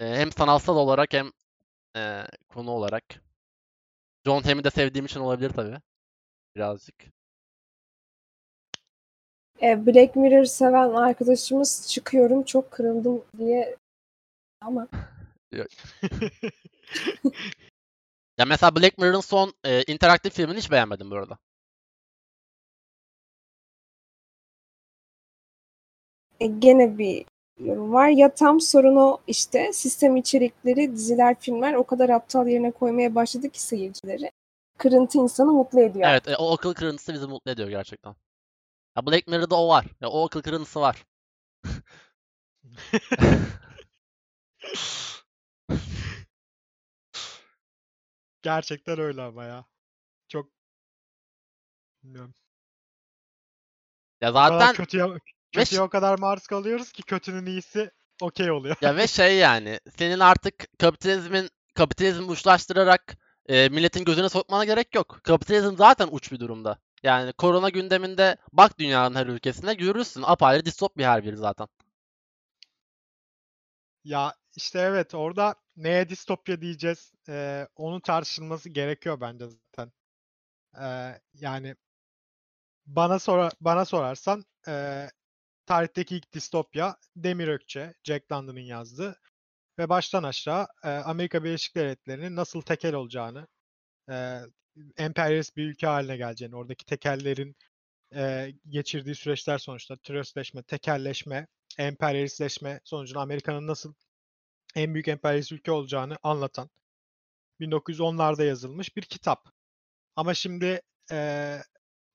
E, 0.00 0.04
hem 0.16 0.32
sanatsal 0.32 0.76
olarak 0.76 1.12
hem 1.12 1.30
e, 1.96 2.22
konu 2.48 2.70
olarak. 2.70 3.04
John 4.26 4.42
Hamm'i 4.42 4.64
de 4.64 4.70
sevdiğim 4.70 5.06
için 5.06 5.20
olabilir 5.20 5.50
tabii. 5.50 5.76
Birazcık. 6.56 6.94
E, 9.62 9.86
Black 9.86 10.16
Mirror 10.16 10.44
seven 10.44 10.90
arkadaşımız 10.90 11.88
çıkıyorum 11.88 12.42
çok 12.42 12.70
kırıldım 12.70 13.24
diye 13.38 13.76
ama 14.60 14.88
Ya 18.38 18.44
mesela 18.44 18.76
Black 18.76 18.98
Mirror'ın 18.98 19.20
son 19.20 19.52
e, 19.64 19.82
interaktif 19.82 20.34
filmini 20.34 20.58
hiç 20.58 20.70
beğenmedim 20.70 21.10
bu 21.10 21.14
arada. 21.16 21.38
e, 26.40 26.46
gene 26.46 26.98
bir 26.98 27.24
yorum 27.60 27.92
var. 27.92 28.08
Ya 28.08 28.34
tam 28.34 28.60
sorun 28.60 28.96
o 28.96 29.18
işte 29.26 29.72
sistem 29.72 30.16
içerikleri, 30.16 30.92
diziler, 30.92 31.36
filmler 31.40 31.74
o 31.74 31.84
kadar 31.84 32.08
aptal 32.08 32.46
yerine 32.46 32.70
koymaya 32.70 33.14
başladı 33.14 33.48
ki 33.50 33.62
seyircileri. 33.62 34.30
Kırıntı 34.78 35.18
insanı 35.18 35.52
mutlu 35.52 35.80
ediyor. 35.80 36.08
Evet, 36.10 36.28
e, 36.28 36.36
o 36.36 36.54
akıl 36.54 36.74
kırıntısı 36.74 37.14
bizi 37.14 37.26
mutlu 37.26 37.50
ediyor 37.50 37.68
gerçekten. 37.68 38.14
Ya 38.96 39.06
Black 39.06 39.28
Mirror'da 39.28 39.56
o 39.56 39.68
var. 39.68 39.86
Ya 40.00 40.08
o 40.08 40.26
akıl 40.26 40.42
kırıntısı 40.42 40.80
var. 40.80 41.04
Gerçekten 48.42 48.98
öyle 48.98 49.22
ama 49.22 49.44
ya. 49.44 49.64
Çok 50.28 50.50
bilmiyorum. 52.02 52.34
Ya 54.20 54.30
O 54.30 54.34
kadar 54.34 54.58
zaten 54.58 54.74
kötüye, 54.74 55.06
kötüye 55.52 55.80
o 55.80 55.88
kadar 55.88 56.18
maruz 56.18 56.46
kalıyoruz 56.46 56.92
ki 56.92 57.02
kötünün 57.02 57.46
iyisi 57.46 57.90
okey 58.20 58.50
oluyor. 58.50 58.76
ya 58.82 58.96
ve 58.96 59.06
şey 59.06 59.36
yani 59.36 59.80
senin 59.98 60.20
artık 60.20 60.78
kapitalizmin 60.78 61.50
kapitalizmi 61.74 62.26
uçlaştırarak 62.26 63.16
e, 63.46 63.68
milletin 63.68 64.04
gözüne 64.04 64.28
sokmana 64.28 64.64
gerek 64.64 64.94
yok. 64.94 65.20
Kapitalizm 65.24 65.76
zaten 65.76 66.08
uç 66.10 66.32
bir 66.32 66.40
durumda. 66.40 66.78
Yani 67.02 67.32
korona 67.32 67.68
gündeminde 67.68 68.36
bak 68.52 68.78
dünyanın 68.78 69.14
her 69.14 69.26
ülkesine 69.26 69.74
görürsün. 69.74 70.22
Apayrı 70.26 70.64
distopya 70.64 71.12
her 71.12 71.24
biri 71.24 71.36
zaten. 71.36 71.68
Ya 74.04 74.34
işte 74.56 74.78
evet 74.80 75.14
orada 75.14 75.54
neye 75.76 76.08
distopya 76.08 76.60
diyeceğiz 76.60 77.12
eee, 77.28 77.68
onun 77.76 78.00
tartışılması 78.00 78.68
gerekiyor 78.70 79.20
bence 79.20 79.46
zaten. 79.48 79.92
Eee, 80.78 81.22
yani 81.34 81.76
bana 82.86 83.18
sora 83.18 83.50
bana 83.60 83.84
sorarsan 83.84 84.44
eee, 84.68 85.10
tarihteki 85.66 86.16
ilk 86.16 86.32
distopya 86.34 86.96
Demir 87.16 87.48
Ökçe, 87.48 87.94
Jack 88.04 88.32
London'ın 88.32 88.60
yazdığı 88.60 89.20
ve 89.78 89.90
baştan 89.90 90.22
aşağı 90.24 90.66
eee, 90.84 90.90
Amerika 90.90 91.44
Birleşik 91.44 91.76
Devletleri'nin 91.76 92.36
nasıl 92.36 92.62
tekel 92.62 92.94
olacağını, 92.94 93.48
eee 94.10 94.42
emperyalist 94.98 95.56
bir 95.58 95.64
ülke 95.70 95.88
haline 95.88 96.18
geleceğini, 96.18 96.56
oradaki 96.56 96.86
tekellerin 96.86 97.56
eee, 98.14 98.54
geçirdiği 98.68 99.14
süreçler 99.14 99.58
sonuçta 99.58 99.96
türevleşme, 99.98 100.62
tekelleşme, 100.64 101.46
emperyalistleşme 101.78 102.80
sonucunda 102.84 103.20
Amerika'nın 103.20 103.66
nasıl 103.66 103.94
en 104.76 104.94
büyük 104.94 105.08
emperyalist 105.08 105.52
ülke 105.52 105.72
olacağını 105.72 106.18
anlatan 106.22 106.70
1910'larda 107.60 108.44
yazılmış 108.44 108.96
bir 108.96 109.02
kitap. 109.02 109.48
Ama 110.16 110.34
şimdi 110.34 110.82
eee, 111.12 111.64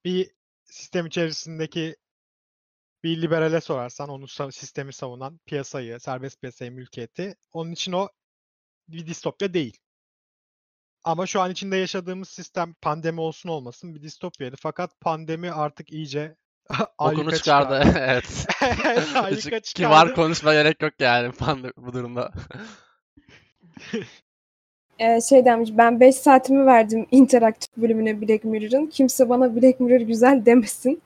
bir 0.05 0.31
sistem 0.65 1.05
içerisindeki 1.07 1.97
bir 3.03 3.21
liberale 3.21 3.61
sorarsan, 3.61 4.09
onu 4.09 4.25
sa- 4.25 4.51
sistemi 4.51 4.93
savunan 4.93 5.39
piyasayı, 5.45 5.99
serbest 5.99 6.41
piyasayı, 6.41 6.71
mülkiyeti, 6.71 7.35
onun 7.53 7.71
için 7.71 7.91
o 7.91 8.09
bir 8.89 9.07
distopya 9.07 9.53
değil. 9.53 9.77
Ama 11.03 11.25
şu 11.27 11.41
an 11.41 11.51
içinde 11.51 11.77
yaşadığımız 11.77 12.29
sistem 12.29 12.73
pandemi 12.81 13.21
olsun 13.21 13.49
olmasın 13.49 13.95
bir 13.95 14.01
distopyaydı. 14.01 14.55
Fakat 14.59 14.99
pandemi 15.01 15.51
artık 15.51 15.91
iyice 15.91 16.35
Okunu 16.97 17.31
çıkardı. 17.35 17.83
çıkardı. 17.83 17.99
Evet. 17.99 18.25
Hiç 19.01 19.15
ayyuka 19.15 19.59
kibar 19.59 19.61
çıkardı. 19.61 20.13
konuşma 20.13 20.53
gerek 20.53 20.81
yok 20.81 20.93
yani 20.99 21.27
pande- 21.27 21.73
bu 21.77 21.93
durumda. 21.93 22.31
Ee, 24.99 25.21
şey 25.21 25.45
demiş 25.45 25.69
ben 25.73 25.99
5 25.99 26.15
saatimi 26.15 26.65
verdim 26.65 27.07
interaktif 27.11 27.77
bölümüne 27.77 28.21
Black 28.21 28.43
Mirror'ın. 28.43 28.85
Kimse 28.85 29.29
bana 29.29 29.55
Black 29.55 29.79
Mirror 29.79 30.01
güzel 30.01 30.45
demesin. 30.45 31.01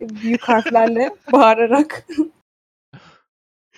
Büyük 0.00 0.42
harflerle 0.42 1.10
bağırarak. 1.32 2.06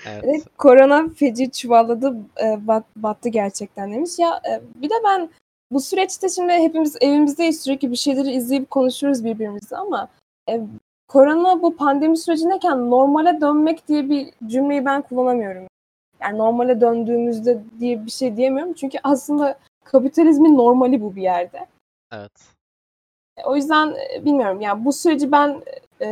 Evet. 0.06 0.24
Evet, 0.24 0.44
korona 0.58 1.08
feci 1.16 1.50
çuvalladı, 1.50 2.16
e, 2.42 2.66
bat- 2.66 2.84
battı 2.96 3.28
gerçekten 3.28 3.92
demiş. 3.92 4.10
Ya 4.18 4.40
e, 4.50 4.60
bir 4.82 4.90
de 4.90 4.94
ben 5.04 5.30
bu 5.70 5.80
süreçte 5.80 6.28
şimdi 6.28 6.52
hepimiz 6.52 6.96
evimizdeyiz 7.00 7.62
sürekli 7.62 7.90
bir 7.90 7.96
şeyleri 7.96 8.30
izleyip 8.32 8.70
konuşuyoruz 8.70 9.24
birbirimizle 9.24 9.76
ama 9.76 10.08
e, 10.50 10.60
korona 11.14 11.62
bu 11.62 11.76
pandemi 11.76 12.16
sürecindeyken 12.16 12.90
normale 12.90 13.40
dönmek 13.40 13.88
diye 13.88 14.10
bir 14.10 14.30
cümleyi 14.46 14.84
ben 14.84 15.02
kullanamıyorum. 15.02 15.66
Yani 16.20 16.38
normale 16.38 16.80
döndüğümüzde 16.80 17.58
diye 17.80 18.06
bir 18.06 18.10
şey 18.10 18.36
diyemiyorum 18.36 18.72
çünkü 18.72 18.98
aslında 19.02 19.58
kapitalizmin 19.84 20.58
normali 20.58 21.02
bu 21.02 21.16
bir 21.16 21.22
yerde. 21.22 21.66
Evet. 22.12 22.32
E, 23.36 23.44
O 23.44 23.56
yüzden 23.56 23.94
e, 24.14 24.24
bilmiyorum 24.24 24.60
yani 24.60 24.84
bu 24.84 24.92
süreci 24.92 25.32
ben 25.32 25.62
e, 26.02 26.08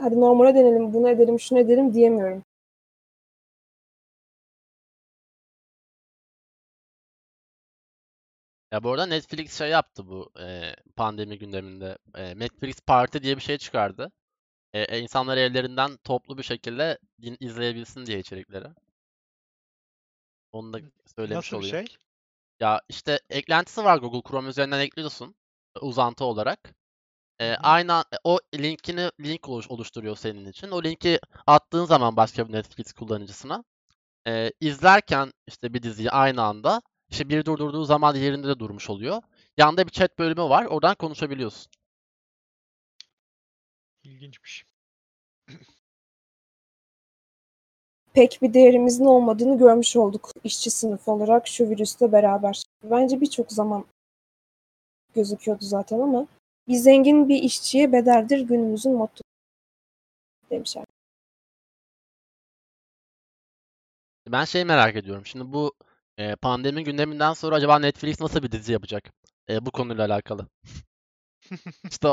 hadi 0.00 0.20
normale 0.20 0.54
dönelim, 0.54 0.94
bunu 0.94 1.08
edelim, 1.08 1.40
şunu 1.40 1.58
edelim 1.58 1.94
diyemiyorum. 1.94 2.42
Ya 8.72 8.82
bu 8.82 8.90
arada 8.92 9.06
Netflix 9.06 9.58
şey 9.58 9.70
yaptı 9.70 10.06
bu 10.08 10.32
e, 10.40 10.74
pandemi 10.96 11.38
gündeminde. 11.38 11.98
E, 12.14 12.38
Netflix 12.38 12.80
Party 12.80 13.18
diye 13.18 13.36
bir 13.36 13.42
şey 13.42 13.58
çıkardı. 13.58 14.12
E, 14.74 14.82
e, 14.82 15.00
insanlar 15.00 15.36
evlerinden 15.36 15.98
toplu 16.04 16.38
bir 16.38 16.42
şekilde 16.42 16.98
din 17.22 17.38
izleyebilsin 17.40 18.06
diye 18.06 18.18
içerikleri. 18.20 18.68
Onu 20.52 20.72
da 20.72 20.78
söylemiş 21.16 21.52
Nasıl 21.52 21.58
bir 21.58 21.62
olayım. 21.62 21.78
şey? 21.82 21.96
Ya 22.60 22.82
işte 22.88 23.20
eklentisi 23.30 23.84
var 23.84 23.98
Google 23.98 24.22
Chrome 24.30 24.48
üzerinden 24.50 24.80
ekliyorsun 24.80 25.34
e, 25.76 25.80
uzantı 25.80 26.24
olarak. 26.24 26.74
E, 27.40 27.50
Hı 27.50 27.54
aynı 27.54 27.94
an- 27.94 28.04
o 28.24 28.40
linkini 28.54 29.10
link 29.20 29.42
oluş- 29.48 29.68
oluşturuyor 29.70 30.16
senin 30.16 30.46
için. 30.46 30.70
O 30.70 30.84
linki 30.84 31.20
attığın 31.46 31.84
zaman 31.84 32.16
başka 32.16 32.48
bir 32.48 32.52
Netflix 32.52 32.92
kullanıcısına 32.92 33.64
e, 34.28 34.52
izlerken 34.60 35.32
işte 35.48 35.74
bir 35.74 35.82
diziyi 35.82 36.10
aynı 36.10 36.42
anda 36.42 36.82
işte 37.10 37.28
biri 37.28 37.46
durdurduğu 37.46 37.84
zaman 37.84 38.14
diğerinde 38.14 38.48
de 38.48 38.58
durmuş 38.58 38.90
oluyor. 38.90 39.22
Yanında 39.56 39.86
bir 39.86 39.92
chat 39.92 40.18
bölümü 40.18 40.42
var. 40.42 40.64
Oradan 40.64 40.94
konuşabiliyorsun. 40.94 41.72
İlginçmiş. 44.02 44.64
pek 48.14 48.38
bir 48.42 48.54
değerimizin 48.54 49.04
olmadığını 49.04 49.58
görmüş 49.58 49.96
olduk 49.96 50.30
işçi 50.44 50.70
sınıfı 50.70 51.12
olarak 51.12 51.48
şu 51.48 51.70
virüsle 51.70 52.12
beraber. 52.12 52.62
Bence 52.84 53.20
birçok 53.20 53.52
zaman 53.52 53.84
gözüküyordu 55.14 55.64
zaten 55.64 56.00
ama 56.00 56.26
bir 56.68 56.74
zengin 56.74 57.28
bir 57.28 57.42
işçiye 57.42 57.92
bedeldir 57.92 58.40
günümüzün 58.40 58.92
mottosu 58.92 59.22
demişler. 60.50 60.84
Ben 64.28 64.44
şeyi 64.44 64.64
merak 64.64 64.96
ediyorum. 64.96 65.26
Şimdi 65.26 65.52
bu 65.52 65.72
e, 66.20 66.36
pandemi 66.36 66.84
gündeminden 66.84 67.32
sonra 67.32 67.56
acaba 67.56 67.78
Netflix 67.78 68.20
nasıl 68.20 68.42
bir 68.42 68.52
dizi 68.52 68.72
yapacak? 68.72 69.12
E, 69.48 69.66
bu 69.66 69.70
konuyla 69.70 70.04
alakalı. 70.06 70.48
İşte 71.90 72.08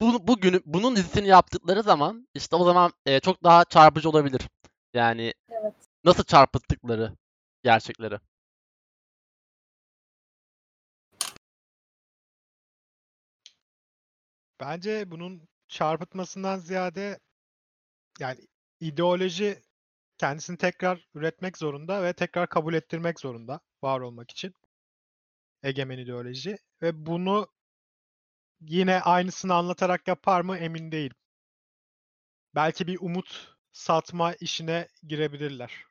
bu, 0.00 0.28
bu 0.28 0.40
günü, 0.40 0.60
bunun 0.66 0.96
dizisini 0.96 1.28
yaptıkları 1.28 1.82
zaman 1.82 2.28
işte 2.34 2.56
o 2.56 2.64
zaman 2.64 2.92
e, 3.06 3.20
çok 3.20 3.44
daha 3.44 3.64
çarpıcı 3.64 4.10
olabilir. 4.10 4.48
Yani 4.94 5.34
Evet. 5.48 5.74
nasıl 6.04 6.24
çarpıttıkları 6.24 7.16
gerçekleri. 7.64 8.18
Bence 14.60 15.10
bunun 15.10 15.48
çarpıtmasından 15.68 16.58
ziyade 16.58 17.18
yani 18.20 18.40
ideoloji 18.80 19.62
kendisini 20.18 20.56
tekrar 20.56 21.06
üretmek 21.14 21.58
zorunda 21.58 22.02
ve 22.02 22.12
tekrar 22.12 22.48
kabul 22.48 22.74
ettirmek 22.74 23.20
zorunda 23.20 23.60
var 23.82 24.00
olmak 24.00 24.30
için. 24.30 24.54
Egemen 25.62 25.98
ideoloji 25.98 26.56
ve 26.82 27.06
bunu 27.06 27.48
yine 28.60 29.00
aynısını 29.00 29.54
anlatarak 29.54 30.08
yapar 30.08 30.40
mı 30.40 30.56
emin 30.56 30.92
değilim. 30.92 31.16
Belki 32.54 32.86
bir 32.86 32.98
umut 33.00 33.54
satma 33.72 34.34
işine 34.34 34.88
girebilirler. 35.02 35.84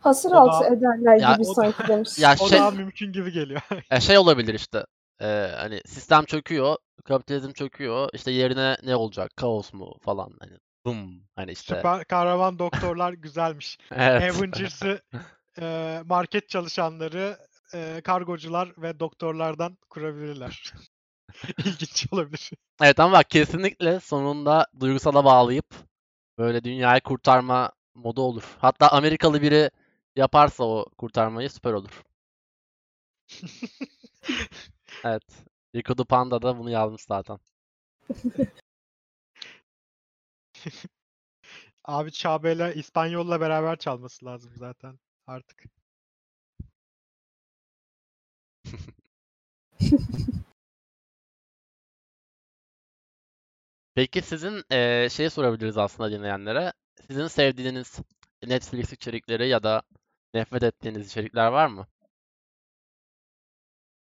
Hasır 0.00 0.30
O 0.30 0.34
da- 0.34 0.38
altı 0.40 0.64
ederler 0.74 1.16
Ya- 1.20 1.32
gibi 1.32 1.46
da- 1.46 1.54
sanki 1.54 1.78
demiş. 1.88 2.18
Ya 2.18 2.36
O 2.40 2.48
şey 2.48 2.58
daha 2.58 2.70
mümkün 2.70 3.12
gibi 3.12 3.32
geliyor. 3.32 3.60
e, 3.90 4.00
şey 4.00 4.18
olabilir 4.18 4.54
işte. 4.54 4.84
E, 5.20 5.26
hani 5.56 5.80
sistem 5.86 6.24
çöküyor, 6.24 6.76
kapitalizm 7.04 7.52
çöküyor. 7.52 8.08
İşte 8.12 8.30
yerine 8.30 8.76
ne 8.82 8.96
olacak? 8.96 9.30
Kaos 9.36 9.72
mu 9.72 9.94
falan 10.02 10.36
hani. 10.40 10.58
Bum 10.86 11.22
hani 11.36 11.52
işte. 11.52 11.76
Süper 11.76 12.04
kahraman 12.04 12.58
doktorlar 12.58 13.12
güzelmiş. 13.12 13.78
Evet. 13.90 14.36
Avengers'ı 14.36 15.02
e, 15.60 16.00
market 16.04 16.48
çalışanları, 16.48 17.38
e, 17.74 18.00
kargocular 18.04 18.72
ve 18.78 19.00
doktorlardan 19.00 19.78
kurabilirler. 19.90 20.72
İlginç 21.58 22.06
olabilir. 22.10 22.50
Evet 22.82 23.00
ama 23.00 23.12
bak 23.12 23.30
kesinlikle 23.30 24.00
sonunda 24.00 24.66
duygusala 24.80 25.24
bağlayıp 25.24 25.66
böyle 26.38 26.64
dünyayı 26.64 27.00
kurtarma 27.00 27.72
modu 27.94 28.22
olur. 28.22 28.56
Hatta 28.58 28.88
Amerikalı 28.88 29.42
biri 29.42 29.70
yaparsa 30.16 30.64
o 30.64 30.86
kurtarmayı 30.98 31.50
süper 31.50 31.72
olur. 31.72 32.02
Evet. 35.04 35.22
Rico 35.74 36.04
Panda 36.04 36.42
da 36.42 36.58
bunu 36.58 36.70
yazmış 36.70 37.02
zaten. 37.02 37.38
Abi 41.84 42.12
Çağbey'le 42.12 42.74
İspanyol'la 42.74 43.40
beraber 43.40 43.76
çalması 43.76 44.24
lazım 44.26 44.52
zaten 44.56 44.98
artık. 45.26 45.64
Peki 53.94 54.22
sizin 54.22 54.64
eee 54.70 55.08
şey 55.10 55.30
sorabiliriz 55.30 55.78
aslında 55.78 56.10
dinleyenlere. 56.12 56.72
Sizin 57.08 57.26
sevdiğiniz 57.26 57.98
Netflix 58.46 58.92
içerikleri 58.92 59.48
ya 59.48 59.62
da 59.62 59.82
nefret 60.34 60.62
ettiğiniz 60.62 61.06
içerikler 61.06 61.46
var 61.48 61.66
mı? 61.66 61.86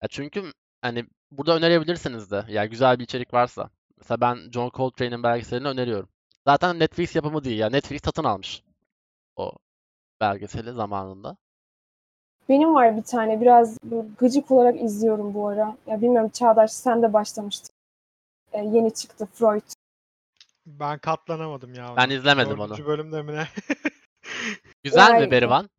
Ya 0.01 0.07
çünkü 0.07 0.53
hani 0.81 1.05
burada 1.31 1.55
önerebilirsiniz 1.57 2.31
de. 2.31 2.45
Ya 2.49 2.65
güzel 2.65 2.99
bir 2.99 3.03
içerik 3.03 3.33
varsa. 3.33 3.69
Mesela 3.97 4.21
ben 4.21 4.51
John 4.51 4.71
Coltrane'in 4.73 5.23
belgeselini 5.23 5.67
öneriyorum. 5.67 6.09
Zaten 6.47 6.79
Netflix 6.79 7.15
yapımı 7.15 7.43
değil 7.43 7.59
ya. 7.59 7.69
Netflix 7.69 8.01
satın 8.03 8.23
almış 8.23 8.63
o 9.35 9.51
belgeseli 10.21 10.71
zamanında. 10.71 11.37
Benim 12.49 12.75
var 12.75 12.97
bir 12.97 13.03
tane 13.03 13.41
biraz 13.41 13.77
gıcık 14.17 14.51
olarak 14.51 14.81
izliyorum 14.81 15.33
bu 15.33 15.47
ara. 15.47 15.77
Ya 15.87 16.01
bilmiyorum 16.01 16.29
Çağdaş 16.29 16.71
sen 16.71 17.01
de 17.01 17.13
başlamıştın. 17.13 17.75
Ee, 18.53 18.57
yeni 18.57 18.93
çıktı 18.93 19.25
Freud. 19.33 19.61
Ben 20.65 20.99
katlanamadım 20.99 21.73
ya 21.73 21.93
Ben 21.97 22.09
izlemedim 22.09 22.59
onu. 22.59 22.69
Dördüncü 22.69 22.85
bölümde 22.85 23.21
mi 23.21 23.33
ne? 23.33 23.47
Güzel 24.83 25.21
mi 25.21 25.31
Berivan? 25.31 25.69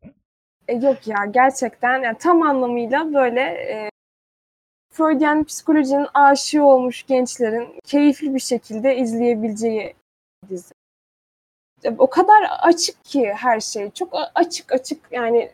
E, 0.67 0.73
yok 0.73 1.07
ya 1.07 1.25
gerçekten 1.25 2.03
yani 2.03 2.17
tam 2.17 2.41
anlamıyla 2.41 3.13
böyle 3.13 3.41
e, 3.41 3.89
Freudian 4.93 5.43
psikolojinin 5.43 6.07
aşığı 6.13 6.63
olmuş 6.63 7.05
gençlerin 7.05 7.79
keyifli 7.83 8.33
bir 8.35 8.39
şekilde 8.39 8.97
izleyebileceği 8.97 9.93
dizi. 10.49 10.73
E, 11.83 11.89
O 11.97 12.09
kadar 12.09 12.47
açık 12.61 13.05
ki 13.05 13.33
her 13.33 13.59
şey. 13.59 13.91
Çok 13.91 14.13
açık 14.35 14.71
açık 14.71 15.11
yani 15.11 15.51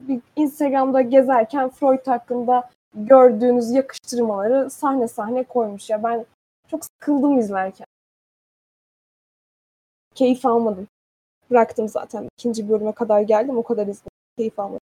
bir 0.00 0.20
Instagram'da 0.36 1.00
gezerken 1.00 1.70
Freud 1.70 2.06
hakkında 2.06 2.70
gördüğünüz 2.94 3.70
yakıştırmaları 3.70 4.70
sahne 4.70 5.08
sahne 5.08 5.44
koymuş 5.44 5.90
ya. 5.90 6.02
Ben 6.02 6.26
çok 6.70 6.84
sıkıldım 6.84 7.38
izlerken. 7.38 7.86
Keyif 10.14 10.46
almadım. 10.46 10.88
Bıraktım 11.50 11.88
zaten. 11.88 12.28
İkinci 12.38 12.68
bölüme 12.68 12.92
kadar 12.92 13.20
geldim. 13.20 13.58
O 13.58 13.62
kadar 13.62 13.86
izledim. 13.86 14.10
Keyif 14.38 14.58
almadım. 14.58 14.80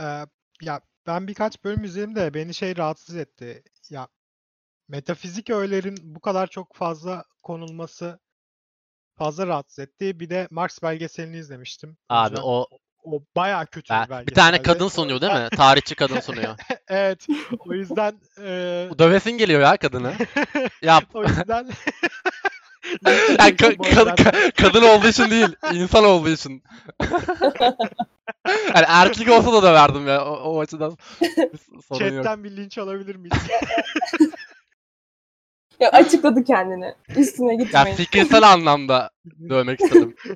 Ee, 0.00 0.04
ya 0.62 0.80
ben 1.06 1.26
birkaç 1.28 1.64
bölüm 1.64 1.84
izledim 1.84 2.14
de 2.14 2.34
beni 2.34 2.54
şey 2.54 2.76
rahatsız 2.76 3.16
etti. 3.16 3.62
Ya 3.90 4.08
metafizik 4.88 5.50
öğelerin 5.50 5.96
bu 6.02 6.20
kadar 6.20 6.46
çok 6.46 6.74
fazla 6.74 7.24
konulması 7.42 8.18
fazla 9.24 9.46
rahatsız 9.46 9.78
etti. 9.78 10.20
Bir 10.20 10.30
de 10.30 10.48
Marx 10.50 10.82
belgeselini 10.82 11.36
izlemiştim. 11.36 11.96
Abi 12.08 12.30
Hocam. 12.32 12.44
o 12.46 12.66
o 13.04 13.22
bayağı 13.36 13.66
kötü 13.66 13.90
Ben- 13.94 14.04
bir 14.04 14.10
belgesel. 14.10 14.26
bir 14.26 14.34
tane 14.34 14.62
kadın 14.62 14.84
o 14.84 14.88
sunuyor 14.88 15.20
değil 15.20 15.32
mi? 15.32 15.48
Tarihçi 15.56 15.94
kadın 15.94 16.20
sunuyor. 16.26 16.54
evet. 16.88 17.26
O 17.68 17.74
yüzden 17.74 18.12
e, 18.38 18.44
Dövesin 18.98 19.30
geliyor 19.30 19.60
ya 19.60 19.76
kadını. 19.76 20.12
Yap. 20.82 21.04
o 21.14 21.22
yüzden 21.24 21.70
Yani 23.38 23.50
ka- 23.50 23.76
ka- 23.76 24.14
ka- 24.16 24.52
kadın 24.52 24.82
olduğu 24.82 25.08
için 25.08 25.30
değil, 25.30 25.48
insan 25.72 26.04
olduğu 26.04 26.28
için. 26.28 26.62
yani 28.74 28.84
erkek 28.88 29.30
olsa 29.30 29.52
da 29.52 29.62
döverdim 29.62 30.08
ya 30.08 30.24
o, 30.24 30.30
o 30.34 30.60
açıdan. 30.60 30.96
Sorun 31.88 32.04
yok. 32.04 32.14
chatten 32.24 32.44
bir 32.44 32.56
linç 32.56 32.78
alabilir 32.78 33.16
miyiz? 33.16 33.38
Ya 35.80 35.90
açıkladı 35.90 36.44
kendini. 36.44 36.94
Üstüne 37.16 37.48
Ya 37.52 37.54
gitmeyin. 37.54 37.96
fikirsel 37.96 38.42
anlamda 38.52 39.10
dövmek 39.48 39.80
istedim. 39.80 40.16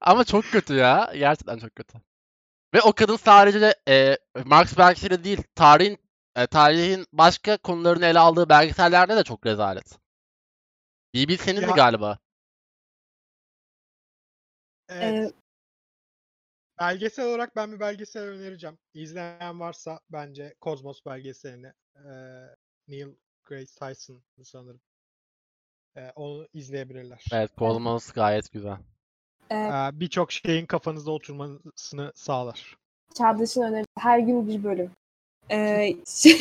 Ama 0.00 0.24
çok 0.24 0.44
kötü 0.44 0.74
ya. 0.74 1.12
Gerçekten 1.14 1.58
çok 1.58 1.76
kötü. 1.76 1.98
Ve 2.74 2.80
o 2.82 2.92
kadın 2.92 3.16
sadece 3.16 3.74
e, 3.88 4.18
Marx 4.44 4.78
belgeseli 4.78 5.24
değil, 5.24 5.42
tarihin 5.54 5.98
e, 6.36 6.46
tarihin 6.46 7.06
başka 7.12 7.56
konularını 7.56 8.06
ele 8.06 8.18
aldığı 8.18 8.48
belgesellerde 8.48 9.16
de 9.16 9.22
çok 9.24 9.46
rezalet. 9.46 9.98
BBC'nin 11.14 11.56
de 11.62 11.66
Ya- 11.66 11.70
galiba. 11.76 12.18
Evet. 14.88 15.34
Belgesel 16.80 17.26
olarak 17.26 17.56
ben 17.56 17.72
bir 17.72 17.80
belgesel 17.80 18.22
önereceğim. 18.22 18.78
İzleyen 18.94 19.60
varsa 19.60 20.00
bence 20.12 20.54
Kozmos 20.60 21.00
belgeselini. 21.06 21.72
Ee, 21.96 22.10
Neil 22.88 23.06
Grace 23.44 23.72
Tyson 23.80 24.22
sanırım. 24.42 24.80
Ee, 25.96 26.12
onu 26.16 26.46
izleyebilirler. 26.54 27.24
Evet, 27.32 27.50
Cosmos 27.58 28.12
gayet 28.12 28.52
güzel. 28.52 28.76
e, 29.50 29.54
Ee, 29.56 29.90
Birçok 30.00 30.32
şeyin 30.32 30.66
kafanızda 30.66 31.10
oturmasını 31.10 32.12
sağlar. 32.14 32.76
Çağdaş'ın 33.14 33.62
önerisi 33.62 33.88
her 33.98 34.18
gün 34.18 34.48
bir 34.48 34.64
bölüm. 34.64 34.90
Ee, 35.50 35.96
şey, 36.06 36.32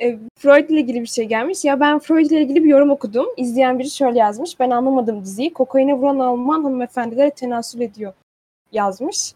e, 0.00 0.18
Freud 0.38 0.68
ile 0.70 0.80
ilgili 0.80 1.00
bir 1.00 1.06
şey 1.06 1.24
gelmiş. 1.24 1.64
Ya 1.64 1.80
ben 1.80 1.98
Freud 1.98 2.30
ile 2.30 2.42
ilgili 2.42 2.64
bir 2.64 2.68
yorum 2.68 2.90
okudum. 2.90 3.26
İzleyen 3.36 3.78
biri 3.78 3.90
şöyle 3.90 4.18
yazmış. 4.18 4.60
Ben 4.60 4.70
anlamadım 4.70 5.24
diziyi. 5.24 5.52
Kokaine 5.52 5.94
vuran 5.94 6.18
Alman 6.18 6.62
hanımefendilere 6.64 7.30
tenasül 7.30 7.80
ediyor 7.80 8.12
yazmış. 8.72 9.34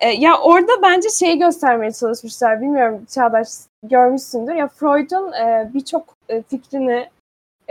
Ee, 0.00 0.08
ya 0.08 0.40
orada 0.40 0.72
bence 0.82 1.08
şeyi 1.08 1.38
göstermeye 1.38 1.92
çalışmışlar. 1.92 2.60
Bilmiyorum 2.60 3.06
Çağdaş 3.10 3.48
görmüşsündür. 3.82 4.54
Ya 4.54 4.68
Freud'un 4.68 5.32
e, 5.32 5.70
birçok 5.74 6.16
e, 6.28 6.42
fikrini 6.42 7.10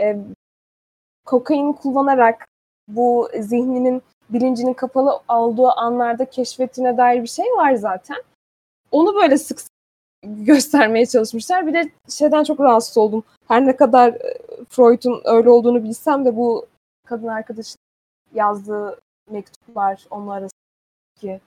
e, 0.00 0.16
kokain 1.26 1.72
kullanarak 1.72 2.48
bu 2.88 3.28
zihninin 3.40 4.02
bilincinin 4.30 4.72
kapalı 4.72 5.20
olduğu 5.28 5.78
anlarda 5.78 6.24
keşfettiğine 6.24 6.96
dair 6.96 7.22
bir 7.22 7.28
şey 7.28 7.46
var 7.46 7.74
zaten. 7.74 8.22
Onu 8.90 9.14
böyle 9.14 9.38
sık 9.38 9.60
göstermeye 10.22 11.06
çalışmışlar. 11.06 11.66
Bir 11.66 11.74
de 11.74 11.90
şeyden 12.08 12.44
çok 12.44 12.60
rahatsız 12.60 12.98
oldum. 12.98 13.24
Her 13.48 13.66
ne 13.66 13.76
kadar 13.76 14.08
e, 14.12 14.38
Freud'un 14.68 15.22
öyle 15.24 15.50
olduğunu 15.50 15.84
bilsem 15.84 16.24
de 16.24 16.36
bu 16.36 16.66
kadın 17.06 17.26
arkadaşın 17.26 17.78
yazdığı 18.34 19.00
mektuplar 19.30 20.06
onun 20.10 20.28
arasındaki. 21.28 21.40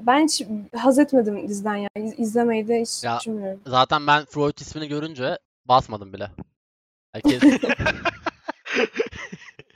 Ben 0.00 0.24
hiç 0.24 0.42
haz 0.76 0.98
etmedim 0.98 1.48
diziden 1.48 1.76
yani. 1.76 1.88
İz- 2.08 2.18
İzlemeyi 2.18 2.68
de 2.68 2.80
hiç 2.80 3.04
Ya- 3.04 3.18
düşünmüyorum. 3.18 3.60
Zaten 3.66 4.06
ben 4.06 4.24
Freud 4.24 4.58
ismini 4.58 4.88
görünce 4.88 5.38
basmadım 5.68 6.12
bile. 6.12 6.30
Herkes 7.12 7.42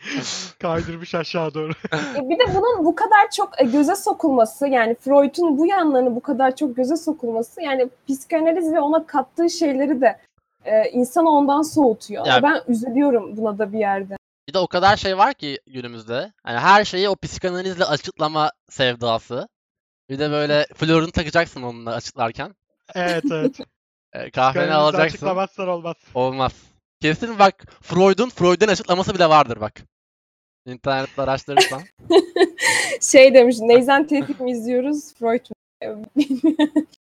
Kaydırmış 0.61 1.15
aşağı 1.15 1.55
doğru. 1.55 1.73
E, 2.17 2.29
bir 2.29 2.39
de 2.39 2.55
bunun 2.55 2.85
bu 2.85 2.95
kadar 2.95 3.31
çok 3.37 3.61
e, 3.61 3.65
göze 3.65 3.97
sokulması 3.97 4.69
yani 4.69 4.95
Freud'un 4.95 5.59
bu 5.59 5.67
yanlarını 5.67 6.17
bu 6.17 6.21
kadar 6.21 6.57
çok 6.57 6.77
göze 6.77 6.97
sokulması 6.97 7.63
yani 7.63 7.89
psikanaliz 8.09 8.73
ve 8.73 8.81
ona 8.81 9.07
kattığı 9.07 9.51
şeyleri 9.51 10.01
de 10.01 10.19
e, 10.65 10.91
insanı 10.91 11.31
ondan 11.31 11.63
soğutuyor. 11.63 12.27
Ya- 12.27 12.37
Ve 12.39 12.43
Ben 12.43 12.61
üzülüyorum 12.69 13.37
buna 13.37 13.59
da 13.59 13.73
bir 13.73 13.79
yerde. 13.79 14.17
Bir 14.49 14.55
de 14.55 14.59
o 14.59 14.67
kadar 14.67 14.97
şey 14.97 15.19
var 15.19 15.35
ki 15.35 15.61
günümüzde. 15.67 16.33
Hani 16.43 16.59
her 16.59 16.85
şeyi 16.85 17.09
o 17.09 17.17
psikanalizle 17.17 17.85
açıklama 17.85 18.53
sevdası. 18.71 19.49
Bir 20.11 20.19
de 20.19 20.31
böyle 20.31 20.67
florini 20.75 21.11
takacaksın 21.11 21.63
onunla 21.63 21.95
açıklarken. 21.95 22.55
evet 22.95 23.25
evet. 23.33 23.59
E, 24.13 24.31
kahveni 24.31 24.67
Kanalınızı 24.67 24.85
alacaksın. 24.85 25.17
açıklamazsan 25.17 25.69
olmaz. 25.69 25.97
Olmaz. 26.15 26.53
Kesin 27.01 27.39
bak 27.39 27.65
Freud'un 27.83 28.29
Freud'un 28.29 28.69
açıklaması 28.69 29.15
bile 29.15 29.29
vardır 29.29 29.61
bak. 29.61 29.83
İnternette 30.67 31.23
araştırırsan. 31.23 31.83
Şey 33.01 33.35
demiş 33.35 33.57
Neyzen 33.61 34.07
Tevfik 34.07 34.41
mi 34.41 34.51
izliyoruz 34.51 35.15
Freud 35.15 35.47
mu? 35.51 36.05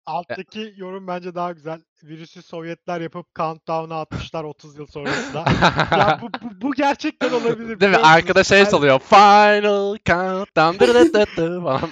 Alttaki 0.05 0.73
yorum 0.77 1.07
bence 1.07 1.35
daha 1.35 1.51
güzel. 1.51 1.81
Virüsü 2.03 2.41
Sovyetler 2.41 3.01
yapıp 3.01 3.35
countdown'a 3.35 4.01
atmışlar 4.01 4.43
30 4.43 4.77
yıl 4.77 4.87
sonrasında. 4.87 5.45
ya 5.91 6.19
bu, 6.21 6.27
bu, 6.27 6.61
bu 6.61 6.73
gerçekten 6.73 7.29
olabilir. 7.33 7.79
Değil 7.79 7.91
mi? 7.91 7.97
Arkada 7.97 8.43
şey 8.43 8.65
çalıyor. 8.65 8.99
Final 8.99 9.97
countdown. 10.05 10.85
dı 10.85 10.93
dı 10.93 11.13
dı 11.13 11.25
dı 11.37 11.61
falan. 11.61 11.89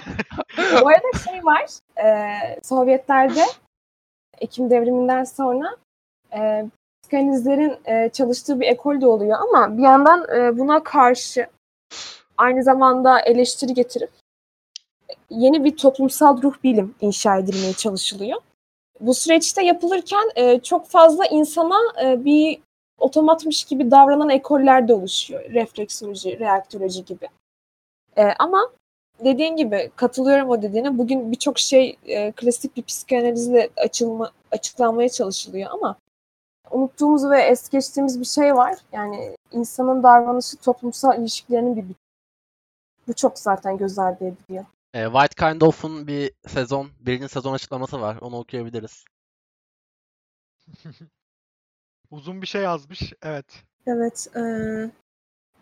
Bu 0.82 0.88
arada 0.88 1.18
şey 1.24 1.44
var 1.44 1.66
e, 2.04 2.36
Sovyetlerde 2.62 3.44
Ekim 4.40 4.70
devriminden 4.70 5.24
sonra 5.24 5.76
e, 6.32 6.64
psikanalizlerin 7.02 7.78
e, 7.84 8.10
çalıştığı 8.12 8.60
bir 8.60 8.66
ekol 8.66 9.00
de 9.00 9.06
oluyor 9.06 9.38
ama 9.40 9.78
bir 9.78 9.82
yandan 9.82 10.26
e, 10.36 10.58
buna 10.58 10.82
karşı 10.82 11.46
aynı 12.36 12.62
zamanda 12.62 13.20
eleştiri 13.20 13.74
getirip 13.74 14.10
yeni 15.30 15.64
bir 15.64 15.76
toplumsal 15.76 16.42
ruh 16.42 16.54
bilim 16.64 16.94
inşa 17.00 17.38
edilmeye 17.38 17.72
çalışılıyor. 17.72 18.40
Bu 19.00 19.14
süreçte 19.14 19.64
yapılırken 19.64 20.30
e, 20.36 20.60
çok 20.60 20.86
fazla 20.86 21.26
insana 21.26 21.78
e, 22.02 22.24
bir 22.24 22.60
otomatmış 22.98 23.64
gibi 23.64 23.90
davranan 23.90 24.30
ekoller 24.30 24.88
de 24.88 24.94
oluşuyor. 24.94 25.44
Refleksoloji, 25.44 26.38
reaktöroloji 26.38 27.04
gibi. 27.04 27.28
E, 28.16 28.24
ama 28.38 28.70
dediğin 29.24 29.56
gibi 29.56 29.90
katılıyorum 29.96 30.50
o 30.50 30.62
dediğine. 30.62 30.98
Bugün 30.98 31.32
birçok 31.32 31.58
şey 31.58 31.96
e, 32.04 32.32
klasik 32.32 32.76
bir 32.76 32.82
psikanalizle 32.82 33.70
açılma, 33.76 34.30
açıklanmaya 34.50 35.08
çalışılıyor 35.08 35.70
ama 35.70 35.96
unuttuğumuz 36.70 37.30
ve 37.30 37.42
es 37.42 37.68
geçtiğimiz 37.68 38.20
bir 38.20 38.24
şey 38.24 38.54
var. 38.54 38.78
Yani 38.92 39.36
insanın 39.52 40.02
davranışı 40.02 40.56
toplumsal 40.56 41.20
ilişkilerinin 41.20 41.76
bir 41.76 41.82
bütünü. 41.82 41.96
Bu 43.08 43.12
çok 43.12 43.38
zaten 43.38 43.76
göz 43.76 43.98
ardı 43.98 44.24
ediliyor. 44.24 44.64
E, 44.94 45.04
White 45.04 45.34
Kind 45.36 45.60
Of'un 45.62 46.06
bir 46.06 46.32
sezon, 46.46 46.90
birinci 47.00 47.28
sezon 47.28 47.52
açıklaması 47.52 48.00
var. 48.00 48.16
Onu 48.20 48.38
okuyabiliriz. 48.38 49.04
Uzun 52.10 52.42
bir 52.42 52.46
şey 52.46 52.62
yazmış. 52.62 53.12
Evet. 53.22 53.44
Evet. 53.86 54.28
eee, 54.36 54.90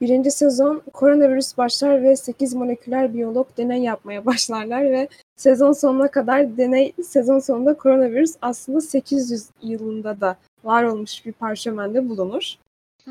birinci 0.00 0.30
sezon 0.30 0.82
koronavirüs 0.92 1.58
başlar 1.58 2.02
ve 2.02 2.16
8 2.16 2.54
moleküler 2.54 3.14
biyolog 3.14 3.56
deney 3.56 3.82
yapmaya 3.82 4.26
başlarlar 4.26 4.84
ve 4.84 5.08
sezon 5.36 5.72
sonuna 5.72 6.10
kadar 6.10 6.56
deney 6.56 6.92
sezon 7.04 7.38
sonunda 7.38 7.76
koronavirüs 7.76 8.34
aslında 8.42 8.80
800 8.80 9.48
yılında 9.62 10.20
da 10.20 10.36
var 10.64 10.84
olmuş 10.84 11.26
bir 11.26 11.32
parşömende 11.32 12.08
bulunur. 12.08 12.54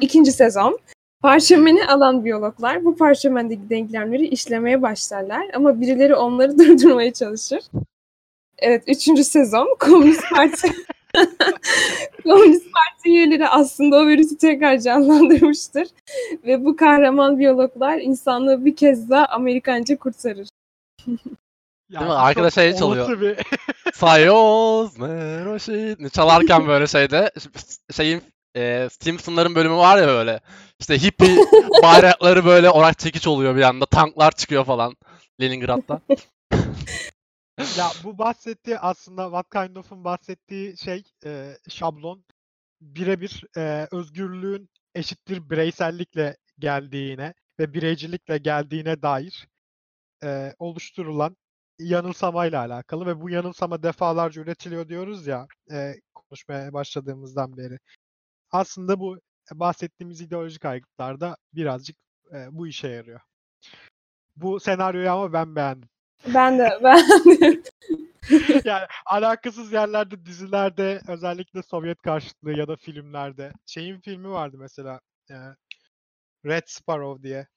İkinci 0.01 0.32
sezon 0.32 0.80
parşömeni 1.22 1.86
alan 1.86 2.26
biyologlar 2.26 2.86
bu 2.86 2.95
parşömendeki 2.95 3.70
denklemleri 3.70 4.28
işlemeye 4.28 4.82
başlarlar 4.82 5.45
ama 5.53 5.82
birileri 5.82 6.15
onları 6.15 6.57
durdurmaya 6.59 7.13
çalışır. 7.13 7.59
Evet, 8.57 8.84
üçüncü 8.88 9.24
sezon 9.24 9.76
Komünist 9.80 10.24
Parti 10.36 10.68
Komünist 12.24 12.65
Parti 12.74 13.09
üyeleri 13.09 13.47
aslında 13.47 13.95
o 13.97 14.07
virüsü 14.07 14.38
tekrar 14.38 14.80
canlandırmıştır. 14.80 15.88
Ve 16.45 16.65
bu 16.65 16.76
kahraman 16.76 17.39
biyologlar 17.39 17.97
insanlığı 17.97 18.65
bir 18.65 18.76
kez 18.76 19.09
daha 19.09 19.26
Amerikanca 19.26 19.97
kurtarır. 19.97 20.49
Ya 21.89 21.99
Değil 21.99 22.11
mi? 22.11 22.15
bu 22.15 22.20
Arkada 22.20 22.49
çok 22.49 22.53
şey 22.53 22.76
çalıyor. 22.76 23.22
Bir... 23.22 23.38
Sayos 23.93 24.97
Meroşit 24.97 26.13
çalarken 26.13 26.68
böyle 26.68 26.88
şeyde 26.88 27.32
şeyin 27.91 28.22
e, 28.58 28.89
Simpsonların 29.01 29.55
bölümü 29.55 29.76
var 29.76 29.97
ya 29.97 30.08
böyle. 30.08 30.39
İşte 30.80 31.01
hippie 31.01 31.38
bayrakları 31.84 32.45
böyle 32.45 32.70
orak 32.70 32.99
çekiç 32.99 33.28
oluyor 33.28 33.55
bir 33.55 33.62
anda. 33.62 33.86
Tanklar 33.86 34.32
çıkıyor 34.32 34.66
falan 34.66 34.95
Leningrad'da. 35.41 36.01
ya 37.78 37.88
bu 38.03 38.18
bahsettiği 38.18 38.80
aslında 38.80 39.24
What 39.24 39.49
Kind 39.49 39.76
Of'un 39.76 40.03
bahsettiği 40.03 40.78
şey 40.78 41.03
e, 41.26 41.58
şablon 41.70 42.26
birebir 42.82 43.43
e, 43.58 43.88
özgürlüğün 43.91 44.70
eşittir 44.95 45.49
bireysellikle 45.49 46.38
geldiğine 46.60 47.34
ve 47.60 47.74
bireycilikle 47.74 48.38
geldiğine 48.38 49.01
dair 49.01 49.47
e, 50.24 50.53
oluşturulan 50.60 51.38
yanılsamayla 51.80 52.62
alakalı 52.62 53.05
ve 53.05 53.22
bu 53.22 53.30
yanılsama 53.30 53.84
defalarca 53.84 54.41
üretiliyor 54.41 54.89
diyoruz 54.89 55.28
ya 55.28 55.47
e, 55.72 55.93
konuşmaya 56.14 56.74
başladığımızdan 56.74 57.58
beri. 57.58 57.80
Aslında 58.51 58.99
bu 58.99 59.19
bahsettiğimiz 59.53 60.21
ideolojik 60.21 60.65
aygıtlarda 60.65 61.37
birazcık 61.53 61.97
e, 62.33 62.47
bu 62.51 62.67
işe 62.67 62.87
yarıyor. 62.87 63.19
Bu 64.35 64.59
senaryoyu 64.59 65.11
ama 65.11 65.33
ben 65.33 65.55
beğendim. 65.55 65.89
Ben 66.33 66.59
de 66.59 66.79
ben 66.83 67.03
yani 68.65 68.85
alakasız 69.05 69.71
yerlerde 69.73 70.25
dizilerde 70.25 71.01
özellikle 71.07 71.61
Sovyet 71.61 72.01
karşıtlığı 72.01 72.53
ya 72.53 72.67
da 72.67 72.75
filmlerde 72.75 73.51
şeyin 73.65 73.99
filmi 74.01 74.29
vardı 74.29 74.57
mesela 74.59 74.99
e, 75.31 75.35
Red 76.45 76.63
Sparrow 76.67 77.23
diye. 77.23 77.47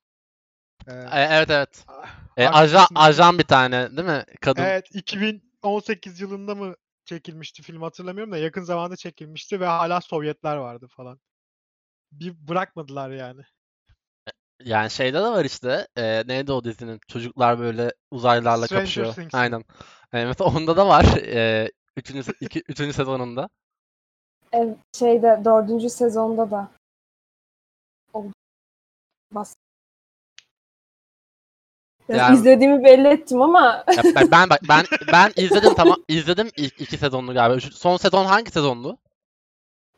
E, 0.86 0.92
E, 0.92 1.26
evet 1.30 1.50
evet. 1.50 1.84
ah, 1.88 2.08
E, 2.36 2.48
ajan, 2.48 2.86
ajan 2.94 3.38
bir 3.38 3.44
tane 3.44 3.96
değil 3.96 4.08
mi? 4.08 4.24
Kadın. 4.40 4.62
Evet 4.62 4.86
2018 4.94 6.20
yılında 6.20 6.54
mı 6.54 6.74
çekilmişti 7.10 7.62
film 7.62 7.82
hatırlamıyorum 7.82 8.32
da 8.32 8.38
yakın 8.38 8.62
zamanda 8.62 8.96
çekilmişti 8.96 9.60
ve 9.60 9.66
hala 9.66 10.00
Sovyetler 10.00 10.56
vardı 10.56 10.86
falan. 10.90 11.20
Bir 12.12 12.48
bırakmadılar 12.48 13.10
yani. 13.10 13.42
Yani 14.64 14.90
şeyde 14.90 15.18
de 15.18 15.22
var 15.22 15.44
işte. 15.44 15.88
E, 15.96 16.22
neydi 16.26 16.52
o 16.52 16.64
dizinin? 16.64 17.00
Çocuklar 17.08 17.58
böyle 17.58 17.92
uzaylılarla 18.10 18.66
Stranger 18.66 18.84
kapışıyor. 18.84 19.14
Things'in. 19.14 19.38
Aynen. 19.38 19.64
E, 20.12 20.24
mesela 20.24 20.50
onda 20.50 20.76
da 20.76 20.88
var. 20.88 21.04
E, 21.16 21.70
üçüncü, 21.96 22.32
iki, 22.40 22.62
üçüncü 22.68 22.92
sezonunda. 22.92 23.48
Evet, 24.52 24.78
şeyde 24.98 25.42
dördüncü 25.44 25.90
sezonda 25.90 26.50
da 26.50 26.70
oldu. 28.12 28.32
Bas. 29.32 29.54
Yani- 32.18 32.36
izlediğimi 32.36 32.84
belli 32.84 33.08
ettim 33.08 33.42
ama 33.42 33.84
Ya 33.96 34.02
ben, 34.14 34.30
ben 34.30 34.50
bak 34.50 34.60
ben 34.68 34.84
ben 35.12 35.32
izledim 35.36 35.74
tamam 35.74 35.96
izledim 36.08 36.50
ilk 36.56 36.80
iki 36.80 36.96
sezonunu 36.96 37.34
galiba. 37.34 37.56
Üç- 37.56 37.74
son 37.74 37.96
sezon 37.96 38.24
hangi 38.24 38.50
sezondu? 38.50 38.98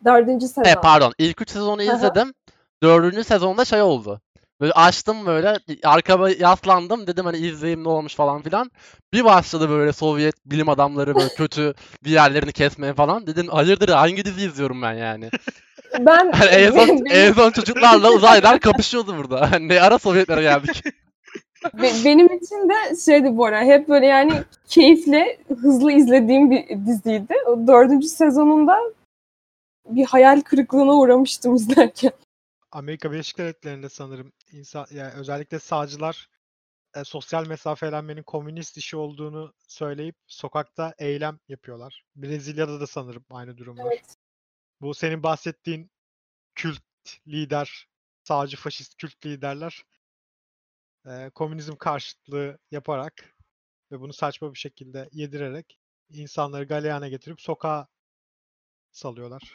dördüncü 0.05 0.49
sezon. 0.49 0.71
E 0.71 0.75
pardon. 0.75 1.13
ilk 1.19 1.41
üç 1.41 1.51
sezonu 1.51 1.83
izledim. 1.83 2.35
Dördüncü 2.83 3.25
sezonda 3.25 3.65
şey 3.65 3.83
oldu. 3.83 4.21
Böyle 4.61 4.73
açtım 4.73 5.27
böyle 5.27 5.59
arkama 5.85 6.31
yaslandım 6.31 7.07
dedim 7.07 7.25
hani 7.25 7.37
izleyeyim 7.37 7.85
ne 7.85 7.89
olmuş 7.89 8.15
falan 8.15 8.43
filan. 8.43 8.71
Bir 9.13 9.25
başladı 9.25 9.71
böyle 9.71 9.93
Sovyet 9.93 10.35
bilim 10.47 10.69
adamları 10.69 11.15
böyle 11.15 11.29
kötü 11.29 11.75
bir 12.05 12.11
yerlerini 12.11 12.53
kesmeye 12.53 12.95
falan. 12.95 13.27
Dedim 13.27 13.49
hayırdır 13.49 13.89
hangi 13.89 14.25
dizi 14.25 14.47
izliyorum 14.47 14.83
ben 14.83 14.93
yani. 14.93 15.31
Ben 15.99 16.33
Hani 16.33 16.51
en 16.51 16.71
son, 16.71 17.05
en 17.11 17.33
son 17.33 17.51
çocuklarla 17.51 18.11
uzaylılar 18.11 18.61
kapışıyordu 18.61 19.17
burada. 19.17 19.51
Ne 19.61 19.83
ara 19.83 19.99
Sovyetlere 19.99 20.43
geldik. 20.43 20.83
Be- 21.75 22.05
benim 22.05 22.27
için 22.27 22.69
de 22.69 22.97
şeydi 23.05 23.37
bu 23.37 23.45
ara 23.45 23.65
hep 23.65 23.89
böyle 23.89 24.07
yani 24.07 24.33
keyifle 24.69 25.39
hızlı 25.49 25.93
izlediğim 25.93 26.51
bir 26.51 26.87
diziydi. 26.87 27.35
O 27.47 27.67
dördüncü 27.67 28.09
sezonunda 28.09 28.79
bir 29.87 30.05
hayal 30.05 30.41
kırıklığına 30.41 30.95
uğramıştım 30.95 31.55
izlerken. 31.55 32.13
Amerika 32.73 33.13
Birleşik 33.13 33.39
Devletleri'nde 33.39 33.89
sanırım 33.89 34.33
insan 34.53 34.87
yani 34.91 35.13
özellikle 35.13 35.59
sağcılar 35.59 36.29
e, 36.97 37.05
sosyal 37.05 37.47
mesafelenmenin 37.47 38.23
komünist 38.23 38.77
işi 38.77 38.97
olduğunu 38.97 39.53
söyleyip 39.69 40.17
sokakta 40.27 40.95
eylem 40.99 41.39
yapıyorlar. 41.49 42.05
Brezilya'da 42.17 42.81
da 42.81 42.87
sanırım 42.87 43.25
aynı 43.31 43.59
durum 43.59 43.79
var. 43.79 43.85
Evet. 43.87 44.17
Bu 44.81 44.95
senin 44.95 45.23
bahsettiğin 45.23 45.91
kült 46.55 46.83
lider, 47.29 47.89
sağcı 48.25 48.57
faşist 48.57 48.97
kült 48.97 49.27
liderler 49.27 49.85
e, 51.07 51.31
komünizm 51.31 51.77
karşıtlığı 51.77 52.59
yaparak 52.71 53.37
ve 53.93 54.01
bunu 54.01 54.13
saçma 54.13 54.55
bir 54.55 54.59
şekilde 54.59 55.09
yedirerek 55.13 55.79
insanları 56.11 56.65
galeyana 56.65 57.09
getirip 57.09 57.41
sokağa 57.41 57.89
salıyorlar. 58.93 59.55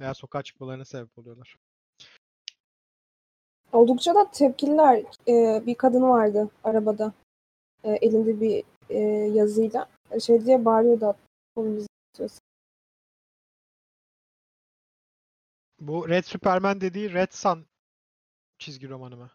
Veya 0.00 0.14
sokağa 0.14 0.42
çıkmalarına 0.42 0.84
sebep 0.84 1.18
oluyorlar. 1.18 1.56
Oldukça 3.72 4.14
da 4.14 4.30
tepkililer. 4.30 5.04
Ee, 5.28 5.62
bir 5.66 5.74
kadın 5.74 6.02
vardı 6.02 6.50
arabada. 6.64 7.12
Ee, 7.84 7.90
elinde 7.90 8.40
bir 8.40 8.64
e, 8.90 8.98
yazıyla. 9.34 9.88
Şey 10.20 10.44
diye 10.44 10.64
bağırıyordu. 10.64 11.16
Bu 15.80 16.08
Red 16.08 16.24
Superman 16.24 16.80
dediği 16.80 17.12
Red 17.12 17.32
Sun 17.32 17.66
çizgi 18.58 18.88
romanı 18.88 19.16
mı? 19.16 19.30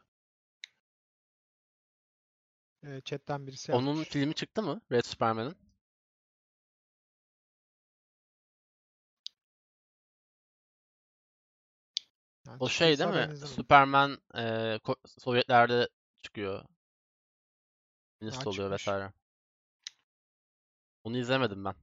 Ee, 2.84 3.02
chatten 3.06 3.48
birisi 3.48 3.72
Onun 3.72 3.88
yazmış. 3.90 4.10
filmi 4.10 4.34
çıktı 4.34 4.64
mı? 4.64 4.82
Red 4.92 5.04
Superman'ın. 5.06 5.56
Yani 12.48 12.58
O 12.60 12.70
şey 12.70 13.00
değil 13.00 13.10
mi? 13.10 13.38
Superman 13.48 14.18
e, 14.38 14.80
Sovyetlerde 15.20 15.90
çıkıyor. 16.24 16.64
Minist 18.22 18.48
oluyor 18.48 18.72
çıkmış. 18.72 18.88
vesaire. 18.88 19.14
Onu 21.04 21.18
izlemedim 21.18 21.66
ben. 21.66 21.76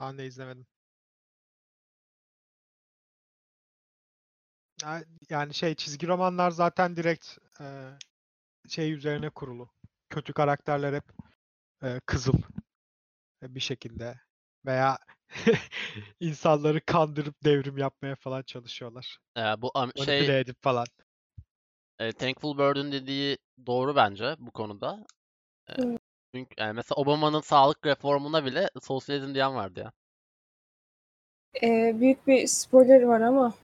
Ben 0.00 0.18
de 0.18 0.26
izlemedim. 0.26 0.66
Ya- 4.82 5.04
Yani 5.30 5.54
şey 5.54 5.74
çizgi 5.74 6.08
romanlar 6.08 6.50
zaten 6.50 6.96
direkt 6.96 7.38
e, 7.60 7.64
şey 8.68 8.92
üzerine 8.92 9.30
kurulu. 9.30 9.70
Kötü 10.10 10.32
karakterler 10.32 10.92
hep 10.92 11.04
e, 11.82 12.00
kızıl 12.06 12.38
e, 13.42 13.54
bir 13.54 13.60
şekilde 13.60 14.14
veya 14.66 14.98
insanları 16.20 16.80
kandırıp 16.80 17.44
devrim 17.44 17.78
yapmaya 17.78 18.14
falan 18.14 18.42
çalışıyorlar. 18.42 19.18
E, 19.36 19.40
bu 19.40 19.68
am- 19.68 20.04
şey 20.04 20.40
edip 20.40 20.62
falan. 20.62 20.86
e, 21.98 22.12
Thankful 22.12 22.58
Bird'ün 22.58 22.92
dediği 22.92 23.38
doğru 23.66 23.96
bence 23.96 24.36
bu 24.38 24.50
konuda. 24.50 25.06
E, 25.68 25.72
Evet. 25.78 26.00
çünkü 26.34 26.54
yani 26.58 26.72
mesela 26.72 26.96
Obama'nın 26.96 27.40
sağlık 27.40 27.86
reformuna 27.86 28.44
bile 28.44 28.70
sosyalizm 28.82 29.34
diyen 29.34 29.54
vardı 29.54 29.80
ya. 29.80 29.92
Ee, 31.62 32.00
büyük 32.00 32.26
bir 32.26 32.46
spoiler 32.46 33.02
var 33.02 33.20
ama 33.20 33.54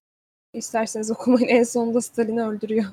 isterseniz 0.52 1.10
okumayın. 1.10 1.48
En 1.48 1.62
sonunda 1.62 2.00
Stalin'i 2.00 2.42
öldürüyor. 2.42 2.84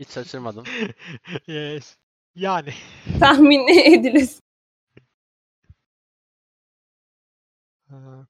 Hiç 0.00 0.10
şaşırmadım. 0.10 0.64
Yes. 1.46 1.96
Yani 2.38 2.74
Tahmin 3.20 3.68
edilir. 3.68 4.30
Ha. 7.88 8.26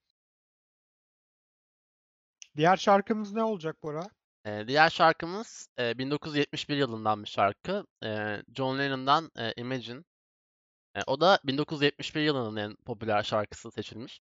Diğer 2.57 2.77
şarkımız 2.77 3.33
ne 3.33 3.43
olacak 3.43 3.83
Bora? 3.83 4.11
E, 4.45 4.65
diğer 4.69 4.91
şarkımız 4.91 5.69
e, 5.79 5.99
1971 5.99 6.77
yılından 6.77 7.23
bir 7.23 7.29
şarkı. 7.29 7.87
E, 8.05 8.43
John 8.57 8.79
Lennon'dan 8.79 9.31
e, 9.39 9.53
Imagine. 9.57 10.03
E, 10.95 11.01
o 11.07 11.21
da 11.21 11.39
1971 11.45 12.21
yılının 12.23 12.57
en 12.57 12.77
popüler 12.77 13.23
şarkısı 13.23 13.71
seçilmiş. 13.71 14.21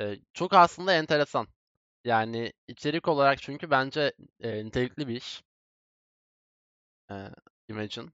E, 0.00 0.16
çok 0.34 0.54
aslında 0.54 0.92
enteresan. 0.92 1.48
Yani 2.04 2.52
içerik 2.68 3.08
olarak 3.08 3.42
çünkü 3.42 3.70
bence 3.70 4.12
e, 4.40 4.64
nitelikli 4.64 5.08
bir 5.08 5.16
iş. 5.16 5.42
E, 7.10 7.14
Imagine. 7.68 8.10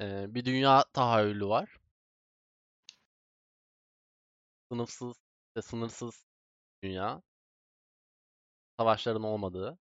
E, 0.00 0.34
bir 0.34 0.44
dünya 0.44 0.84
tahayyülü 0.92 1.46
var. 1.46 1.78
Sınıfsız 4.70 5.16
ve 5.56 5.62
sınırsız 5.62 6.24
dünya. 6.82 7.22
Savaşların 8.78 9.22
olmadığı. 9.22 9.78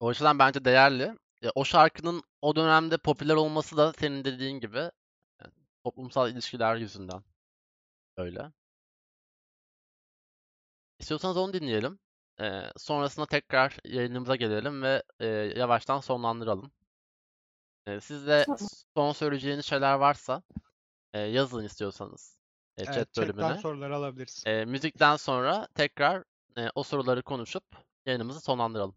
O 0.00 0.08
açıdan 0.08 0.38
bence 0.38 0.64
değerli. 0.64 1.18
Ya, 1.42 1.52
o 1.54 1.64
şarkının 1.64 2.22
o 2.42 2.56
dönemde 2.56 2.98
popüler 2.98 3.34
olması 3.34 3.76
da 3.76 3.92
senin 3.92 4.24
dediğin 4.24 4.60
gibi 4.60 4.78
e, 5.42 5.44
toplumsal 5.84 6.30
ilişkiler 6.32 6.76
yüzünden 6.76 7.24
öyle. 8.16 8.52
İstiyorsanız 10.98 11.36
onu 11.36 11.52
dinleyelim. 11.52 11.98
Ee, 12.40 12.62
sonrasında 12.76 13.26
tekrar 13.26 13.76
yayınımıza 13.84 14.36
gelelim 14.36 14.82
ve 14.82 15.02
e, 15.20 15.26
yavaştan 15.26 16.00
sonlandıralım. 16.00 16.72
Ee, 17.86 18.00
siz 18.00 18.26
de 18.26 18.46
son 18.96 19.12
söyleyeceğiniz 19.12 19.66
şeyler 19.66 19.94
varsa 19.94 20.42
e, 21.12 21.20
yazın 21.20 21.64
istiyorsanız 21.64 22.38
e, 22.78 22.84
Evet, 22.84 22.94
chat 22.94 23.14
chatten 23.14 23.36
bölümüne. 23.38 23.60
soruları 23.60 23.96
alabiliriz. 23.96 24.42
E, 24.46 24.64
müzikten 24.64 25.16
sonra 25.16 25.68
tekrar 25.74 26.24
e, 26.58 26.68
o 26.74 26.82
soruları 26.82 27.22
konuşup 27.22 27.64
yayınımızı 28.06 28.40
sonlandıralım. 28.40 28.94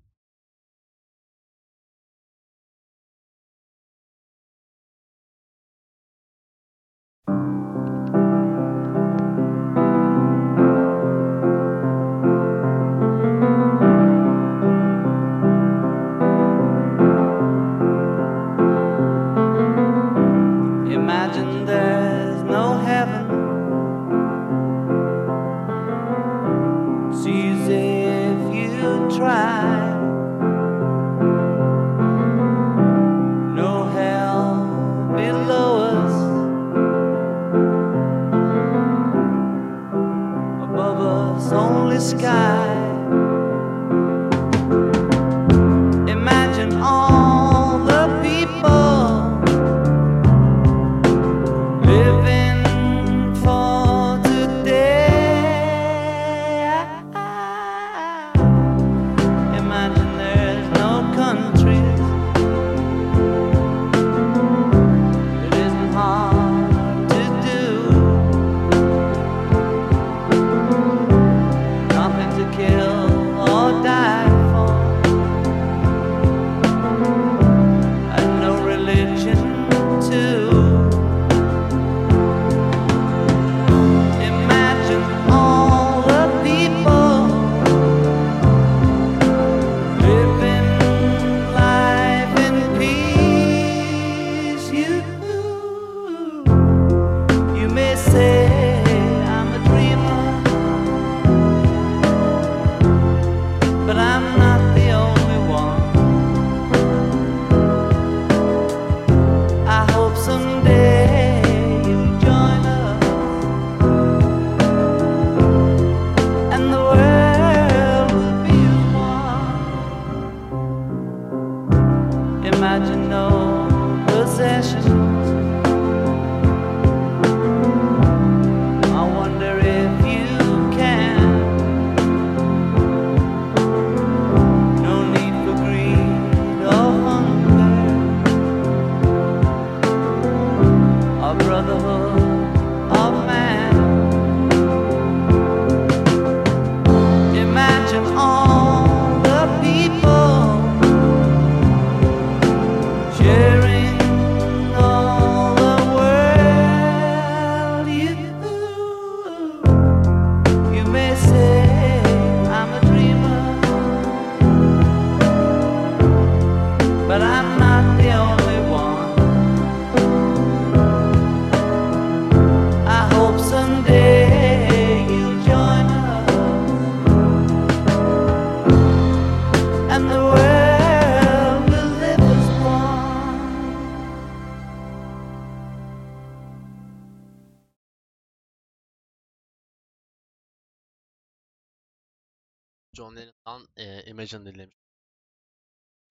John 192.94 193.16
Lennon'dan 193.16 193.68
e, 193.78 194.04
Imagine 194.04 194.46
dinlemiş. 194.54 194.76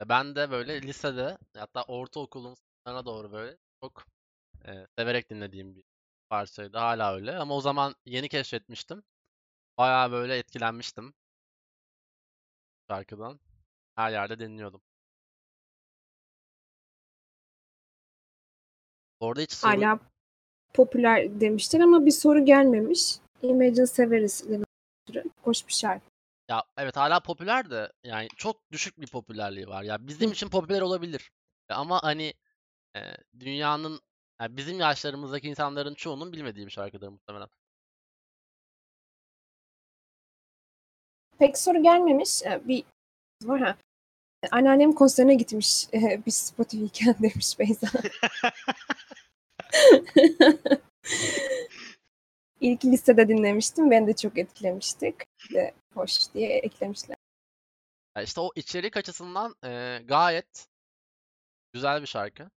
Ve 0.00 0.08
Ben 0.08 0.34
de 0.34 0.50
böyle 0.50 0.82
lisede 0.82 1.38
hatta 1.56 1.82
ortaokulun 1.82 2.54
sonlarına 2.84 3.06
doğru 3.06 3.32
böyle 3.32 3.56
çok 3.82 4.04
e, 4.66 4.86
severek 4.98 5.30
dinlediğim 5.30 5.76
bir 5.76 5.84
parçaydı. 6.30 6.78
Hala 6.78 7.14
öyle 7.14 7.36
ama 7.36 7.56
o 7.56 7.60
zaman 7.60 7.94
yeni 8.06 8.28
keşfetmiştim. 8.28 9.02
Bayağı 9.78 10.12
böyle 10.12 10.36
etkilenmiştim 10.38 11.14
şarkıdan. 12.90 13.40
Her 13.94 14.10
yerde 14.10 14.38
dinliyordum. 14.38 14.80
Orada 19.20 19.40
hiç 19.40 19.52
soru... 19.52 19.70
Hala 19.70 19.98
popüler 20.74 21.40
demişler 21.40 21.80
ama 21.80 22.06
bir 22.06 22.10
soru 22.10 22.44
gelmemiş. 22.44 23.16
Imagine 23.42 23.86
severiz. 23.86 24.44
Hoş 25.42 25.66
bir 25.66 25.72
şarkı. 25.72 26.17
Ya 26.48 26.64
evet 26.76 26.96
hala 26.96 27.20
popüler 27.20 27.70
de 27.70 27.92
yani 28.04 28.28
çok 28.36 28.70
düşük 28.72 29.00
bir 29.00 29.06
popülerliği 29.06 29.68
var. 29.68 29.82
Ya 29.82 30.06
bizim 30.06 30.32
için 30.32 30.48
popüler 30.48 30.80
olabilir. 30.80 31.30
E, 31.70 31.74
Ama 31.74 32.02
hani 32.02 32.34
e, 32.96 33.00
dünyanın 33.40 34.00
yani 34.40 34.56
bizim 34.56 34.80
yaşlarımızdaki 34.80 35.48
insanların 35.48 35.94
çoğunun 35.94 36.32
bilmediği 36.32 36.66
bir 36.66 36.70
şarkıdır 36.72 37.08
muhtemelen. 37.08 37.48
Pek 41.38 41.58
soru 41.58 41.82
gelmemiş. 41.82 42.42
Ee, 42.42 42.60
Bir 42.68 42.84
var 43.44 43.60
ha. 43.60 43.76
Anneannem 44.50 44.92
konserine 44.92 45.34
gitmiş. 45.34 45.86
Ee, 45.94 46.22
Biz 46.26 46.36
Spotify'ken 46.36 47.14
demiş 47.22 47.58
Beyza. 47.58 47.86
İlk 52.60 52.84
listede 52.84 53.28
dinlemiştim. 53.28 53.90
Beni 53.90 54.06
de 54.06 54.16
çok 54.16 54.38
etkilemiştik. 54.38 55.14
De 55.54 55.74
hoş 55.94 56.34
diye 56.34 56.58
eklemişler. 56.58 57.16
Ya 58.16 58.22
işte 58.22 58.40
o 58.40 58.50
içerik 58.54 58.96
açısından 58.96 59.54
e, 59.64 60.02
gayet 60.04 60.68
güzel 61.72 62.02
bir 62.02 62.06
şarkı. 62.06 62.50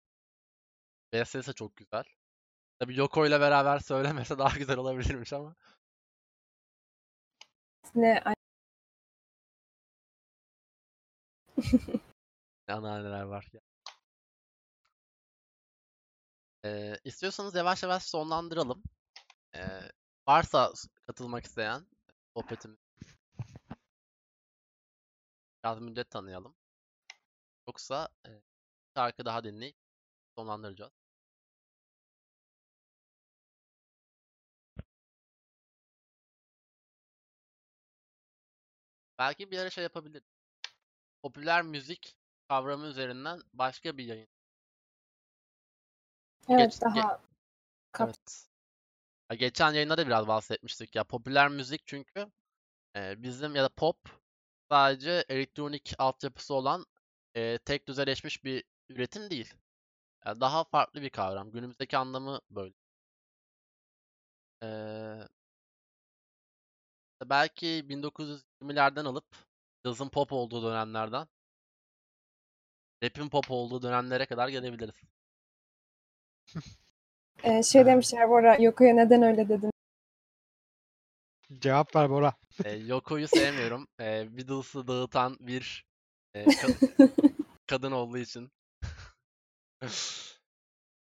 Bestesi 1.14 1.54
çok 1.54 1.76
güzel. 1.76 2.04
Tabii 2.80 2.98
Yoko 2.98 3.26
ile 3.26 3.40
beraber 3.40 3.80
söylemese 3.80 4.38
daha 4.38 4.58
güzel 4.58 4.78
olabilirmiş 4.78 5.34
ama. 5.34 5.56
Ne 7.96 8.24
Ne 12.68 12.74
anneanneler 12.74 13.22
var 13.22 13.48
ya. 13.54 13.62
Ee, 16.66 16.96
istiyorsanız 17.04 17.56
yavaş 17.56 17.84
yavaş 17.84 18.04
sonlandıralım. 18.04 18.84
Ee, 19.56 19.82
varsa 20.28 20.74
katılmak 21.08 21.46
isteyen 21.46 21.88
sohbetimiz 22.38 22.80
biraz 25.64 25.80
müddet 25.82 26.10
tanıyalım. 26.10 26.56
Yoksa 27.68 28.10
e, 28.28 28.30
bir 28.30 28.42
şarkı 28.98 29.26
daha 29.26 29.44
dinleyip 29.44 29.76
sonlandıracağız. 30.36 30.92
Belki 39.20 39.52
bir 39.52 39.60
ara 39.60 39.70
şey 39.70 39.84
yapabilir. 39.84 40.24
Popüler 41.24 41.62
müzik 41.62 42.16
kavramı 42.50 42.86
üzerinden 42.88 43.42
başka 43.54 43.98
bir 43.98 44.06
yayın. 44.06 44.28
evet 46.50 46.72
Geç- 46.72 46.82
daha 46.82 47.22
kap- 47.92 48.10
Evet. 48.10 48.51
Ya 49.32 49.36
geçen 49.36 49.74
yayında 49.74 49.98
da 49.98 50.08
biraz 50.08 50.28
bahsetmiştik 50.28 50.96
ya. 50.96 51.04
Popüler 51.04 51.50
müzik 51.50 51.82
çünkü 51.88 52.32
e, 52.98 53.24
bizim 53.24 53.56
ya 53.56 53.64
da 53.64 53.70
pop 53.70 53.98
sadece 54.72 55.26
elektronik 55.30 55.94
altyapısı 56.00 56.54
olan 56.54 56.86
e, 57.36 57.58
tek 57.60 57.88
düzeleşmiş 57.88 58.44
bir 58.44 58.64
üretim 58.90 59.30
değil. 59.30 59.54
Ya 60.26 60.42
daha 60.42 60.64
farklı 60.64 61.02
bir 61.02 61.10
kavram. 61.10 61.52
Günümüzdeki 61.52 61.98
anlamı 61.98 62.42
böyle. 62.52 62.74
Ee, 64.62 65.28
belki 67.26 67.86
1920'lerden 67.90 69.06
alıp 69.06 69.26
cazın 69.86 70.10
pop 70.10 70.34
olduğu 70.34 70.64
dönemlerden 70.64 71.28
rap'in 73.04 73.30
pop 73.30 73.52
olduğu 73.52 73.82
dönemlere 73.82 74.26
kadar 74.26 74.50
gelebiliriz. 74.50 74.96
Ee, 77.44 77.64
şey 77.64 77.86
demişler 77.86 78.30
bu 78.30 78.36
ara 78.36 78.58
Yoko'ya 78.58 78.94
neden 78.94 79.22
öyle 79.22 79.50
dedin? 79.50 79.72
Cevap 81.60 81.96
ver 81.96 82.10
Bora. 82.10 82.34
E, 82.66 82.72
Yoko'yu 82.72 83.28
sevmiyorum. 83.28 83.88
E, 84.00 84.38
Beatles'ı 84.38 84.88
dağıtan 84.88 85.38
bir 85.40 85.86
e, 86.34 86.44
ka- 86.46 87.10
kadın 87.68 87.92
olduğu 87.92 88.18
için. 88.18 88.52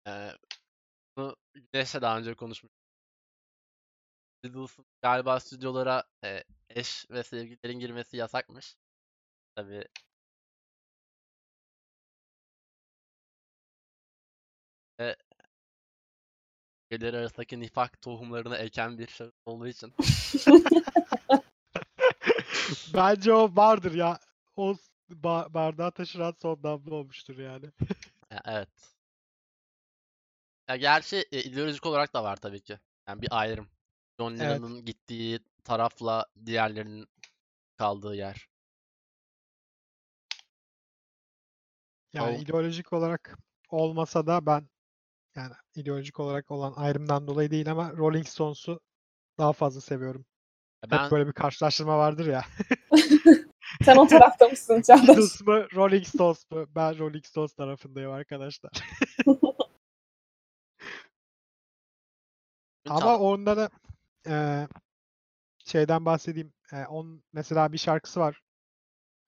e, 0.08 0.30
bunu 1.16 1.36
Güneş'le 1.54 1.94
daha 1.94 2.18
önce 2.18 2.34
konuşmuştuk. 2.34 2.80
Beatles'ın 4.44 4.86
galiba 5.02 5.40
stüdyolara 5.40 6.04
e, 6.24 6.44
eş 6.70 7.10
ve 7.10 7.22
sevgililerin 7.22 7.78
girmesi 7.78 8.16
yasakmış. 8.16 8.76
Tabii 9.56 9.84
ülkeleri 16.90 17.16
arasındaki 17.16 17.60
nifak 17.60 18.02
tohumlarını 18.02 18.56
eken 18.56 18.98
bir 18.98 19.06
şahıs 19.06 19.34
olduğu 19.46 19.68
için. 19.68 19.94
Bence 22.94 23.32
o 23.32 23.56
vardır 23.56 23.94
ya. 23.94 24.18
O 24.56 24.76
ba- 25.10 25.54
bardağı 25.54 25.92
taşıran 25.92 26.34
son 26.42 26.62
damla 26.62 26.94
olmuştur 26.94 27.38
yani. 27.38 27.66
Ya, 28.30 28.42
evet. 28.44 28.68
Ya 30.68 30.76
gerçi 30.76 31.16
e, 31.32 31.42
ideolojik 31.42 31.86
olarak 31.86 32.14
da 32.14 32.24
var 32.24 32.36
tabii 32.36 32.60
ki. 32.60 32.78
Yani 33.08 33.22
bir 33.22 33.28
ayrım. 33.30 33.68
John 34.20 34.38
Evet. 34.40 34.40
Lennon'ın 34.40 34.84
gittiği 34.84 35.40
tarafla 35.64 36.26
diğerlerinin 36.46 37.08
kaldığı 37.78 38.14
yer. 38.14 38.48
Yani 42.12 42.36
Ol- 42.36 42.40
ideolojik 42.40 42.92
olarak 42.92 43.38
olmasa 43.70 44.26
da 44.26 44.46
ben 44.46 44.68
yani 45.36 45.52
ideolojik 45.74 46.20
olarak 46.20 46.50
olan 46.50 46.72
ayrımdan 46.76 47.26
dolayı 47.26 47.50
değil 47.50 47.70
ama 47.70 47.92
Rolling 47.92 48.26
Stones'u 48.26 48.80
daha 49.38 49.52
fazla 49.52 49.80
seviyorum. 49.80 50.26
Ya 50.82 50.86
Hep 50.86 50.92
Ben 50.92 51.10
böyle 51.10 51.26
bir 51.26 51.32
karşılaştırma 51.32 51.98
vardır 51.98 52.26
ya. 52.26 52.44
Sen 53.84 53.96
o 53.96 54.06
tarafta 54.08 54.48
mısın 54.48 54.82
Çağdaş? 54.82 55.08
Beatles 55.08 55.40
mı, 55.40 55.66
Rolling 55.74 56.06
Stones 56.06 56.50
mu? 56.50 56.66
Ben 56.74 56.98
Rolling 56.98 57.24
Stones 57.24 57.54
tarafındayım 57.54 58.12
arkadaşlar. 58.12 58.70
Ama 62.88 63.18
da 63.56 63.70
eee, 64.26 64.68
şeyden 65.64 66.04
bahsedeyim. 66.04 66.52
Eee, 66.72 66.86
on 66.86 67.22
mesela 67.32 67.72
bir 67.72 67.78
şarkısı 67.78 68.20
var 68.20 68.40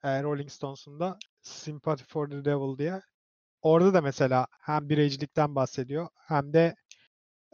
eee, 0.05 0.23
Rolling 0.23 0.51
Stones'un 0.51 1.01
da 1.01 1.19
Sympathy 1.43 2.05
for 2.05 2.31
the 2.31 2.45
Devil 2.45 2.79
diye. 2.79 3.03
Orada 3.63 3.95
da 3.95 4.01
mesela 4.01 4.47
hem 4.61 4.89
bireycilikten 4.89 5.55
bahsediyor 5.55 6.09
hem 6.29 6.53
de 6.53 6.75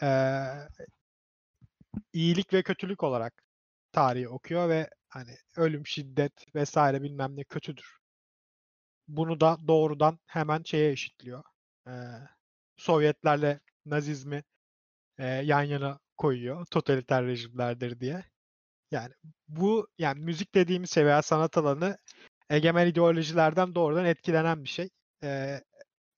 eee, 0.03 0.69
iyilik 2.13 2.53
ve 2.53 2.63
kötülük 2.63 3.03
olarak 3.03 3.43
tarihi 3.93 4.29
okuyor 4.29 4.69
ve 4.69 4.91
hani 5.09 5.37
ölüm, 5.57 5.87
şiddet 5.87 6.55
vesaire 6.55 7.03
bilmem 7.03 7.37
ne 7.37 7.45
kötüdür. 7.45 7.99
Bunu 9.09 9.41
da 9.41 9.59
doğrudan 9.69 10.19
hemen 10.27 10.63
şeye 10.63 10.91
eşitliyor. 10.91 11.43
Eee, 11.87 12.29
Sovyetlerle 12.77 13.61
Nazizmi 13.87 14.45
eee, 15.21 15.27
yan 15.27 15.63
yana 15.63 16.01
koyuyor. 16.19 16.67
Totaliter 16.67 17.27
rejimlerdir 17.27 18.01
diye. 18.01 18.25
Yani 18.93 19.15
bu 19.49 19.89
yani 19.99 20.21
müzik 20.21 20.57
dediğimiz 20.57 20.93
şey 20.95 21.07
veya 21.07 21.23
sanat 21.23 21.59
alanı 21.59 21.99
egemen 22.51 22.87
ideolojilerden 22.89 23.75
doğrudan 23.75 24.07
etkilenen 24.07 24.65
bir 24.65 24.69
şey. 24.71 24.91
Eee, 25.23 25.65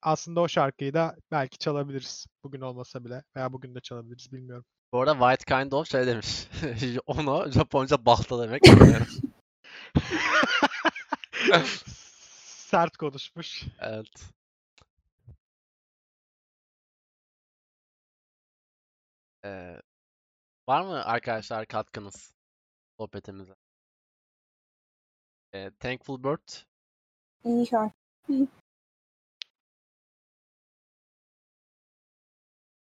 aslında 0.07 0.41
o 0.41 0.49
şarkıyı 0.49 0.95
da 0.95 1.17
belki 1.31 1.59
çalabiliriz. 1.59 2.27
Bugün 2.45 2.61
olmasa 2.61 3.05
bile 3.05 3.25
veya 3.37 3.53
bugün 3.53 3.75
de 3.75 3.81
çalabiliriz 3.81 4.33
bilmiyorum. 4.33 4.65
Bu 4.93 5.01
arada 5.01 5.13
White 5.13 5.45
Kind 5.55 5.73
of 5.73 5.89
şey 5.89 6.07
demiş. 6.07 6.49
Onu 7.07 7.53
Japonca 7.53 8.05
bahta 8.07 8.43
demek. 8.43 8.63
Sert 12.71 12.97
konuşmuş. 12.97 13.63
Evet. 13.81 14.25
Ee, 19.45 19.81
var 20.69 20.83
mı 20.83 21.05
arkadaşlar 21.05 21.67
katkınız 21.67 22.33
sohbetimize? 22.99 23.55
Ee, 25.55 25.71
Thankful 25.81 26.25
Bird 26.25 26.49
İyi 27.45 27.67
şarkı. 27.67 27.97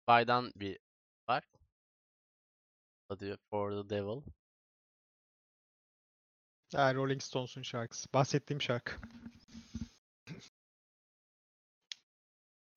Bay'dan 0.10 0.52
bir 0.56 0.80
var. 1.28 1.44
Adı 3.10 3.38
For 3.50 3.72
the 3.72 3.90
Devil. 3.90 4.22
Yani 6.74 6.96
Rolling 6.96 7.22
Stones'un 7.22 7.62
şarkısı. 7.62 8.14
Bahsettiğim 8.14 8.62
şarkı. 8.62 8.96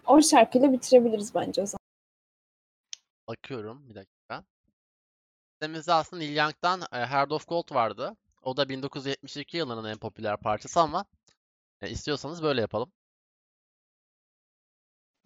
O 0.07 0.23
şarkıyla 0.23 0.73
bitirebiliriz 0.73 1.35
bence 1.35 1.63
o 1.63 1.67
zaman. 1.67 1.87
Bakıyorum 3.29 3.89
bir 3.89 3.95
dakika. 3.95 4.45
Listemizde 5.53 5.93
aslında 5.93 6.23
Neil 6.23 6.37
Young'dan 6.37 6.81
e, 6.93 6.97
Heart 6.97 7.33
of 7.33 7.49
Gold 7.49 7.75
vardı. 7.75 8.17
O 8.43 8.57
da 8.57 8.69
1972 8.69 9.57
yılının 9.57 9.91
en 9.91 9.99
popüler 9.99 10.37
parçası 10.37 10.81
ama 10.81 11.05
e, 11.81 11.91
istiyorsanız 11.91 12.43
böyle 12.43 12.61
yapalım. 12.61 12.93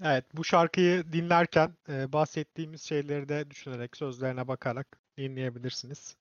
Evet, 0.02 0.24
bu 0.34 0.44
şarkıyı 0.44 1.12
dinlerken 1.12 1.76
e, 1.88 2.12
bahsettiğimiz 2.12 2.82
şeyleri 2.82 3.28
de 3.28 3.50
düşünerek, 3.50 3.96
sözlerine 3.96 4.48
bakarak 4.48 5.00
dinleyebilirsiniz. 5.18 6.16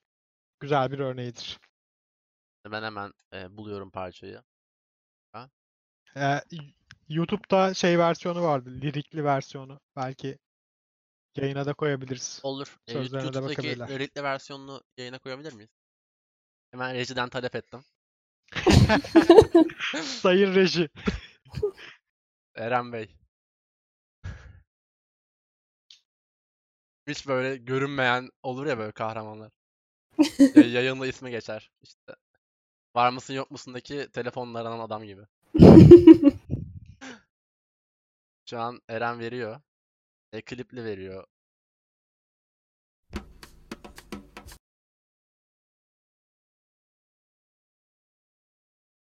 Güzel 0.59 0.91
bir 0.91 0.99
örneğidir. 0.99 1.59
Ben 2.71 2.83
hemen 2.83 3.13
e, 3.33 3.57
buluyorum 3.57 3.91
parçayı. 3.91 4.43
E, 6.17 6.41
y- 6.51 6.73
YouTube'da 7.09 7.73
şey 7.73 7.99
versiyonu 7.99 8.41
vardı, 8.43 8.69
lirikli 8.81 9.23
versiyonu. 9.23 9.79
Belki 9.95 10.37
yayına 11.35 11.65
da 11.65 11.73
koyabiliriz. 11.73 12.39
Olur. 12.43 12.77
E, 12.87 12.93
Sözlerine 12.93 13.21
de 13.21 13.25
YouTube'daki 13.37 13.57
bakabilirler. 13.57 13.89
lirikli 13.89 14.23
versiyonunu 14.23 14.81
yayına 14.97 15.19
koyabilir 15.19 15.53
miyiz? 15.53 15.69
Hemen 16.71 16.93
rejiden 16.93 17.29
talep 17.29 17.55
ettim. 17.55 17.83
Sayın 20.03 20.55
Reji. 20.55 20.89
Eren 22.55 22.93
Bey. 22.93 23.15
Hiç 27.07 27.27
böyle 27.27 27.57
görünmeyen 27.57 28.29
olur 28.43 28.65
ya 28.65 28.77
böyle 28.77 28.91
kahramanlar. 28.91 29.51
Ya- 30.55 30.63
Yayınla 30.71 31.07
ismi 31.07 31.31
geçer. 31.31 31.71
İşte 31.81 32.15
var 32.95 33.09
mısın 33.09 33.33
yok 33.33 33.51
musundaki 33.51 34.09
telefonla 34.13 34.59
aranan 34.59 34.79
adam 34.79 35.03
gibi. 35.03 35.21
Şu 38.49 38.59
an 38.59 38.81
Eren 38.89 39.19
veriyor. 39.19 39.61
E, 40.33 40.41
klipli 40.41 40.83
veriyor. 40.85 41.27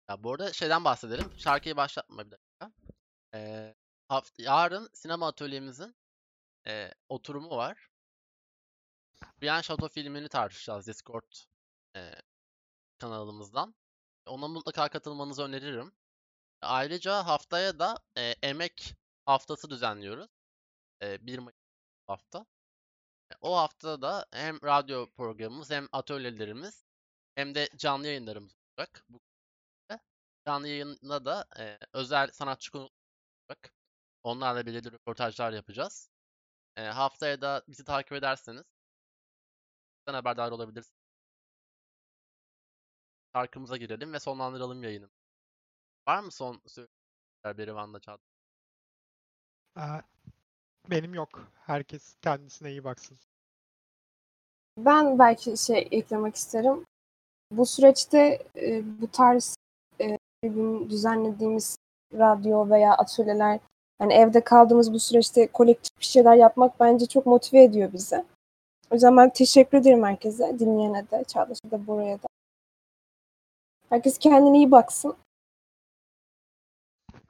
Ya 0.08 0.24
bu 0.24 0.32
arada 0.32 0.52
şeyden 0.52 0.84
bahsedelim. 0.84 1.30
Şarkıyı 1.36 1.76
başlatma 1.76 2.26
bir 2.26 2.30
dakika. 2.30 2.72
Ee, 3.34 3.74
haft 4.08 4.38
yarın 4.40 4.88
sinema 4.94 5.28
atölyemizin 5.28 5.96
e, 6.66 6.92
oturumu 7.08 7.56
var. 7.56 7.88
Brian 9.42 9.60
Shadow 9.60 9.88
filmini 9.88 10.28
tartışacağız 10.28 10.86
Discord 10.86 11.32
e, 11.96 12.12
kanalımızdan. 12.98 13.74
Ona 14.26 14.48
mutlaka 14.48 14.88
katılmanızı 14.88 15.42
öneririm. 15.42 15.92
Ayrıca 16.62 17.26
haftaya 17.26 17.78
da 17.78 17.98
e, 18.18 18.22
emek 18.42 18.94
haftası 19.26 19.70
düzenliyoruz. 19.70 20.30
E, 21.02 21.26
1 21.26 21.38
Mayıs 21.38 21.56
hafta. 22.06 22.46
E, 23.32 23.34
O 23.40 23.56
haftada 23.56 24.02
da 24.02 24.26
hem 24.32 24.58
radyo 24.64 25.10
programımız 25.10 25.70
hem 25.70 25.88
atölyelerimiz 25.92 26.84
hem 27.34 27.54
de 27.54 27.68
canlı 27.76 28.06
yayınlarımız 28.06 28.52
olacak. 28.78 29.04
Bu 29.08 29.20
canlı 30.46 30.68
yayında 30.68 31.24
da 31.24 31.46
e, 31.58 31.78
özel 31.92 32.30
sanatçı 32.32 32.72
konuk 32.72 32.90
olacak. 33.50 33.74
Onlarla 34.22 34.66
belirli 34.66 34.92
röportajlar 34.92 35.52
yapacağız. 35.52 36.10
E, 36.76 36.82
haftaya 36.82 37.40
da 37.40 37.62
bizi 37.68 37.84
takip 37.84 38.12
ederseniz 38.12 38.64
haberdar 40.06 40.52
olabilirsiniz. 40.52 41.02
Şarkımıza 43.36 43.76
girelim 43.76 44.12
ve 44.12 44.20
sonlandıralım 44.20 44.82
yayını. 44.82 45.10
Var 46.08 46.20
mı 46.20 46.32
son 46.32 46.60
söyleyecekler 46.66 47.58
Berivan'la 47.58 48.00
Çağatay? 48.00 48.26
E, 49.78 49.84
benim 50.90 51.14
yok. 51.14 51.48
Herkes 51.54 52.16
kendisine 52.22 52.70
iyi 52.70 52.84
baksın. 52.84 53.18
Ben 54.78 55.18
belki 55.18 55.56
şey 55.56 55.88
eklemek 55.90 56.36
isterim. 56.36 56.84
Bu 57.50 57.66
süreçte 57.66 58.42
e, 58.56 58.82
bu 59.00 59.10
tarz 59.10 59.56
e, 60.00 60.18
bir 60.44 60.48
gün 60.48 60.90
düzenlediğimiz 60.90 61.76
radyo 62.14 62.70
veya 62.70 62.94
atölyeler 62.94 63.60
hani 63.98 64.12
evde 64.14 64.44
kaldığımız 64.44 64.92
bu 64.92 65.00
süreçte 65.00 65.46
kolektif 65.46 66.00
bir 66.00 66.04
şeyler 66.04 66.36
yapmak 66.36 66.80
bence 66.80 67.06
çok 67.06 67.26
motive 67.26 67.62
ediyor 67.62 67.92
bizi. 67.92 68.24
O 68.92 68.94
yüzden 68.94 69.16
ben 69.16 69.30
teşekkür 69.30 69.78
ederim 69.78 70.04
herkese. 70.04 70.58
Dinleyene 70.58 71.10
de, 71.10 71.24
Çağdaş'a 71.24 71.70
da, 71.70 71.86
Bora'ya 71.86 72.22
da. 72.22 72.26
Herkes 73.88 74.18
kendine 74.18 74.56
iyi 74.56 74.70
baksın. 74.70 75.16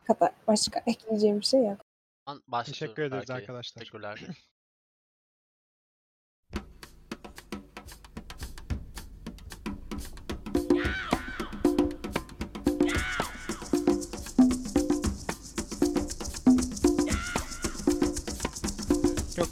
Kadar 0.04 0.32
başka 0.46 0.82
ekleyeceğim 0.86 1.40
bir 1.40 1.44
şey 1.44 1.64
yok. 1.64 1.78
Teşekkür 2.64 3.02
ederiz 3.02 3.28
belki. 3.28 3.32
arkadaşlar. 3.32 3.80
Teşekkürler. 3.80 4.20
Yok. 19.36 19.48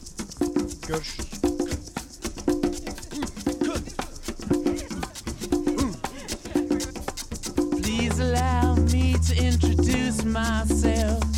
Görüşürüz. 0.89 1.30
myself. 10.31 11.30